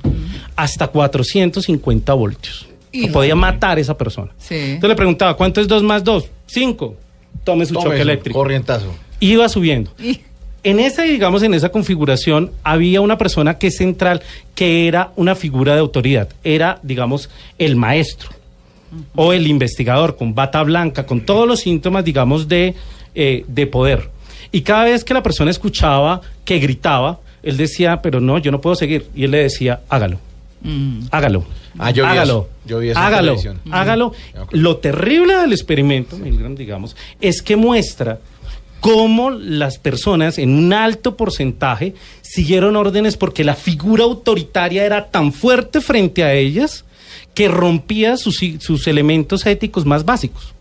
hasta 0.56 0.86
450 0.88 2.12
voltios. 2.14 2.66
Hijo. 2.92 3.12
Podía 3.12 3.34
matar 3.34 3.78
a 3.78 3.80
esa 3.80 3.96
persona. 3.98 4.30
Sí. 4.38 4.54
Entonces 4.54 4.88
le 4.90 4.94
preguntaba, 4.96 5.36
¿cuánto 5.36 5.60
es 5.60 5.66
2 5.68 5.82
más 5.82 6.04
2? 6.04 6.26
5. 6.46 6.96
Tome 7.42 7.66
su 7.66 7.74
Tome 7.74 7.84
choque 7.84 7.96
eso, 7.96 8.02
eléctrico 8.02 8.38
Corrientazo. 8.38 8.94
iba 9.20 9.48
subiendo. 9.48 9.90
Y- 9.98 10.20
En 10.66 10.80
esa, 10.80 11.02
digamos, 11.02 11.42
en 11.42 11.52
esa 11.52 11.68
configuración 11.68 12.50
había 12.62 13.02
una 13.02 13.18
persona 13.18 13.58
que 13.58 13.66
es 13.66 13.76
central, 13.76 14.22
que 14.54 14.88
era 14.88 15.10
una 15.16 15.34
figura 15.34 15.74
de 15.74 15.80
autoridad, 15.80 16.30
era, 16.42 16.78
digamos, 16.82 17.28
el 17.58 17.76
maestro 17.76 18.30
o 19.14 19.34
el 19.34 19.46
investigador 19.46 20.16
con 20.16 20.34
bata 20.34 20.62
blanca, 20.62 21.04
con 21.04 21.20
todos 21.26 21.46
los 21.46 21.60
síntomas, 21.60 22.02
digamos, 22.02 22.48
de, 22.48 22.74
eh, 23.14 23.44
de 23.46 23.66
poder. 23.66 24.08
Y 24.52 24.62
cada 24.62 24.84
vez 24.84 25.04
que 25.04 25.12
la 25.12 25.22
persona 25.22 25.50
escuchaba 25.50 26.22
que 26.46 26.58
gritaba, 26.60 27.18
él 27.42 27.58
decía, 27.58 28.00
pero 28.00 28.20
no, 28.20 28.38
yo 28.38 28.50
no 28.50 28.62
puedo 28.62 28.74
seguir. 28.76 29.06
Y 29.14 29.24
él 29.24 29.32
le 29.32 29.38
decía, 29.42 29.80
hágalo, 29.90 30.18
Mm. 30.64 31.00
hágalo. 31.10 31.44
Ah, 31.78 31.90
yo 31.90 32.04
vi 32.04 32.10
hágalo, 32.10 32.32
eso. 32.32 32.48
Yo 32.66 32.78
vi 32.78 32.88
eso 32.88 32.98
en 32.98 33.04
hágalo, 33.06 33.36
televisión. 33.36 33.60
hágalo. 33.70 34.12
Acuerdo. 34.30 34.48
Lo 34.52 34.76
terrible 34.78 35.36
del 35.36 35.52
experimento, 35.52 36.16
Milgram, 36.16 36.54
digamos, 36.56 36.96
es 37.20 37.42
que 37.42 37.56
muestra 37.56 38.18
cómo 38.80 39.30
las 39.30 39.78
personas 39.78 40.38
en 40.38 40.50
un 40.50 40.72
alto 40.72 41.16
porcentaje 41.16 41.94
siguieron 42.22 42.76
órdenes 42.76 43.16
porque 43.16 43.44
la 43.44 43.54
figura 43.54 44.04
autoritaria 44.04 44.84
era 44.84 45.06
tan 45.06 45.32
fuerte 45.32 45.80
frente 45.80 46.22
a 46.22 46.34
ellas 46.34 46.84
que 47.34 47.48
rompía 47.48 48.16
sus, 48.16 48.40
sus 48.60 48.86
elementos 48.86 49.46
éticos 49.46 49.84
más 49.84 50.04
básicos. 50.04 50.54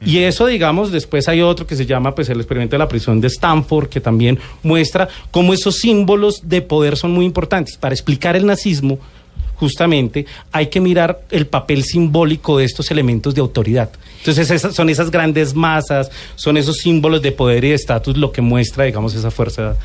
Y 0.00 0.18
eso, 0.18 0.46
digamos, 0.46 0.92
después 0.92 1.28
hay 1.28 1.42
otro 1.42 1.66
que 1.66 1.74
se 1.74 1.84
llama 1.84 2.14
pues 2.14 2.28
el 2.28 2.38
experimento 2.38 2.76
de 2.76 2.78
la 2.78 2.88
prisión 2.88 3.20
de 3.20 3.26
Stanford, 3.26 3.88
que 3.88 4.00
también 4.00 4.38
muestra 4.62 5.08
cómo 5.32 5.52
esos 5.52 5.78
símbolos 5.78 6.48
de 6.48 6.62
poder 6.62 6.96
son 6.96 7.10
muy 7.10 7.24
importantes. 7.24 7.76
Para 7.76 7.94
explicar 7.96 8.36
el 8.36 8.46
nazismo, 8.46 9.00
justamente, 9.58 10.26
hay 10.52 10.68
que 10.68 10.80
mirar 10.80 11.20
el 11.30 11.46
papel 11.46 11.84
simbólico 11.84 12.58
de 12.58 12.64
estos 12.64 12.90
elementos 12.90 13.34
de 13.34 13.40
autoridad. 13.40 13.90
Entonces 14.18 14.50
esas, 14.50 14.74
son 14.74 14.88
esas 14.88 15.10
grandes 15.10 15.54
masas, 15.54 16.10
son 16.36 16.56
esos 16.56 16.78
símbolos 16.78 17.22
de 17.22 17.32
poder 17.32 17.64
y 17.64 17.70
de 17.70 17.74
estatus 17.74 18.16
lo 18.16 18.32
que 18.32 18.40
muestra, 18.40 18.84
digamos, 18.84 19.14
esa 19.14 19.30
fuerza 19.30 19.76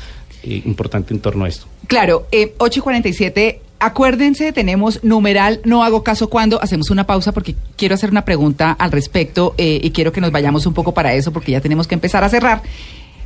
eh, 0.42 0.62
importante 0.64 1.12
en 1.14 1.20
torno 1.20 1.44
a 1.44 1.48
esto. 1.48 1.66
Claro, 1.86 2.26
eh, 2.32 2.54
8 2.58 2.80
y 2.80 2.82
47. 2.82 3.60
Acuérdense, 3.80 4.52
tenemos 4.52 5.02
numeral, 5.02 5.60
no 5.64 5.84
hago 5.84 6.02
caso 6.02 6.30
cuando, 6.30 6.62
hacemos 6.62 6.90
una 6.90 7.06
pausa 7.06 7.32
porque 7.32 7.54
quiero 7.76 7.94
hacer 7.94 8.10
una 8.10 8.24
pregunta 8.24 8.72
al 8.72 8.92
respecto 8.92 9.54
eh, 9.58 9.80
y 9.82 9.90
quiero 9.90 10.12
que 10.12 10.20
nos 10.20 10.30
vayamos 10.30 10.64
un 10.66 10.72
poco 10.72 10.94
para 10.94 11.12
eso 11.14 11.32
porque 11.32 11.52
ya 11.52 11.60
tenemos 11.60 11.86
que 11.86 11.94
empezar 11.94 12.24
a 12.24 12.28
cerrar. 12.28 12.62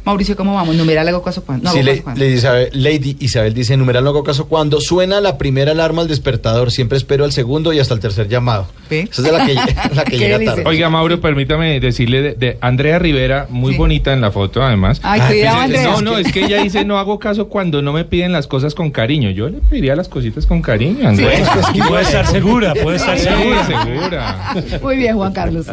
Mauricio, 0.09 0.37
¿cómo 0.37 0.55
vamos? 0.55 0.75
Numeral, 0.77 1.07
hago 1.09 1.23
caso 1.23 1.43
cuando. 1.45 1.65
No 1.65 1.71
Sí, 1.73 1.79
hago 1.79 1.85
le- 1.87 1.93
caso 1.93 2.05
cuando. 2.05 2.21
Lady, 2.25 2.35
Isabel, 2.35 2.69
Lady 2.73 3.17
Isabel 3.21 3.55
dice, 3.55 3.77
numeral 3.77 4.05
no 4.05 4.11
hago 4.11 4.25
caso 4.25 4.47
cuando 4.49 4.81
suena 4.81 5.21
la 5.21 5.39
primera 5.39 5.73
alarma 5.73 6.03
al 6.03 6.09
despertador, 6.09 6.71
siempre 6.71 6.99
espero 6.99 7.25
al 7.25 7.33
segundo 7.33 7.73
y 7.73 7.79
hasta 7.79 7.95
el 7.95 8.01
tercer 8.01 8.29
llamado. 8.29 8.67
Esa 8.91 9.05
es 9.11 9.23
de 9.23 9.33
la 9.33 9.47
que, 9.47 9.55
la 9.95 10.05
que 10.05 10.11
¿Qué 10.13 10.19
llega 10.19 10.39
tarde. 10.45 10.63
Oiga, 10.67 10.89
Mauro, 10.91 11.21
permítame 11.21 11.79
decirle 11.81 12.23
de, 12.23 12.33
de 12.35 12.59
Andrea 12.61 12.99
Rivera, 12.99 13.47
muy 13.51 13.73
Sí. 13.73 13.79
bonita 13.79 14.13
en 14.13 14.21
la 14.21 14.31
foto, 14.31 14.63
además. 14.63 15.01
Ay, 15.03 15.21
Ay, 15.23 15.29
cuidado, 15.33 15.61
Andrea. 15.61 15.83
No, 15.85 16.01
no, 16.03 16.19
es 16.19 16.33
que 16.33 16.45
ella 16.45 16.63
dice 16.63 16.85
no 16.85 16.99
hago 16.99 17.19
caso 17.19 17.49
cuando 17.49 17.83
no 17.83 17.93
me 17.93 18.05
piden 18.05 18.33
las 18.33 18.47
cosas 18.47 18.75
con 18.75 18.91
cariño. 18.91 19.31
Yo 19.31 19.49
le 19.49 19.59
pediría 19.59 19.95
las 19.95 20.09
cositas 20.09 20.47
con 20.47 20.63
cariño, 20.63 21.07
Andrea. 21.09 21.43
Y 21.75 21.81
puede 21.83 22.03
estar 22.03 22.27
segura, 22.27 22.73
puede 22.75 22.97
estar 22.97 23.19
Sí, 23.19 23.25
segura. 23.29 23.67
segura. 23.67 24.55
Muy 24.83 24.97
bien, 24.97 25.17
Juan 25.17 25.33
Carlos. 25.33 25.67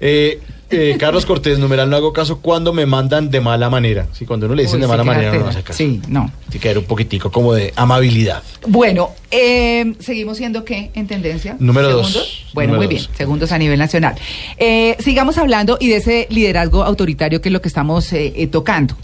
Eh, 0.00 0.40
eh, 0.74 0.96
Carlos 0.98 1.24
Cortés, 1.26 1.58
numeral 1.58 1.88
no 1.88 1.96
hago 1.96 2.12
caso 2.12 2.40
cuando 2.40 2.72
me 2.72 2.86
mandan 2.86 3.30
de 3.30 3.40
mala 3.40 3.70
manera. 3.70 4.06
Sí, 4.12 4.26
cuando 4.26 4.46
uno 4.46 4.54
le 4.54 4.62
dicen 4.62 4.76
Uy, 4.76 4.82
de 4.82 4.88
mala 4.88 5.04
manera, 5.04 5.32
no, 5.32 5.40
no 5.40 5.48
hace 5.48 5.62
caso. 5.62 5.76
Sí, 5.76 6.00
no. 6.08 6.30
Tiene 6.48 6.60
que 6.62 6.68
haber 6.68 6.78
un 6.78 6.84
poquitico 6.84 7.30
como 7.30 7.52
de 7.54 7.72
amabilidad. 7.76 8.42
Bueno, 8.66 9.10
eh, 9.30 9.94
seguimos 10.00 10.36
siendo 10.36 10.64
qué 10.64 10.90
en 10.94 11.06
tendencia. 11.06 11.56
Número 11.58 11.90
dos. 11.90 12.08
¿Segundos? 12.08 12.46
Bueno, 12.52 12.72
Número 12.74 12.88
muy 12.88 12.96
dos. 12.96 13.06
bien, 13.06 13.16
segundos 13.16 13.52
a 13.52 13.58
nivel 13.58 13.78
nacional. 13.78 14.14
Eh, 14.58 14.96
sigamos 15.00 15.38
hablando 15.38 15.76
y 15.80 15.88
de 15.88 15.96
ese 15.96 16.26
liderazgo 16.30 16.84
autoritario 16.84 17.40
que 17.40 17.48
es 17.48 17.52
lo 17.52 17.60
que 17.62 17.68
estamos 17.68 18.10
tocando. 18.50 18.96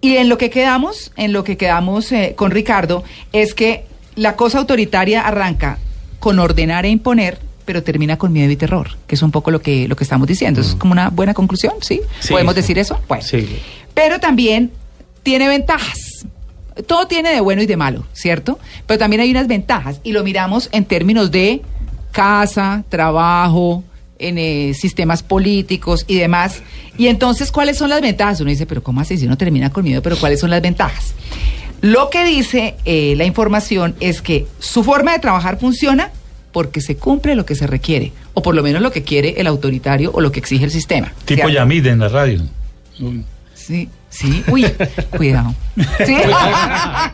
Y 0.00 0.16
en 0.16 0.28
lo 0.28 0.36
que 0.36 0.50
quedamos, 0.50 1.12
en 1.16 1.32
lo 1.32 1.44
que 1.44 1.56
quedamos 1.56 2.10
con 2.34 2.50
Ricardo, 2.50 3.04
es 3.32 3.54
que 3.54 3.84
la 4.16 4.36
cosa 4.36 4.58
autoritaria 4.58 5.22
arranca 5.22 5.78
con 6.18 6.38
ordenar 6.38 6.86
e 6.86 6.88
imponer, 6.88 7.38
pero 7.64 7.82
termina 7.82 8.18
con 8.18 8.32
miedo 8.32 8.50
y 8.50 8.56
terror, 8.56 8.90
que 9.06 9.14
es 9.14 9.22
un 9.22 9.30
poco 9.30 9.50
lo 9.50 9.60
que, 9.60 9.88
lo 9.88 9.96
que 9.96 10.04
estamos 10.04 10.26
diciendo. 10.28 10.60
Es 10.60 10.74
como 10.74 10.92
una 10.92 11.10
buena 11.10 11.34
conclusión, 11.34 11.74
¿sí? 11.80 12.00
Sí, 12.20 12.32
¿Podemos 12.32 12.54
sí. 12.54 12.60
decir 12.60 12.78
eso? 12.78 13.00
Bueno. 13.08 13.24
Sí. 13.24 13.58
Pero 13.94 14.20
también 14.20 14.70
tiene 15.22 15.48
ventajas. 15.48 16.26
Todo 16.86 17.06
tiene 17.06 17.30
de 17.30 17.40
bueno 17.40 17.62
y 17.62 17.66
de 17.66 17.76
malo, 17.76 18.06
¿cierto? 18.12 18.58
Pero 18.86 18.98
también 18.98 19.20
hay 19.20 19.30
unas 19.30 19.46
ventajas 19.46 20.00
y 20.02 20.12
lo 20.12 20.24
miramos 20.24 20.68
en 20.72 20.84
términos 20.84 21.30
de 21.30 21.60
casa, 22.12 22.84
trabajo, 22.88 23.84
en 24.18 24.38
eh, 24.38 24.72
sistemas 24.74 25.22
políticos 25.22 26.04
y 26.06 26.16
demás. 26.16 26.62
Y 26.96 27.08
entonces, 27.08 27.52
¿cuáles 27.52 27.76
son 27.76 27.90
las 27.90 28.00
ventajas? 28.00 28.40
Uno 28.40 28.50
dice, 28.50 28.66
pero 28.66 28.82
¿cómo 28.82 29.00
así? 29.00 29.18
Si 29.18 29.26
uno 29.26 29.36
termina 29.36 29.70
con 29.70 29.84
miedo, 29.84 30.02
pero 30.02 30.16
¿cuáles 30.16 30.40
son 30.40 30.50
las 30.50 30.62
ventajas? 30.62 31.14
Lo 31.82 32.10
que 32.10 32.24
dice 32.24 32.76
eh, 32.84 33.14
la 33.16 33.24
información 33.24 33.96
es 33.98 34.22
que 34.22 34.46
su 34.60 34.84
forma 34.84 35.12
de 35.12 35.18
trabajar 35.18 35.58
funciona 35.58 36.12
porque 36.52 36.80
se 36.80 36.96
cumple 36.96 37.34
lo 37.34 37.46
que 37.46 37.54
se 37.54 37.66
requiere, 37.66 38.12
o 38.34 38.42
por 38.42 38.54
lo 38.54 38.62
menos 38.62 38.82
lo 38.82 38.90
que 38.90 39.02
quiere 39.02 39.34
el 39.38 39.46
autoritario 39.46 40.10
o 40.12 40.20
lo 40.20 40.30
que 40.30 40.40
exige 40.40 40.64
el 40.64 40.70
sistema. 40.70 41.12
Tipo. 41.24 41.48
Yamid 41.48 41.86
en 41.86 41.98
la 41.98 42.08
radio. 42.08 42.42
Sí, 43.54 43.88
sí. 44.12 44.44
Uy, 44.48 44.66
cuidado. 45.16 45.54
¿Sí? 46.04 46.16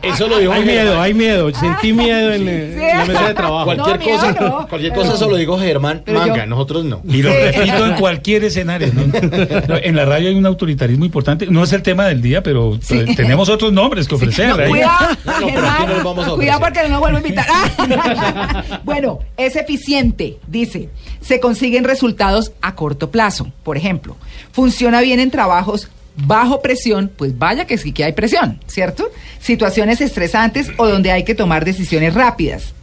Eso 0.03 0.27
lo 0.27 0.37
dijo 0.39 0.51
Hay 0.51 0.63
Germán. 0.63 0.65
miedo, 0.85 1.01
hay 1.01 1.13
miedo. 1.13 1.53
Sentí 1.53 1.93
miedo 1.93 2.33
en, 2.33 2.43
Sí. 2.43 2.49
en 2.83 2.97
la 2.97 3.05
mesa 3.05 3.27
de 3.29 3.33
trabajo. 3.33 3.65
Cualquier 3.65 3.99
No, 3.99 4.05
cosa, 4.05 4.31
no. 4.33 4.67
cualquier 4.67 4.91
Pero- 4.91 5.01
cosa 5.03 5.15
eso 5.15 5.29
lo 5.29 5.37
dijo 5.37 5.57
Germán 5.57 6.03
Manga, 6.07 6.37
yo- 6.37 6.45
nosotros 6.45 6.83
no. 6.85 7.01
Y 7.07 7.21
lo 7.21 7.31
Sí. 7.31 7.37
repito 7.37 7.85
en 7.85 7.93
cualquier 7.99 8.43
escenario. 8.43 8.91
¿no? 8.93 9.75
En 9.81 9.95
la 9.95 10.03
radio 10.05 10.29
hay 10.29 10.35
un 10.35 10.45
autoritarismo 10.45 11.05
importante. 11.05 11.47
No 11.47 11.63
es 11.63 11.71
el 11.73 11.81
tema 11.83 12.05
del 12.05 12.21
día, 12.21 12.43
pero 12.43 12.77
Sí. 12.81 13.05
tenemos 13.15 13.47
otros 13.49 13.71
nombres 13.71 14.07
que 14.07 14.15
ofrecer. 14.15 14.51
Cuidado, 14.67 15.07
Germán, 15.39 16.35
cuidado 16.35 16.59
porque 16.59 16.81
no 16.83 16.89
nos 16.89 16.99
vuelvo 16.99 17.17
a 17.17 17.21
invitar. 17.21 17.45
Ah. 18.11 18.81
bueno, 18.83 19.19
es 19.37 19.55
eficiente, 19.55 20.37
dice. 20.47 20.89
Se 21.21 21.39
consiguen 21.39 21.83
resultados 21.83 22.51
a 22.61 22.75
corto 22.75 23.09
plazo. 23.11 23.47
Por 23.63 23.77
ejemplo, 23.77 24.17
funciona 24.51 25.01
bien 25.01 25.19
en 25.19 25.31
trabajos 25.31 25.89
bajo 26.15 26.61
presión, 26.61 27.11
pues 27.15 27.37
vaya 27.37 27.65
que 27.65 27.77
sí 27.77 27.91
que 27.91 28.03
hay 28.03 28.13
presión, 28.13 28.59
¿cierto? 28.67 29.09
Situaciones 29.39 30.01
estresantes 30.01 30.69
o 30.77 30.87
donde 30.87 31.11
hay 31.11 31.23
que 31.23 31.35
tomar 31.35 31.65
decisiones 31.65 32.13
rápidas. 32.13 32.73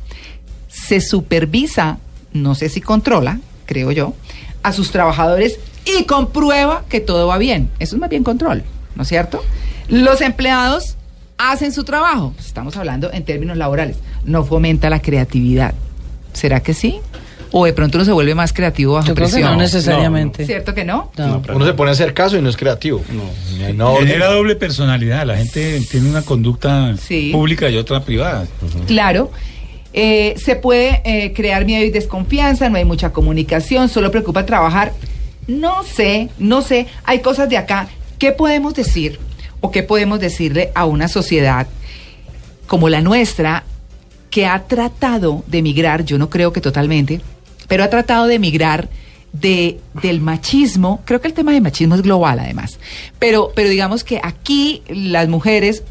Se 0.68 1.00
supervisa, 1.00 1.98
no 2.32 2.54
sé 2.54 2.68
si 2.68 2.80
controla, 2.80 3.40
creo 3.66 3.92
yo, 3.92 4.14
a 4.62 4.72
sus 4.72 4.90
trabajadores 4.90 5.58
y 5.84 6.04
comprueba 6.04 6.84
que 6.88 7.00
todo 7.00 7.26
va 7.26 7.38
bien. 7.38 7.70
Eso 7.78 7.96
es 7.96 8.00
más 8.00 8.10
bien 8.10 8.24
control, 8.24 8.64
¿no 8.94 9.02
es 9.02 9.08
cierto? 9.08 9.42
Los 9.88 10.20
empleados 10.20 10.96
hacen 11.38 11.72
su 11.72 11.84
trabajo, 11.84 12.34
estamos 12.38 12.76
hablando 12.76 13.12
en 13.12 13.24
términos 13.24 13.56
laborales, 13.56 13.96
no 14.24 14.44
fomenta 14.44 14.90
la 14.90 15.00
creatividad. 15.00 15.74
¿Será 16.32 16.60
que 16.60 16.74
sí? 16.74 17.00
¿O 17.52 17.64
de 17.64 17.72
pronto 17.72 17.98
uno 17.98 18.04
se 18.04 18.12
vuelve 18.12 18.34
más 18.34 18.52
creativo 18.52 18.94
bajo 18.94 19.08
Yo 19.08 19.14
creo 19.14 19.30
que 19.30 19.40
no 19.40 19.56
necesariamente. 19.56 20.44
¿Cierto 20.46 20.74
que 20.74 20.84
no? 20.84 21.10
No. 21.16 21.42
Uno 21.54 21.64
se 21.66 21.74
pone 21.74 21.90
a 21.90 21.92
hacer 21.92 22.12
caso 22.14 22.36
y 22.36 22.42
no 22.42 22.48
es 22.48 22.56
creativo. 22.56 23.02
No, 23.10 23.72
no, 23.74 23.96
Genera 23.96 24.26
doble 24.26 24.56
personalidad. 24.56 25.26
La 25.26 25.36
gente 25.36 25.80
tiene 25.90 26.10
una 26.10 26.22
conducta 26.22 26.96
Sí. 26.96 27.30
pública 27.32 27.68
y 27.70 27.76
otra 27.76 28.00
privada. 28.04 28.46
Claro. 28.86 29.30
Eh, 29.92 30.34
se 30.36 30.56
puede 30.56 31.00
eh, 31.04 31.32
crear 31.32 31.64
miedo 31.64 31.82
y 31.84 31.90
desconfianza, 31.90 32.68
no 32.68 32.76
hay 32.76 32.84
mucha 32.84 33.12
comunicación, 33.12 33.88
solo 33.88 34.10
preocupa 34.10 34.44
trabajar. 34.44 34.92
No 35.46 35.84
sé, 35.84 36.28
no 36.38 36.60
sé, 36.60 36.86
hay 37.04 37.20
cosas 37.20 37.48
de 37.48 37.56
acá. 37.56 37.88
¿Qué 38.18 38.32
podemos 38.32 38.74
decir 38.74 39.18
o 39.60 39.70
qué 39.70 39.82
podemos 39.82 40.20
decirle 40.20 40.70
a 40.74 40.84
una 40.84 41.08
sociedad 41.08 41.66
como 42.66 42.88
la 42.88 43.00
nuestra 43.00 43.64
que 44.28 44.44
ha 44.44 44.64
tratado 44.64 45.44
de 45.46 45.62
migrar, 45.62 46.04
yo 46.04 46.18
no 46.18 46.28
creo 46.28 46.52
que 46.52 46.60
totalmente, 46.60 47.22
pero 47.68 47.84
ha 47.84 47.90
tratado 47.90 48.26
de 48.26 48.38
migrar 48.38 48.88
de, 49.32 49.80
del 50.02 50.20
machismo, 50.20 51.02
creo 51.04 51.20
que 51.20 51.28
el 51.28 51.34
tema 51.34 51.52
de 51.52 51.60
machismo 51.60 51.94
es 51.94 52.02
global 52.02 52.38
además, 52.38 52.78
pero, 53.18 53.52
pero 53.54 53.68
digamos 53.68 54.04
que 54.04 54.20
aquí 54.22 54.82
las 54.88 55.28
mujeres, 55.28 55.82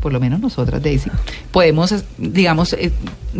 por 0.00 0.12
lo 0.12 0.20
menos 0.20 0.40
nosotras, 0.40 0.82
Daisy, 0.82 1.10
podemos, 1.50 1.94
digamos, 2.18 2.74
eh, 2.74 2.92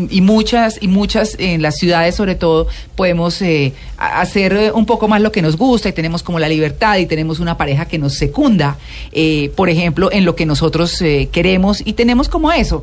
y 0.09 0.21
muchas, 0.21 0.79
y 0.81 0.89
muchas 0.89 1.37
en 1.39 1.63
las 1.63 1.77
ciudades 1.77 2.15
sobre 2.15 2.35
todo, 2.35 2.69
podemos 2.97 3.41
eh, 3.43 3.73
hacer 3.97 4.73
un 4.75 4.87
poco 4.87 5.09
más 5.09 5.21
lo 5.21 5.33
que 5.33 5.43
nos 5.43 5.57
gusta 5.57 5.89
y 5.89 5.93
tenemos 5.93 6.23
como 6.23 6.39
la 6.39 6.49
libertad 6.49 6.99
y 6.99 7.07
tenemos 7.07 7.41
una 7.41 7.57
pareja 7.57 7.87
que 7.87 7.99
nos 7.99 8.15
secunda, 8.15 8.79
eh, 9.13 9.53
por 9.57 9.69
ejemplo, 9.69 10.11
en 10.13 10.25
lo 10.25 10.37
que 10.37 10.47
nosotros 10.47 11.01
eh, 11.03 11.29
queremos 11.33 11.83
y 11.85 11.95
tenemos 11.95 12.29
como 12.29 12.53
eso. 12.53 12.83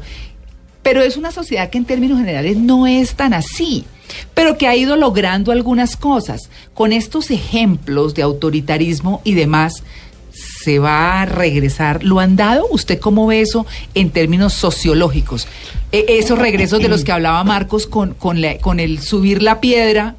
Pero 0.83 1.01
es 1.01 1.17
una 1.17 1.31
sociedad 1.31 1.69
que 1.69 1.77
en 1.77 1.85
términos 1.85 2.19
generales 2.19 2.57
no 2.57 2.87
es 2.87 3.15
tan 3.15 3.33
así, 3.33 3.85
pero 4.33 4.57
que 4.57 4.67
ha 4.67 4.75
ido 4.75 4.95
logrando 4.95 5.51
algunas 5.51 5.95
cosas. 5.97 6.49
Con 6.73 6.93
estos 6.93 7.31
ejemplos 7.31 8.13
de 8.13 8.21
autoritarismo 8.23 9.21
y 9.23 9.33
demás, 9.33 9.83
se 10.31 10.79
va 10.79 11.21
a 11.21 11.25
regresar. 11.25 12.03
¿Lo 12.03 12.19
han 12.19 12.35
dado? 12.35 12.67
¿Usted 12.69 12.99
cómo 12.99 13.25
ve 13.27 13.41
eso 13.41 13.65
en 13.95 14.09
términos 14.11 14.53
sociológicos? 14.53 15.47
E- 15.91 16.05
esos 16.09 16.37
regresos 16.37 16.79
de 16.81 16.89
los 16.89 17.03
que 17.03 17.11
hablaba 17.11 17.43
Marcos 17.43 17.87
con, 17.87 18.13
con, 18.13 18.41
la- 18.41 18.57
con 18.59 18.79
el 18.79 19.01
subir 19.01 19.41
la 19.41 19.59
piedra 19.61 20.15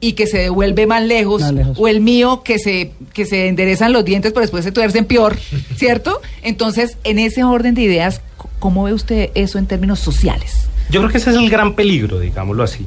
y 0.00 0.12
que 0.12 0.26
se 0.26 0.36
devuelve 0.38 0.86
más 0.86 1.02
lejos, 1.02 1.40
Más 1.40 1.52
lejos. 1.52 1.78
o 1.80 1.88
el 1.88 2.00
mío 2.02 2.42
que 2.44 2.58
se, 2.58 2.90
que 3.14 3.24
se 3.24 3.48
enderezan 3.48 3.92
los 3.94 4.04
dientes 4.04 4.32
pero 4.32 4.42
después 4.42 4.62
se 4.64 4.72
tuercen 4.72 5.06
peor, 5.06 5.38
¿cierto? 5.76 6.20
Entonces, 6.42 6.98
en 7.04 7.18
ese 7.18 7.42
orden 7.44 7.74
de 7.74 7.82
ideas, 7.82 8.20
¿cómo 8.58 8.82
ve 8.84 8.92
usted 8.92 9.30
eso 9.34 9.58
en 9.58 9.66
términos 9.66 10.00
sociales? 10.00 10.66
Yo 10.90 11.00
creo 11.00 11.10
que 11.10 11.16
ese 11.18 11.30
es 11.30 11.36
el 11.36 11.48
gran 11.48 11.74
peligro, 11.74 12.18
digámoslo 12.20 12.62
así. 12.64 12.84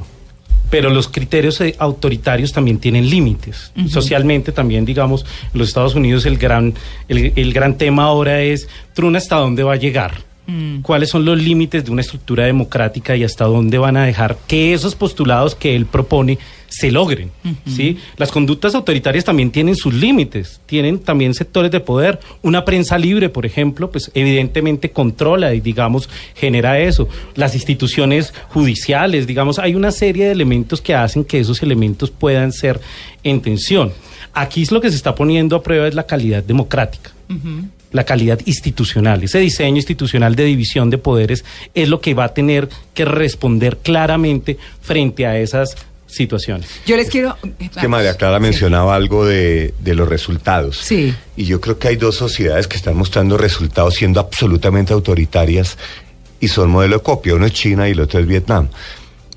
Pero 0.70 0.90
los 0.90 1.08
criterios 1.08 1.60
eh, 1.60 1.74
autoritarios 1.78 2.52
también 2.52 2.78
tienen 2.78 3.08
límites. 3.08 3.72
Socialmente 3.88 4.52
también, 4.52 4.84
digamos, 4.84 5.24
en 5.52 5.58
los 5.58 5.68
Estados 5.68 5.94
Unidos 5.94 6.26
el 6.26 6.36
gran, 6.36 6.74
el, 7.08 7.32
el 7.36 7.52
gran 7.52 7.78
tema 7.78 8.04
ahora 8.04 8.42
es, 8.42 8.68
Trump 8.92 9.16
hasta 9.16 9.36
dónde 9.36 9.62
va 9.62 9.74
a 9.74 9.76
llegar. 9.76 10.27
Mm. 10.48 10.80
¿Cuáles 10.80 11.10
son 11.10 11.26
los 11.26 11.40
límites 11.40 11.84
de 11.84 11.90
una 11.90 12.00
estructura 12.00 12.46
democrática 12.46 13.14
y 13.14 13.22
hasta 13.22 13.44
dónde 13.44 13.76
van 13.76 13.98
a 13.98 14.06
dejar 14.06 14.38
que 14.46 14.72
esos 14.72 14.94
postulados 14.94 15.54
que 15.54 15.76
él 15.76 15.84
propone 15.84 16.38
se 16.68 16.90
logren? 16.90 17.30
¿sí? 17.66 17.98
Las 18.16 18.32
conductas 18.32 18.74
autoritarias 18.74 19.26
también 19.26 19.50
tienen 19.50 19.76
sus 19.76 19.92
límites, 19.92 20.62
tienen 20.64 21.00
también 21.00 21.34
sectores 21.34 21.70
de 21.70 21.80
poder. 21.80 22.18
Una 22.40 22.64
prensa 22.64 22.96
libre, 22.96 23.28
por 23.28 23.44
ejemplo, 23.44 23.90
pues 23.90 24.10
evidentemente 24.14 24.90
controla 24.90 25.52
y, 25.52 25.60
digamos, 25.60 26.08
genera 26.34 26.78
eso. 26.78 27.10
Las 27.34 27.54
instituciones 27.54 28.32
judiciales, 28.48 29.26
digamos, 29.26 29.58
hay 29.58 29.74
una 29.74 29.92
serie 29.92 30.24
de 30.24 30.32
elementos 30.32 30.80
que 30.80 30.94
hacen 30.94 31.24
que 31.24 31.40
esos 31.40 31.62
elementos 31.62 32.10
puedan 32.10 32.52
ser 32.52 32.80
en 33.22 33.42
tensión. 33.42 33.92
Aquí 34.32 34.62
es 34.62 34.72
lo 34.72 34.80
que 34.80 34.88
se 34.88 34.96
está 34.96 35.14
poniendo 35.14 35.56
a 35.56 35.62
prueba 35.62 35.86
es 35.86 35.94
la 35.94 36.06
calidad 36.06 36.42
democrática. 36.42 37.12
La 37.92 38.04
calidad 38.04 38.40
institucional. 38.44 39.22
Ese 39.24 39.38
diseño 39.38 39.76
institucional 39.76 40.34
de 40.34 40.44
división 40.44 40.90
de 40.90 40.98
poderes 40.98 41.44
es 41.74 41.88
lo 41.88 42.00
que 42.00 42.14
va 42.14 42.24
a 42.24 42.34
tener 42.34 42.68
que 42.94 43.04
responder 43.04 43.78
claramente 43.78 44.58
frente 44.80 45.26
a 45.26 45.38
esas 45.38 45.76
situaciones. 46.06 46.68
Yo 46.86 46.96
les 46.96 47.08
quiero... 47.08 47.36
Es 47.58 47.70
que 47.70 47.88
María 47.88 48.14
Clara 48.14 48.38
mencionaba 48.38 48.94
algo 48.94 49.26
de, 49.26 49.74
de 49.78 49.94
los 49.94 50.08
resultados. 50.08 50.78
Sí. 50.78 51.14
Y 51.36 51.44
yo 51.44 51.60
creo 51.60 51.78
que 51.78 51.88
hay 51.88 51.96
dos 51.96 52.16
sociedades 52.16 52.66
que 52.66 52.76
están 52.76 52.96
mostrando 52.96 53.36
resultados 53.36 53.94
siendo 53.94 54.20
absolutamente 54.20 54.92
autoritarias 54.92 55.76
y 56.40 56.48
son 56.48 56.70
modelo 56.70 56.96
de 56.96 57.02
copia. 57.02 57.34
Uno 57.34 57.46
es 57.46 57.52
China 57.52 57.88
y 57.88 57.92
el 57.92 58.00
otro 58.00 58.20
es 58.20 58.26
Vietnam. 58.26 58.68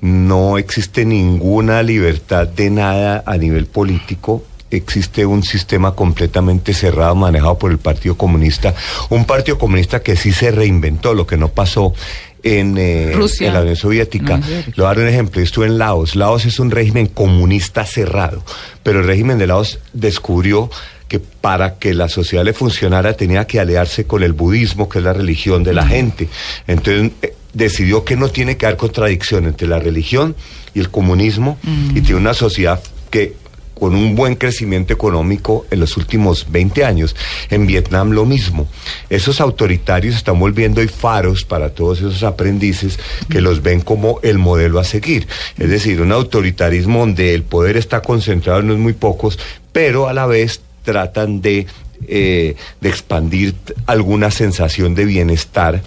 No 0.00 0.58
existe 0.58 1.04
ninguna 1.04 1.82
libertad 1.82 2.48
de 2.48 2.70
nada 2.70 3.22
a 3.24 3.36
nivel 3.36 3.66
político 3.66 4.44
existe 4.76 5.26
un 5.26 5.42
sistema 5.42 5.94
completamente 5.94 6.74
cerrado 6.74 7.14
manejado 7.14 7.58
por 7.58 7.70
el 7.70 7.78
Partido 7.78 8.16
Comunista, 8.16 8.74
un 9.10 9.24
Partido 9.24 9.58
Comunista 9.58 10.02
que 10.02 10.16
sí 10.16 10.32
se 10.32 10.50
reinventó, 10.50 11.14
lo 11.14 11.26
que 11.26 11.36
no 11.36 11.48
pasó 11.48 11.94
en, 12.42 12.76
eh, 12.78 13.12
Rusia. 13.14 13.48
en 13.48 13.54
la 13.54 13.60
Unión 13.60 13.76
Soviética. 13.76 14.38
No. 14.38 14.46
Le 14.46 14.72
voy 14.76 14.84
a 14.84 14.88
dar 14.88 14.98
un 14.98 15.08
ejemplo, 15.08 15.40
yo 15.40 15.44
estuve 15.44 15.66
en 15.66 15.78
Laos. 15.78 16.16
Laos 16.16 16.44
es 16.44 16.58
un 16.58 16.70
régimen 16.70 17.06
comunista 17.06 17.84
cerrado, 17.84 18.44
pero 18.82 19.00
el 19.00 19.06
régimen 19.06 19.38
de 19.38 19.46
Laos 19.46 19.78
descubrió 19.92 20.70
que 21.08 21.20
para 21.20 21.74
que 21.74 21.92
la 21.92 22.08
sociedad 22.08 22.44
le 22.44 22.54
funcionara 22.54 23.12
tenía 23.14 23.46
que 23.46 23.60
aliarse 23.60 24.06
con 24.06 24.22
el 24.22 24.32
budismo, 24.32 24.88
que 24.88 24.98
es 24.98 25.04
la 25.04 25.12
religión 25.12 25.62
de 25.62 25.74
la 25.74 25.86
gente. 25.86 26.28
Entonces 26.66 27.12
eh, 27.20 27.34
decidió 27.52 28.04
que 28.04 28.16
no 28.16 28.28
tiene 28.28 28.56
que 28.56 28.66
haber 28.66 28.78
contradicción 28.78 29.44
entre 29.44 29.68
la 29.68 29.78
religión 29.78 30.34
y 30.74 30.80
el 30.80 30.88
comunismo 30.88 31.58
y 31.94 32.00
tiene 32.00 32.16
una 32.16 32.32
sociedad 32.32 32.80
que 33.10 33.34
con 33.82 33.96
un 33.96 34.14
buen 34.14 34.36
crecimiento 34.36 34.92
económico 34.92 35.66
en 35.72 35.80
los 35.80 35.96
últimos 35.96 36.46
20 36.52 36.84
años. 36.84 37.16
En 37.50 37.66
Vietnam 37.66 38.12
lo 38.12 38.24
mismo. 38.24 38.68
Esos 39.10 39.40
autoritarios 39.40 40.14
están 40.14 40.38
volviendo 40.38 40.80
hoy 40.80 40.86
faros 40.86 41.44
para 41.44 41.70
todos 41.70 41.98
esos 41.98 42.22
aprendices 42.22 43.00
que 43.28 43.40
los 43.40 43.60
ven 43.60 43.80
como 43.80 44.20
el 44.22 44.38
modelo 44.38 44.78
a 44.78 44.84
seguir. 44.84 45.26
Es 45.58 45.68
decir, 45.68 46.00
un 46.00 46.12
autoritarismo 46.12 47.00
donde 47.00 47.34
el 47.34 47.42
poder 47.42 47.76
está 47.76 48.02
concentrado 48.02 48.60
en 48.60 48.66
unos 48.66 48.78
muy 48.78 48.92
pocos, 48.92 49.36
pero 49.72 50.06
a 50.06 50.12
la 50.12 50.26
vez 50.26 50.60
tratan 50.84 51.42
de 51.42 51.66
eh, 52.06 52.54
de 52.80 52.88
expandir 52.88 53.56
alguna 53.86 54.30
sensación 54.30 54.94
de 54.94 55.06
bienestar 55.06 55.82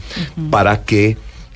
para 0.50 0.84
que 0.84 1.16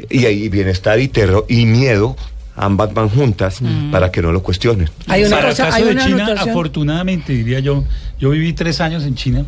y 0.09 0.25
ahí 0.25 0.47
bienestar 0.47 1.01
y 1.01 1.09
terror 1.09 1.45
y 1.49 1.65
miedo 1.65 2.15
ambas 2.59 2.93
van 2.93 3.09
juntas 3.09 3.59
para 3.91 4.11
que 4.11 4.21
no 4.21 4.31
lo 4.31 4.43
cuestionen. 4.43 4.89
Hay 5.07 5.23
una 5.23 5.37
Para 5.37 5.49
el 5.49 5.53
cosa, 5.53 5.63
caso 5.65 5.77
hay 5.77 5.83
de 5.83 5.91
una 5.91 6.05
China, 6.05 6.23
anotación. 6.25 6.49
afortunadamente, 6.49 7.33
diría 7.33 7.59
yo, 7.59 7.83
yo 8.19 8.29
viví 8.31 8.53
tres 8.53 8.81
años 8.81 9.03
en 9.05 9.15
China 9.15 9.45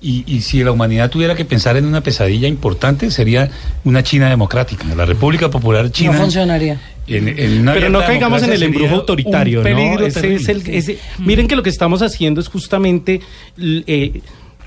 y, 0.00 0.24
y 0.26 0.40
si 0.42 0.62
la 0.64 0.72
humanidad 0.72 1.10
tuviera 1.10 1.34
que 1.34 1.44
pensar 1.44 1.76
en 1.76 1.84
una 1.84 2.00
pesadilla 2.02 2.48
importante, 2.48 3.10
sería 3.10 3.50
una 3.84 4.02
China 4.02 4.28
democrática. 4.28 4.84
La 4.96 5.04
República 5.04 5.50
Popular 5.50 5.90
China. 5.90 6.12
No 6.12 6.18
funcionaría. 6.20 6.80
en- 7.08 7.28
en 7.28 7.60
una 7.60 7.72
Pero 7.72 7.88
no 7.88 8.00
caigamos 8.00 8.42
en 8.42 8.52
el 8.52 8.62
embrujo 8.64 8.94
autoritario, 8.96 9.60
un 9.60 9.64
¿no? 9.70 9.76
peligro 9.76 10.06
Ese 10.06 10.20
terrible. 10.20 10.42
es 10.42 10.48
el- 10.48 10.74
ese- 10.74 10.98
miren 11.18 11.46
que 11.46 11.54
lo 11.56 11.62
que 11.62 11.70
estamos 11.70 12.02
haciendo 12.02 12.40
es 12.40 12.48
justamente, 12.48 13.20
eh, 13.58 14.20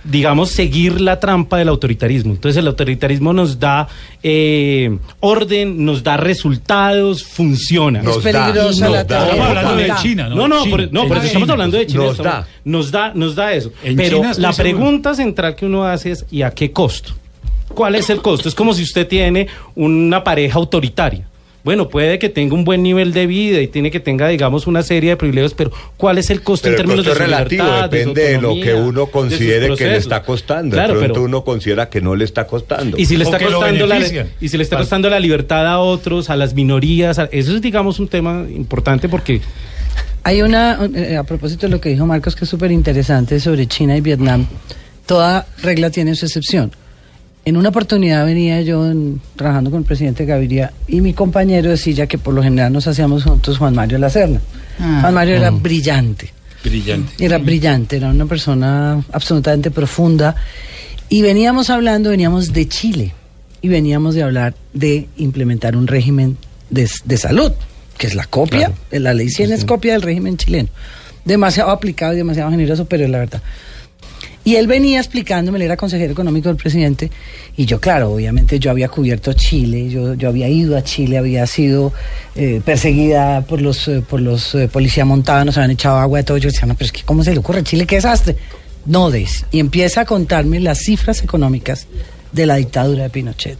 digamos, 0.04 0.50
seguir 0.52 1.02
la 1.02 1.20
trampa 1.20 1.58
del 1.58 1.70
autoritarismo. 1.70 2.32
Entonces 2.34 2.58
el 2.58 2.68
autoritarismo 2.68 3.34
nos 3.34 3.60
da 3.60 3.88
eh, 4.24 4.98
orden, 5.20 5.84
nos 5.86 6.04
da 6.04 6.18
resultados, 6.18 7.24
funciona. 7.24 8.02
Nos 8.02 8.18
es 8.18 8.24
da, 8.34 8.46
peligrosa 8.48 8.86
nos 8.86 8.94
la 8.94 9.04
da. 9.04 9.24
Estamos 9.24 9.48
hablando 9.48 9.76
de 9.76 9.88
Da. 9.88 9.96
China, 9.98 10.30
¿no? 10.30 10.36
No, 10.36 10.48
no, 10.48 10.64
China. 10.64 10.70
por, 10.78 10.94
no, 10.94 11.02
por 11.08 11.12
En 11.12 11.18
eso 11.18 11.28
estamos 11.28 11.50
hablando 11.50 11.78
de 11.78 11.88
China. 11.88 12.04
Nos 12.04 12.12
estamos- 12.12 12.34
da. 12.34 12.48
Nos 12.66 12.92
da, 12.92 13.12
nos 13.14 13.36
da 13.36 13.54
eso. 13.54 13.72
En 13.84 13.96
Pero 13.96 14.18
China 14.18 14.34
la 14.38 14.54
seguro. 14.54 14.78
pregunta 14.78 15.14
central 15.16 15.56
que 15.56 15.66
uno 15.66 15.86
hace 15.86 16.12
es, 16.12 16.26
¿y 16.32 16.42
a 16.42 16.52
qué 16.52 16.72
costo? 16.72 17.14
¿Cuál 17.74 17.96
es 17.96 18.10
el 18.10 18.22
costo? 18.22 18.50
Es 18.50 18.56
como 18.56 18.74
si 18.74 18.84
usted 18.84 19.08
tiene 19.08 19.48
una 19.76 20.24
pareja 20.24 20.58
autoritaria. 20.58 21.28
Bueno, 21.64 21.90
puede 21.90 22.20
que 22.20 22.30
tenga 22.30 22.56
un 22.56 22.64
buen 22.64 22.82
nivel 22.84 23.12
de 23.12 23.28
vida 23.28 23.60
y 23.60 23.68
tiene 23.68 23.92
que 23.92 24.00
tenga, 24.00 24.30
digamos, 24.30 24.66
una 24.66 24.82
serie 24.82 25.10
de 25.12 25.18
privilegios, 25.18 25.54
pero 25.54 25.72
¿cuál 25.98 26.18
es 26.18 26.30
el 26.30 26.42
costo 26.42 26.64
Pero 26.70 26.76
en 26.76 26.80
el 26.80 26.86
términos 26.88 27.06
costo 27.06 27.10
de 27.10 27.16
su 27.26 27.32
relativo, 27.32 27.64
libertad, 27.66 27.90
de 27.90 28.04
su 28.04 28.10
depende 28.14 28.32
de, 28.38 28.42
lo 28.42 28.54
que 28.64 28.74
uno 28.76 29.06
considere 29.08 29.76
que 29.76 29.86
le 29.88 29.98
está 29.98 30.24
costando. 30.24 30.76
Claro, 30.76 30.94
de 30.94 31.00
pronto 31.00 31.14
pero- 31.16 31.26
uno 31.26 31.44
considera 31.44 31.90
que 31.90 32.00
no 32.00 32.16
le 32.16 32.24
está 32.24 32.48
costando. 32.48 32.98
y 32.98 33.06
si 33.06 33.18
le 33.18 33.26
está 33.26 33.40
costando 33.40 33.86
la 33.88 34.00
y 34.40 34.48
si 34.50 34.56
le 34.58 34.64
está 34.64 34.78
costando 34.78 35.10
la 35.10 35.20
libertad 35.20 35.68
a 35.68 35.80
otros, 35.80 36.30
a 36.30 36.38
las 36.38 36.54
minorías, 36.54 37.20
a- 37.20 37.28
eso 37.32 37.54
es 37.56 37.62
digamos 37.62 38.00
un 38.00 38.08
tema 38.08 38.46
importante 38.56 39.10
porque 39.10 39.42
Hay 40.24 40.42
una, 40.42 40.80
eh, 40.96 41.18
a 41.18 41.24
propósito 41.24 41.66
de 41.68 41.72
lo 41.72 41.82
que 41.82 41.90
dijo 41.90 42.06
Marcos, 42.06 42.36
que 42.36 42.44
es 42.46 42.50
súper 42.50 42.72
interesante 42.72 43.40
sobre 43.40 43.68
China 43.68 43.96
y 43.98 44.02
Vietnam, 44.02 44.46
toda 45.06 45.48
regla 45.62 45.90
tiene 45.90 46.14
su 46.16 46.26
excepción. 46.26 46.72
En 47.46 47.58
una 47.58 47.70
oportunidad 47.70 48.26
venía 48.26 48.62
yo 48.62 48.90
en- 48.90 49.22
trabajando 49.36 49.72
con 49.72 49.80
el 49.80 49.86
presidente 49.86 50.26
Gaviria 50.26 50.74
y 50.88 51.02
mi 51.02 51.14
compañero 51.14 51.70
de 51.70 51.78
silla, 51.78 52.06
que 52.06 52.18
por 52.18 52.34
lo 52.34 52.44
general 52.44 52.72
nos 52.74 52.86
hacíamos 52.88 53.24
juntos, 53.24 53.58
Juan 53.58 53.74
Mario 53.74 53.98
Lacerna. 53.98 54.42
Ah. 54.80 55.00
Juan 55.02 55.14
Mario 55.14 55.36
era 55.36 55.50
brillante. 55.50 56.32
Brillante. 56.64 57.24
Era 57.26 57.38
brillante, 57.38 57.98
era 57.98 58.10
una 58.10 58.26
persona 58.26 59.04
absolutamente 59.14 59.72
profunda. 59.72 60.36
Y 61.08 61.22
veníamos 61.22 61.70
hablando, 61.70 62.10
veníamos 62.12 62.54
de 62.54 62.68
Chile 62.68 63.14
y 63.62 63.68
veníamos 63.70 64.14
de 64.16 64.24
hablar 64.24 64.54
de 64.74 65.08
implementar 65.18 65.76
un 65.76 65.88
régimen 65.88 66.38
de, 66.70 66.88
de 67.06 67.18
salud, 67.18 67.52
que 67.98 68.08
es 68.08 68.16
la 68.16 68.26
copia, 68.26 68.74
eh, 68.92 69.00
la 69.00 69.14
ley 69.14 69.30
100 69.30 69.52
es 69.54 69.66
copia 69.66 69.94
del 69.94 70.02
régimen 70.04 70.38
chileno. 70.38 70.70
Demasiado 71.26 71.72
aplicado 71.72 72.14
y 72.14 72.18
demasiado 72.18 72.52
generoso, 72.52 72.86
pero 72.86 73.06
es 73.06 73.10
la 73.10 73.20
verdad. 73.20 73.42
Y 74.44 74.56
él 74.56 74.68
venía 74.68 75.00
explicándome, 75.00 75.58
él 75.58 75.64
era 75.64 75.78
consejero 75.78 76.14
económico 76.14 76.48
del 76.48 76.56
presidente, 76.56 77.12
y 77.58 77.66
yo, 77.66 77.80
claro, 77.80 78.12
obviamente 78.12 78.58
yo 78.58 78.72
había 78.72 78.88
cubierto 78.88 79.34
Chile, 79.34 79.90
yo, 79.90 80.14
yo 80.14 80.30
había 80.30 80.48
ido 80.48 80.78
a 80.78 80.84
Chile, 80.84 81.18
había 81.18 81.46
sido 81.46 81.92
eh, 82.36 82.62
perseguida 82.64 83.42
por 83.42 83.62
los, 83.62 83.88
eh, 83.90 84.02
por 84.02 84.22
los 84.22 84.56
eh, 84.56 84.70
policías 84.70 85.06
montados, 85.06 85.46
nos 85.46 85.58
habían 85.58 85.72
echado 85.72 85.98
agua 85.98 86.20
de 86.20 86.24
todo. 86.24 86.38
Yo 86.38 86.50
decía, 86.50 86.66
no, 86.66 86.76
pero 86.76 86.86
es 86.86 86.92
que, 86.92 87.04
¿cómo 87.04 87.24
se 87.24 87.34
le 87.34 87.40
ocurre 87.40 87.64
Chile? 87.64 87.86
¿Qué 87.86 87.96
desastre? 87.96 88.38
No 88.86 89.12
des. 89.12 89.46
Y 89.52 89.60
empieza 89.60 90.02
a 90.02 90.06
contarme 90.06 90.60
las 90.62 90.80
cifras 90.80 91.22
económicas 91.22 91.88
de 92.32 92.46
la 92.46 92.56
dictadura 92.56 93.04
de 93.04 93.10
Pinochet. 93.10 93.58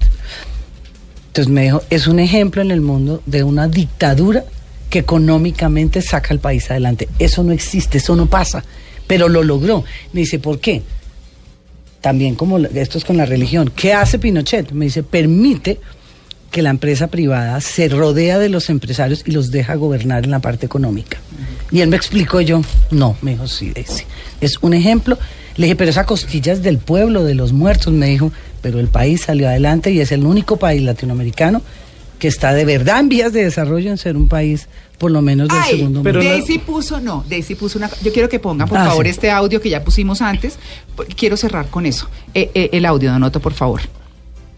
Entonces 1.28 1.52
me 1.52 1.64
dijo, 1.64 1.84
es 1.90 2.08
un 2.08 2.20
ejemplo 2.20 2.62
en 2.62 2.72
el 2.72 2.82
mundo 2.82 3.22
de 3.26 3.44
una 3.44 3.68
dictadura 3.68 4.46
que 4.90 5.00
económicamente 5.00 6.02
saca 6.02 6.34
al 6.34 6.40
país 6.40 6.72
adelante. 6.72 7.08
Eso 7.20 7.44
no 7.44 7.52
existe, 7.52 8.00
eso 8.00 8.16
no 8.16 8.26
pasa, 8.26 8.64
pero 9.10 9.28
lo 9.28 9.42
logró. 9.42 9.84
Me 10.14 10.22
dice, 10.22 10.38
¿por 10.38 10.60
qué? 10.60 10.84
También 12.00 12.36
como 12.36 12.60
esto 12.60 13.00
es 13.00 13.04
con 13.04 13.18
la 13.18 13.26
religión. 13.26 13.72
¿Qué 13.76 13.92
hace 13.92 14.20
Pinochet? 14.20 14.72
Me 14.72 14.86
dice, 14.86 15.02
permite 15.02 15.80
que 16.52 16.62
la 16.62 16.70
empresa 16.70 17.08
privada 17.08 17.60
se 17.60 17.90
rodea 17.90 18.38
de 18.38 18.50
los 18.50 18.70
empresarios 18.70 19.24
y 19.26 19.32
los 19.32 19.50
deja 19.50 19.74
gobernar 19.74 20.26
en 20.26 20.32
la 20.32 20.42
parte 20.42 20.68
económica. 20.68 21.18
Y 21.72 21.82
él 21.82 21.90
me 21.90 21.98
explicó 21.98 22.40
yo, 22.40 22.62
no, 22.92 23.18
me 23.24 23.32
dijo, 23.32 23.48
sí. 23.48 23.74
Es 24.42 24.60
un 24.62 24.76
ejemplo. 24.76 25.18
Le 25.56 25.66
dije, 25.66 25.76
pero 25.76 25.90
esa 25.90 26.06
costilla 26.06 26.54
es 26.54 26.62
del 26.62 26.78
pueblo, 26.78 27.24
de 27.24 27.34
los 27.34 27.52
muertos. 27.52 27.92
Me 27.92 28.10
dijo, 28.10 28.32
pero 28.62 28.80
el 28.80 28.90
país 28.90 29.22
salió 29.22 29.48
adelante 29.48 29.90
y 29.90 30.02
es 30.02 30.12
el 30.12 30.24
único 30.24 30.58
país 30.58 30.84
latinoamericano 30.84 31.64
que 32.20 32.28
está 32.28 32.54
de 32.54 32.66
verdad 32.66 33.00
en 33.00 33.10
vías 33.10 33.34
de 33.34 33.44
desarrollo 33.44 33.90
en 33.90 33.98
ser 33.98 34.16
un 34.18 34.28
país 34.28 34.68
por 35.00 35.10
lo 35.10 35.22
menos 35.24 35.48
del 35.48 35.58
Ay, 35.60 35.78
segundo 35.78 36.04
pero 36.04 36.20
mundo. 36.22 36.32
Daisy 36.36 36.60
puso, 36.60 37.00
no, 37.02 37.24
Daisy 37.28 37.56
puso 37.56 37.80
una. 37.80 37.90
Yo 38.04 38.14
quiero 38.14 38.30
que 38.30 38.38
pongan, 38.40 38.68
por 38.70 38.78
Ah, 38.78 38.86
favor, 38.86 39.06
sí. 39.06 39.10
este 39.12 39.32
audio 39.32 39.60
que 39.60 39.70
ya 39.70 39.84
pusimos 39.84 40.22
antes. 40.22 40.60
Quiero 41.16 41.36
cerrar 41.38 41.68
con 41.70 41.86
eso. 41.88 42.08
Eh, 42.36 42.52
eh, 42.54 42.70
el 42.74 42.86
audio, 42.86 43.12
Donoto, 43.12 43.40
por 43.40 43.54
favor. 43.54 43.82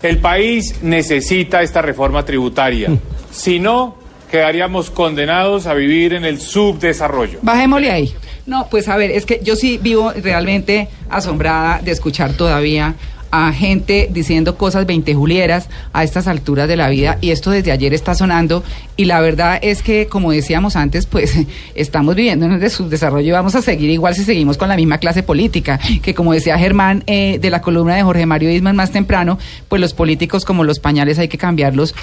El 0.01 0.17
país 0.17 0.75
necesita 0.81 1.61
esta 1.61 1.81
reforma 1.81 2.25
tributaria. 2.25 2.89
Si 3.31 3.59
no, 3.59 3.95
quedaríamos 4.31 4.89
condenados 4.89 5.67
a 5.67 5.73
vivir 5.75 6.13
en 6.13 6.25
el 6.25 6.41
subdesarrollo. 6.41 7.39
Bajémosle 7.43 7.91
ahí. 7.91 8.13
No, 8.47 8.67
pues 8.71 8.87
a 8.87 8.97
ver, 8.97 9.11
es 9.11 9.25
que 9.27 9.39
yo 9.43 9.55
sí 9.55 9.77
vivo 9.81 10.11
realmente 10.11 10.87
asombrada 11.09 11.79
de 11.83 11.91
escuchar 11.91 12.33
todavía 12.33 12.95
a 13.31 13.51
gente 13.53 14.09
diciendo 14.11 14.57
cosas 14.57 14.85
veintejulieras 14.85 15.69
a 15.93 16.03
estas 16.03 16.27
alturas 16.27 16.67
de 16.67 16.75
la 16.75 16.89
vida 16.89 17.17
y 17.21 17.31
esto 17.31 17.51
desde 17.51 17.71
ayer 17.71 17.93
está 17.93 18.13
sonando 18.15 18.63
y 18.97 19.05
la 19.05 19.21
verdad 19.21 19.59
es 19.61 19.81
que 19.81 20.07
como 20.07 20.31
decíamos 20.31 20.75
antes 20.75 21.05
pues 21.05 21.35
estamos 21.75 22.15
viviendo 22.15 22.45
en 22.45 22.53
el 22.53 22.69
subdesarrollo 22.69 23.27
y 23.27 23.31
vamos 23.31 23.55
a 23.55 23.61
seguir 23.61 23.89
igual 23.89 24.15
si 24.15 24.23
seguimos 24.23 24.57
con 24.57 24.69
la 24.69 24.75
misma 24.75 24.97
clase 24.97 25.23
política 25.23 25.79
que 26.01 26.13
como 26.13 26.33
decía 26.33 26.57
Germán 26.57 27.03
eh, 27.07 27.39
de 27.41 27.49
la 27.49 27.61
columna 27.61 27.95
de 27.95 28.03
Jorge 28.03 28.25
Mario 28.25 28.51
Isman 28.51 28.75
más 28.75 28.91
temprano 28.91 29.39
pues 29.67 29.81
los 29.81 29.93
políticos 29.93 30.45
como 30.45 30.63
los 30.63 30.79
pañales 30.79 31.19
hay 31.19 31.27
que 31.27 31.37
cambiarlos 31.37 31.95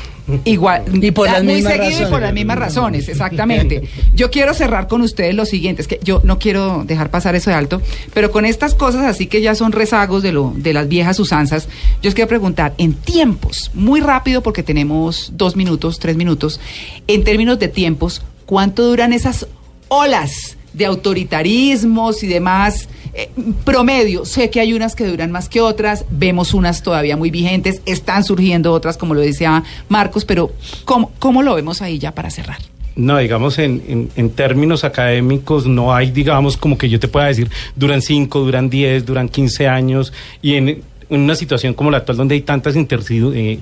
igual 0.44 0.84
Y 1.08 1.10
por 1.12 1.30
las 1.30 1.44
muy 1.44 1.54
mismas 1.54 1.74
seguido 1.74 1.90
y 1.90 1.92
por 1.92 2.02
razones. 2.02 2.22
las 2.22 2.34
mismas 2.34 2.58
razones 2.58 3.08
exactamente 3.08 3.88
yo 4.14 4.30
quiero 4.30 4.54
cerrar 4.54 4.88
con 4.88 5.02
ustedes 5.02 5.34
lo 5.34 5.44
siguiente, 5.44 5.82
es 5.82 5.88
que 5.88 6.00
yo 6.02 6.20
no 6.24 6.38
quiero 6.38 6.84
dejar 6.84 7.10
pasar 7.10 7.34
eso 7.34 7.50
de 7.50 7.56
alto, 7.56 7.80
pero 8.14 8.30
con 8.30 8.44
estas 8.44 8.74
cosas 8.74 9.04
así 9.04 9.26
que 9.26 9.40
ya 9.40 9.54
son 9.54 9.72
rezagos 9.72 10.22
de 10.22 10.32
lo 10.32 10.52
de 10.56 10.72
las 10.72 10.88
viejas 10.88 11.17
usanzas, 11.18 11.68
yo 12.02 12.08
os 12.08 12.14
quiero 12.14 12.28
preguntar, 12.28 12.74
en 12.78 12.94
tiempos, 12.94 13.70
muy 13.74 14.00
rápido 14.00 14.42
porque 14.42 14.62
tenemos 14.62 15.32
dos 15.34 15.56
minutos, 15.56 15.98
tres 15.98 16.16
minutos, 16.16 16.60
en 17.06 17.24
términos 17.24 17.58
de 17.58 17.68
tiempos, 17.68 18.22
¿cuánto 18.46 18.86
duran 18.86 19.12
esas 19.12 19.46
olas 19.88 20.56
de 20.72 20.86
autoritarismos 20.86 22.22
y 22.22 22.26
demás. 22.26 22.88
eh, 23.14 23.30
promedio, 23.64 24.24
sé 24.24 24.48
que 24.50 24.60
hay 24.60 24.72
unas 24.74 24.94
que 24.94 25.06
duran 25.06 25.32
más 25.32 25.48
que 25.48 25.60
otras, 25.60 26.04
vemos 26.10 26.54
unas 26.54 26.82
todavía 26.82 27.16
muy 27.16 27.30
vigentes, 27.30 27.82
están 27.84 28.22
surgiendo 28.22 28.72
otras, 28.72 28.96
como 28.96 29.14
lo 29.14 29.20
decía 29.20 29.64
Marcos, 29.88 30.24
pero 30.24 30.52
¿cómo, 30.84 31.10
cómo 31.18 31.42
lo 31.42 31.54
vemos 31.54 31.82
ahí 31.82 31.98
ya 31.98 32.14
para 32.14 32.30
cerrar? 32.30 32.58
No, 32.94 33.18
digamos, 33.18 33.58
en, 33.58 33.82
en, 33.88 34.10
en 34.16 34.30
términos 34.30 34.84
académicos 34.84 35.66
no 35.66 35.94
hay, 35.94 36.10
digamos, 36.10 36.56
como 36.56 36.76
que 36.76 36.88
yo 36.88 37.00
te 37.00 37.08
pueda 37.08 37.26
decir, 37.26 37.50
duran 37.76 38.02
5, 38.02 38.40
duran 38.40 38.70
10, 38.70 39.06
duran 39.06 39.28
15 39.28 39.68
años, 39.68 40.12
y 40.42 40.54
en, 40.54 40.82
en 41.10 41.20
una 41.20 41.34
situación 41.34 41.74
como 41.74 41.90
la 41.90 41.98
actual 41.98 42.16
donde 42.18 42.34
hay 42.34 42.42
tantas 42.42 42.76
intercidu- 42.76 43.32
eh, 43.34 43.60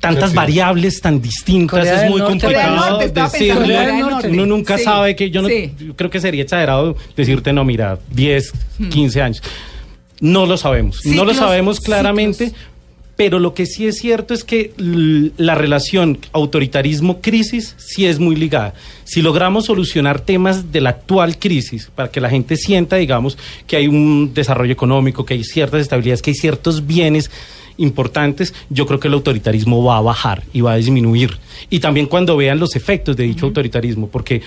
tantas 0.00 0.30
Sí. 0.30 0.36
variables 0.36 1.00
tan 1.00 1.22
distintas, 1.22 1.78
Corea 1.80 2.04
es 2.04 2.10
muy 2.10 2.18
Norte. 2.20 2.38
Complicado 2.40 2.76
Norte. 4.10 4.28
Uno 4.30 4.46
nunca 4.46 4.76
Sí, 4.78 4.84
sabe 4.84 5.14
que 5.16 5.30
yo 5.30 5.42
no 5.42 5.48
sí. 5.48 5.72
yo 5.78 5.94
creo 5.94 6.10
que 6.10 6.20
sería 6.20 6.42
exagerado 6.42 6.96
decirte 7.16 7.52
no, 7.52 7.64
mira, 7.64 7.98
10, 8.10 8.52
15 8.90 9.22
años. 9.22 9.42
No 10.20 10.46
lo 10.46 10.56
sabemos, 10.56 11.04
no 11.06 11.24
lo 11.24 11.34
sabemos 11.34 11.80
claramente. 11.80 12.52
Pero 13.22 13.38
lo 13.38 13.54
que 13.54 13.66
sí 13.66 13.86
es 13.86 13.98
cierto 13.98 14.34
es 14.34 14.42
que 14.42 14.72
la 14.76 15.54
relación 15.54 16.18
autoritarismo-crisis 16.32 17.76
sí 17.78 18.04
es 18.04 18.18
muy 18.18 18.34
ligada. 18.34 18.74
Si 19.04 19.22
logramos 19.22 19.66
solucionar 19.66 20.18
temas 20.18 20.72
de 20.72 20.80
la 20.80 20.90
actual 20.90 21.38
crisis, 21.38 21.88
para 21.94 22.10
que 22.10 22.20
la 22.20 22.28
gente 22.28 22.56
sienta, 22.56 22.96
digamos, 22.96 23.38
que 23.68 23.76
hay 23.76 23.86
un 23.86 24.34
desarrollo 24.34 24.72
económico, 24.72 25.24
que 25.24 25.34
hay 25.34 25.44
ciertas 25.44 25.82
estabilidades, 25.82 26.20
que 26.20 26.32
hay 26.32 26.34
ciertos 26.34 26.84
bienes 26.84 27.30
importantes, 27.76 28.54
yo 28.70 28.86
creo 28.86 28.98
que 28.98 29.06
el 29.06 29.14
autoritarismo 29.14 29.84
va 29.84 29.98
a 29.98 30.00
bajar 30.00 30.42
y 30.52 30.60
va 30.62 30.72
a 30.72 30.76
disminuir. 30.78 31.38
Y 31.70 31.78
también 31.78 32.06
cuando 32.06 32.36
vean 32.36 32.58
los 32.58 32.74
efectos 32.74 33.16
de 33.16 33.22
dicho 33.22 33.46
autoritarismo, 33.46 34.08
porque 34.08 34.42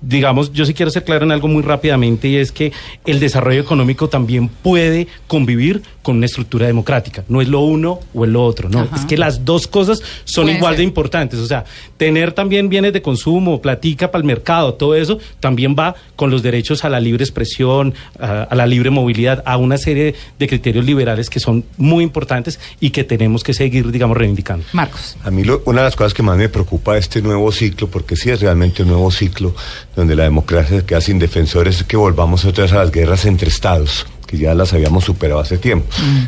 digamos, 0.00 0.52
yo 0.52 0.64
sí 0.64 0.74
quiero 0.74 0.90
ser 0.90 1.04
claro 1.04 1.24
en 1.24 1.32
algo 1.32 1.48
muy 1.48 1.62
rápidamente 1.62 2.28
y 2.28 2.36
es 2.36 2.52
que 2.52 2.72
el 3.04 3.18
desarrollo 3.20 3.60
económico 3.60 4.08
también 4.08 4.48
puede 4.48 5.08
convivir 5.26 5.82
con 6.02 6.16
una 6.16 6.26
estructura 6.26 6.66
democrática. 6.66 7.24
No 7.28 7.40
es 7.42 7.48
lo 7.48 7.60
uno 7.60 8.00
o 8.14 8.24
es 8.24 8.30
lo 8.30 8.44
otro, 8.44 8.68
no. 8.68 8.80
Ajá. 8.80 8.96
Es 8.96 9.04
que 9.04 9.18
las 9.18 9.44
dos 9.44 9.66
cosas 9.66 10.02
son 10.24 10.48
igual 10.48 10.72
ser. 10.74 10.78
de 10.78 10.84
importantes. 10.84 11.38
O 11.40 11.46
sea, 11.46 11.64
tener 11.96 12.32
también 12.32 12.68
bienes 12.68 12.92
de 12.92 13.02
consumo, 13.02 13.60
platica 13.60 14.10
para 14.10 14.20
el 14.20 14.26
mercado, 14.26 14.74
todo 14.74 14.94
eso 14.94 15.18
también 15.40 15.74
va 15.78 15.94
con 16.16 16.30
los 16.30 16.42
derechos 16.42 16.84
a 16.84 16.88
la 16.88 17.00
libre 17.00 17.24
expresión, 17.24 17.92
a, 18.18 18.42
a 18.44 18.54
la 18.54 18.66
libre 18.66 18.90
movilidad, 18.90 19.42
a 19.44 19.56
una 19.56 19.76
serie 19.78 20.14
de 20.38 20.46
criterios 20.48 20.84
liberales 20.84 21.28
que 21.28 21.40
son 21.40 21.64
muy 21.76 22.04
importantes 22.04 22.58
y 22.80 22.90
que 22.90 23.04
tenemos 23.04 23.42
que 23.42 23.52
seguir, 23.52 23.90
digamos, 23.90 24.16
reivindicando. 24.16 24.64
Marcos. 24.72 25.16
A 25.24 25.30
mí 25.30 25.44
lo- 25.44 25.62
una 25.66 25.80
de 25.80 25.84
las 25.86 25.96
cosas 25.96 26.14
que 26.14 26.22
más 26.22 26.38
me 26.38 26.48
preocupa 26.48 26.94
de 26.94 27.00
este 27.00 27.20
nuevo 27.20 27.52
ciclo, 27.52 27.88
porque 27.88 28.16
sí 28.16 28.30
es 28.30 28.40
realmente 28.40 28.82
un 28.82 28.88
nuevo 28.88 29.10
ciclo, 29.10 29.54
donde 29.98 30.14
la 30.16 30.22
democracia 30.24 30.78
se 30.80 30.86
queda 30.86 31.00
sin 31.00 31.18
defensores, 31.18 31.78
es 31.78 31.84
que 31.84 31.96
volvamos 31.96 32.44
otra 32.44 32.64
vez 32.64 32.72
a 32.72 32.76
las 32.76 32.90
guerras 32.92 33.24
entre 33.26 33.48
estados 33.48 34.06
que 34.28 34.36
ya 34.36 34.52
las 34.52 34.74
habíamos 34.74 35.04
superado 35.04 35.40
hace 35.40 35.56
tiempo. 35.56 35.86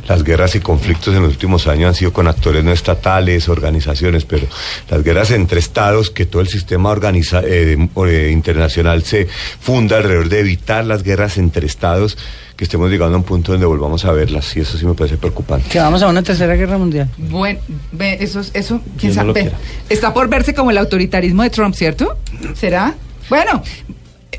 Las 0.09 0.25
guerras 0.25 0.55
y 0.55 0.61
conflictos 0.61 1.15
en 1.15 1.21
los 1.23 1.33
últimos 1.33 1.67
años 1.67 1.89
han 1.91 1.95
sido 1.95 2.15
con 2.15 2.29
actores 2.29 2.65
no 2.65 2.73
estatales, 2.73 3.47
organizaciones, 3.51 4.25
pero 4.25 4.47
las 4.89 5.05
guerras 5.05 5.31
entre 5.33 5.59
estados, 5.61 6.09
que 6.11 6.25
todo 6.25 6.41
el 6.41 6.49
sistema 6.49 6.89
organiza, 6.89 7.43
eh, 7.45 7.77
eh, 8.07 8.31
internacional 8.33 9.03
se 9.03 9.29
funda 9.61 9.99
alrededor 9.99 10.31
de 10.31 10.41
evitar 10.41 10.87
las 10.87 11.03
guerras 11.03 11.37
entre 11.37 11.67
estados, 11.67 12.17
que 12.57 12.65
estemos 12.65 12.91
llegando 12.91 13.17
a 13.17 13.19
un 13.19 13.25
punto 13.25 13.53
donde 13.53 13.67
volvamos 13.67 14.03
a 14.07 14.13
verlas, 14.13 14.57
y 14.57 14.61
eso 14.61 14.79
sí 14.79 14.87
me 14.87 14.95
parece 14.95 15.19
preocupante. 15.19 15.69
Que 15.69 15.79
vamos 15.79 16.03
a 16.03 16.09
una 16.09 16.23
tercera 16.23 16.55
guerra 16.57 16.79
mundial. 16.79 17.07
Bueno, 17.19 17.61
ve, 17.93 18.17
eso, 18.23 18.41
es- 18.41 18.51
eso, 18.55 18.81
quién 18.99 19.13
sabe. 19.13 19.53
Está 19.91 20.15
por 20.15 20.27
verse 20.31 20.55
como 20.55 20.71
el 20.71 20.79
autoritarismo 20.79 21.43
de 21.43 21.51
Trump, 21.51 21.75
¿cierto? 21.75 22.17
¿Será? 22.55 22.95
Bueno, 23.31 23.63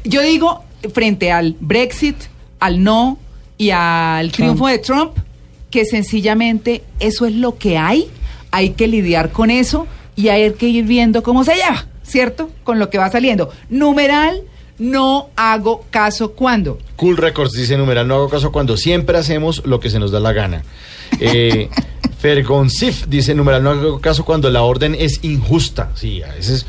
yo 0.04 0.22
digo, 0.22 0.64
frente 0.94 1.32
al 1.32 1.56
Brexit, 1.60 2.18
al 2.60 2.84
no 2.84 3.18
y 3.58 3.72
al 3.72 4.32
triunfo 4.34 4.68
de 4.68 4.80
Trump, 4.80 5.14
que 5.70 5.86
sencillamente 5.86 6.84
eso 7.00 7.26
es 7.26 7.34
lo 7.34 7.58
que 7.58 7.78
hay, 7.78 8.10
hay 8.52 8.72
que 8.72 8.88
lidiar 8.88 9.32
con 9.32 9.50
eso 9.50 9.88
y 10.18 10.28
hay 10.28 10.52
que 10.52 10.68
ir 10.68 10.84
viendo 10.84 11.24
cómo 11.24 11.46
se 11.46 11.56
lleva, 11.56 11.88
¿cierto? 12.04 12.52
Con 12.66 12.80
lo 12.80 12.89
que 12.89 12.98
va 12.98 13.10
saliendo. 13.10 13.50
Numeral, 13.70 14.42
no 14.78 15.30
hago 15.38 15.86
caso 15.89 16.34
cuando. 16.34 16.78
Cool 16.98 17.16
Records 17.16 17.54
dice 17.54 17.78
numeral, 17.78 18.10
no 18.10 18.16
hago 18.16 18.30
caso 18.30 18.52
cuando 18.52 18.76
siempre 18.76 19.18
hacemos 19.18 19.66
lo 19.66 19.80
que 19.80 19.89
se 19.89 20.00
nos 20.00 20.12
da 20.12 20.20
la 20.20 20.34
gana. 20.34 20.64
Eh, 21.22 21.70
Fergoncif 22.20 23.08
dice 23.08 23.34
numeral, 23.34 23.64
no 23.64 23.72
hago 23.72 24.02
caso 24.02 24.26
cuando 24.26 24.50
la 24.50 24.62
orden 24.62 24.96
es 25.00 25.24
injusta. 25.24 25.92
Sí, 25.96 26.22
a 26.22 26.34
veces 26.34 26.68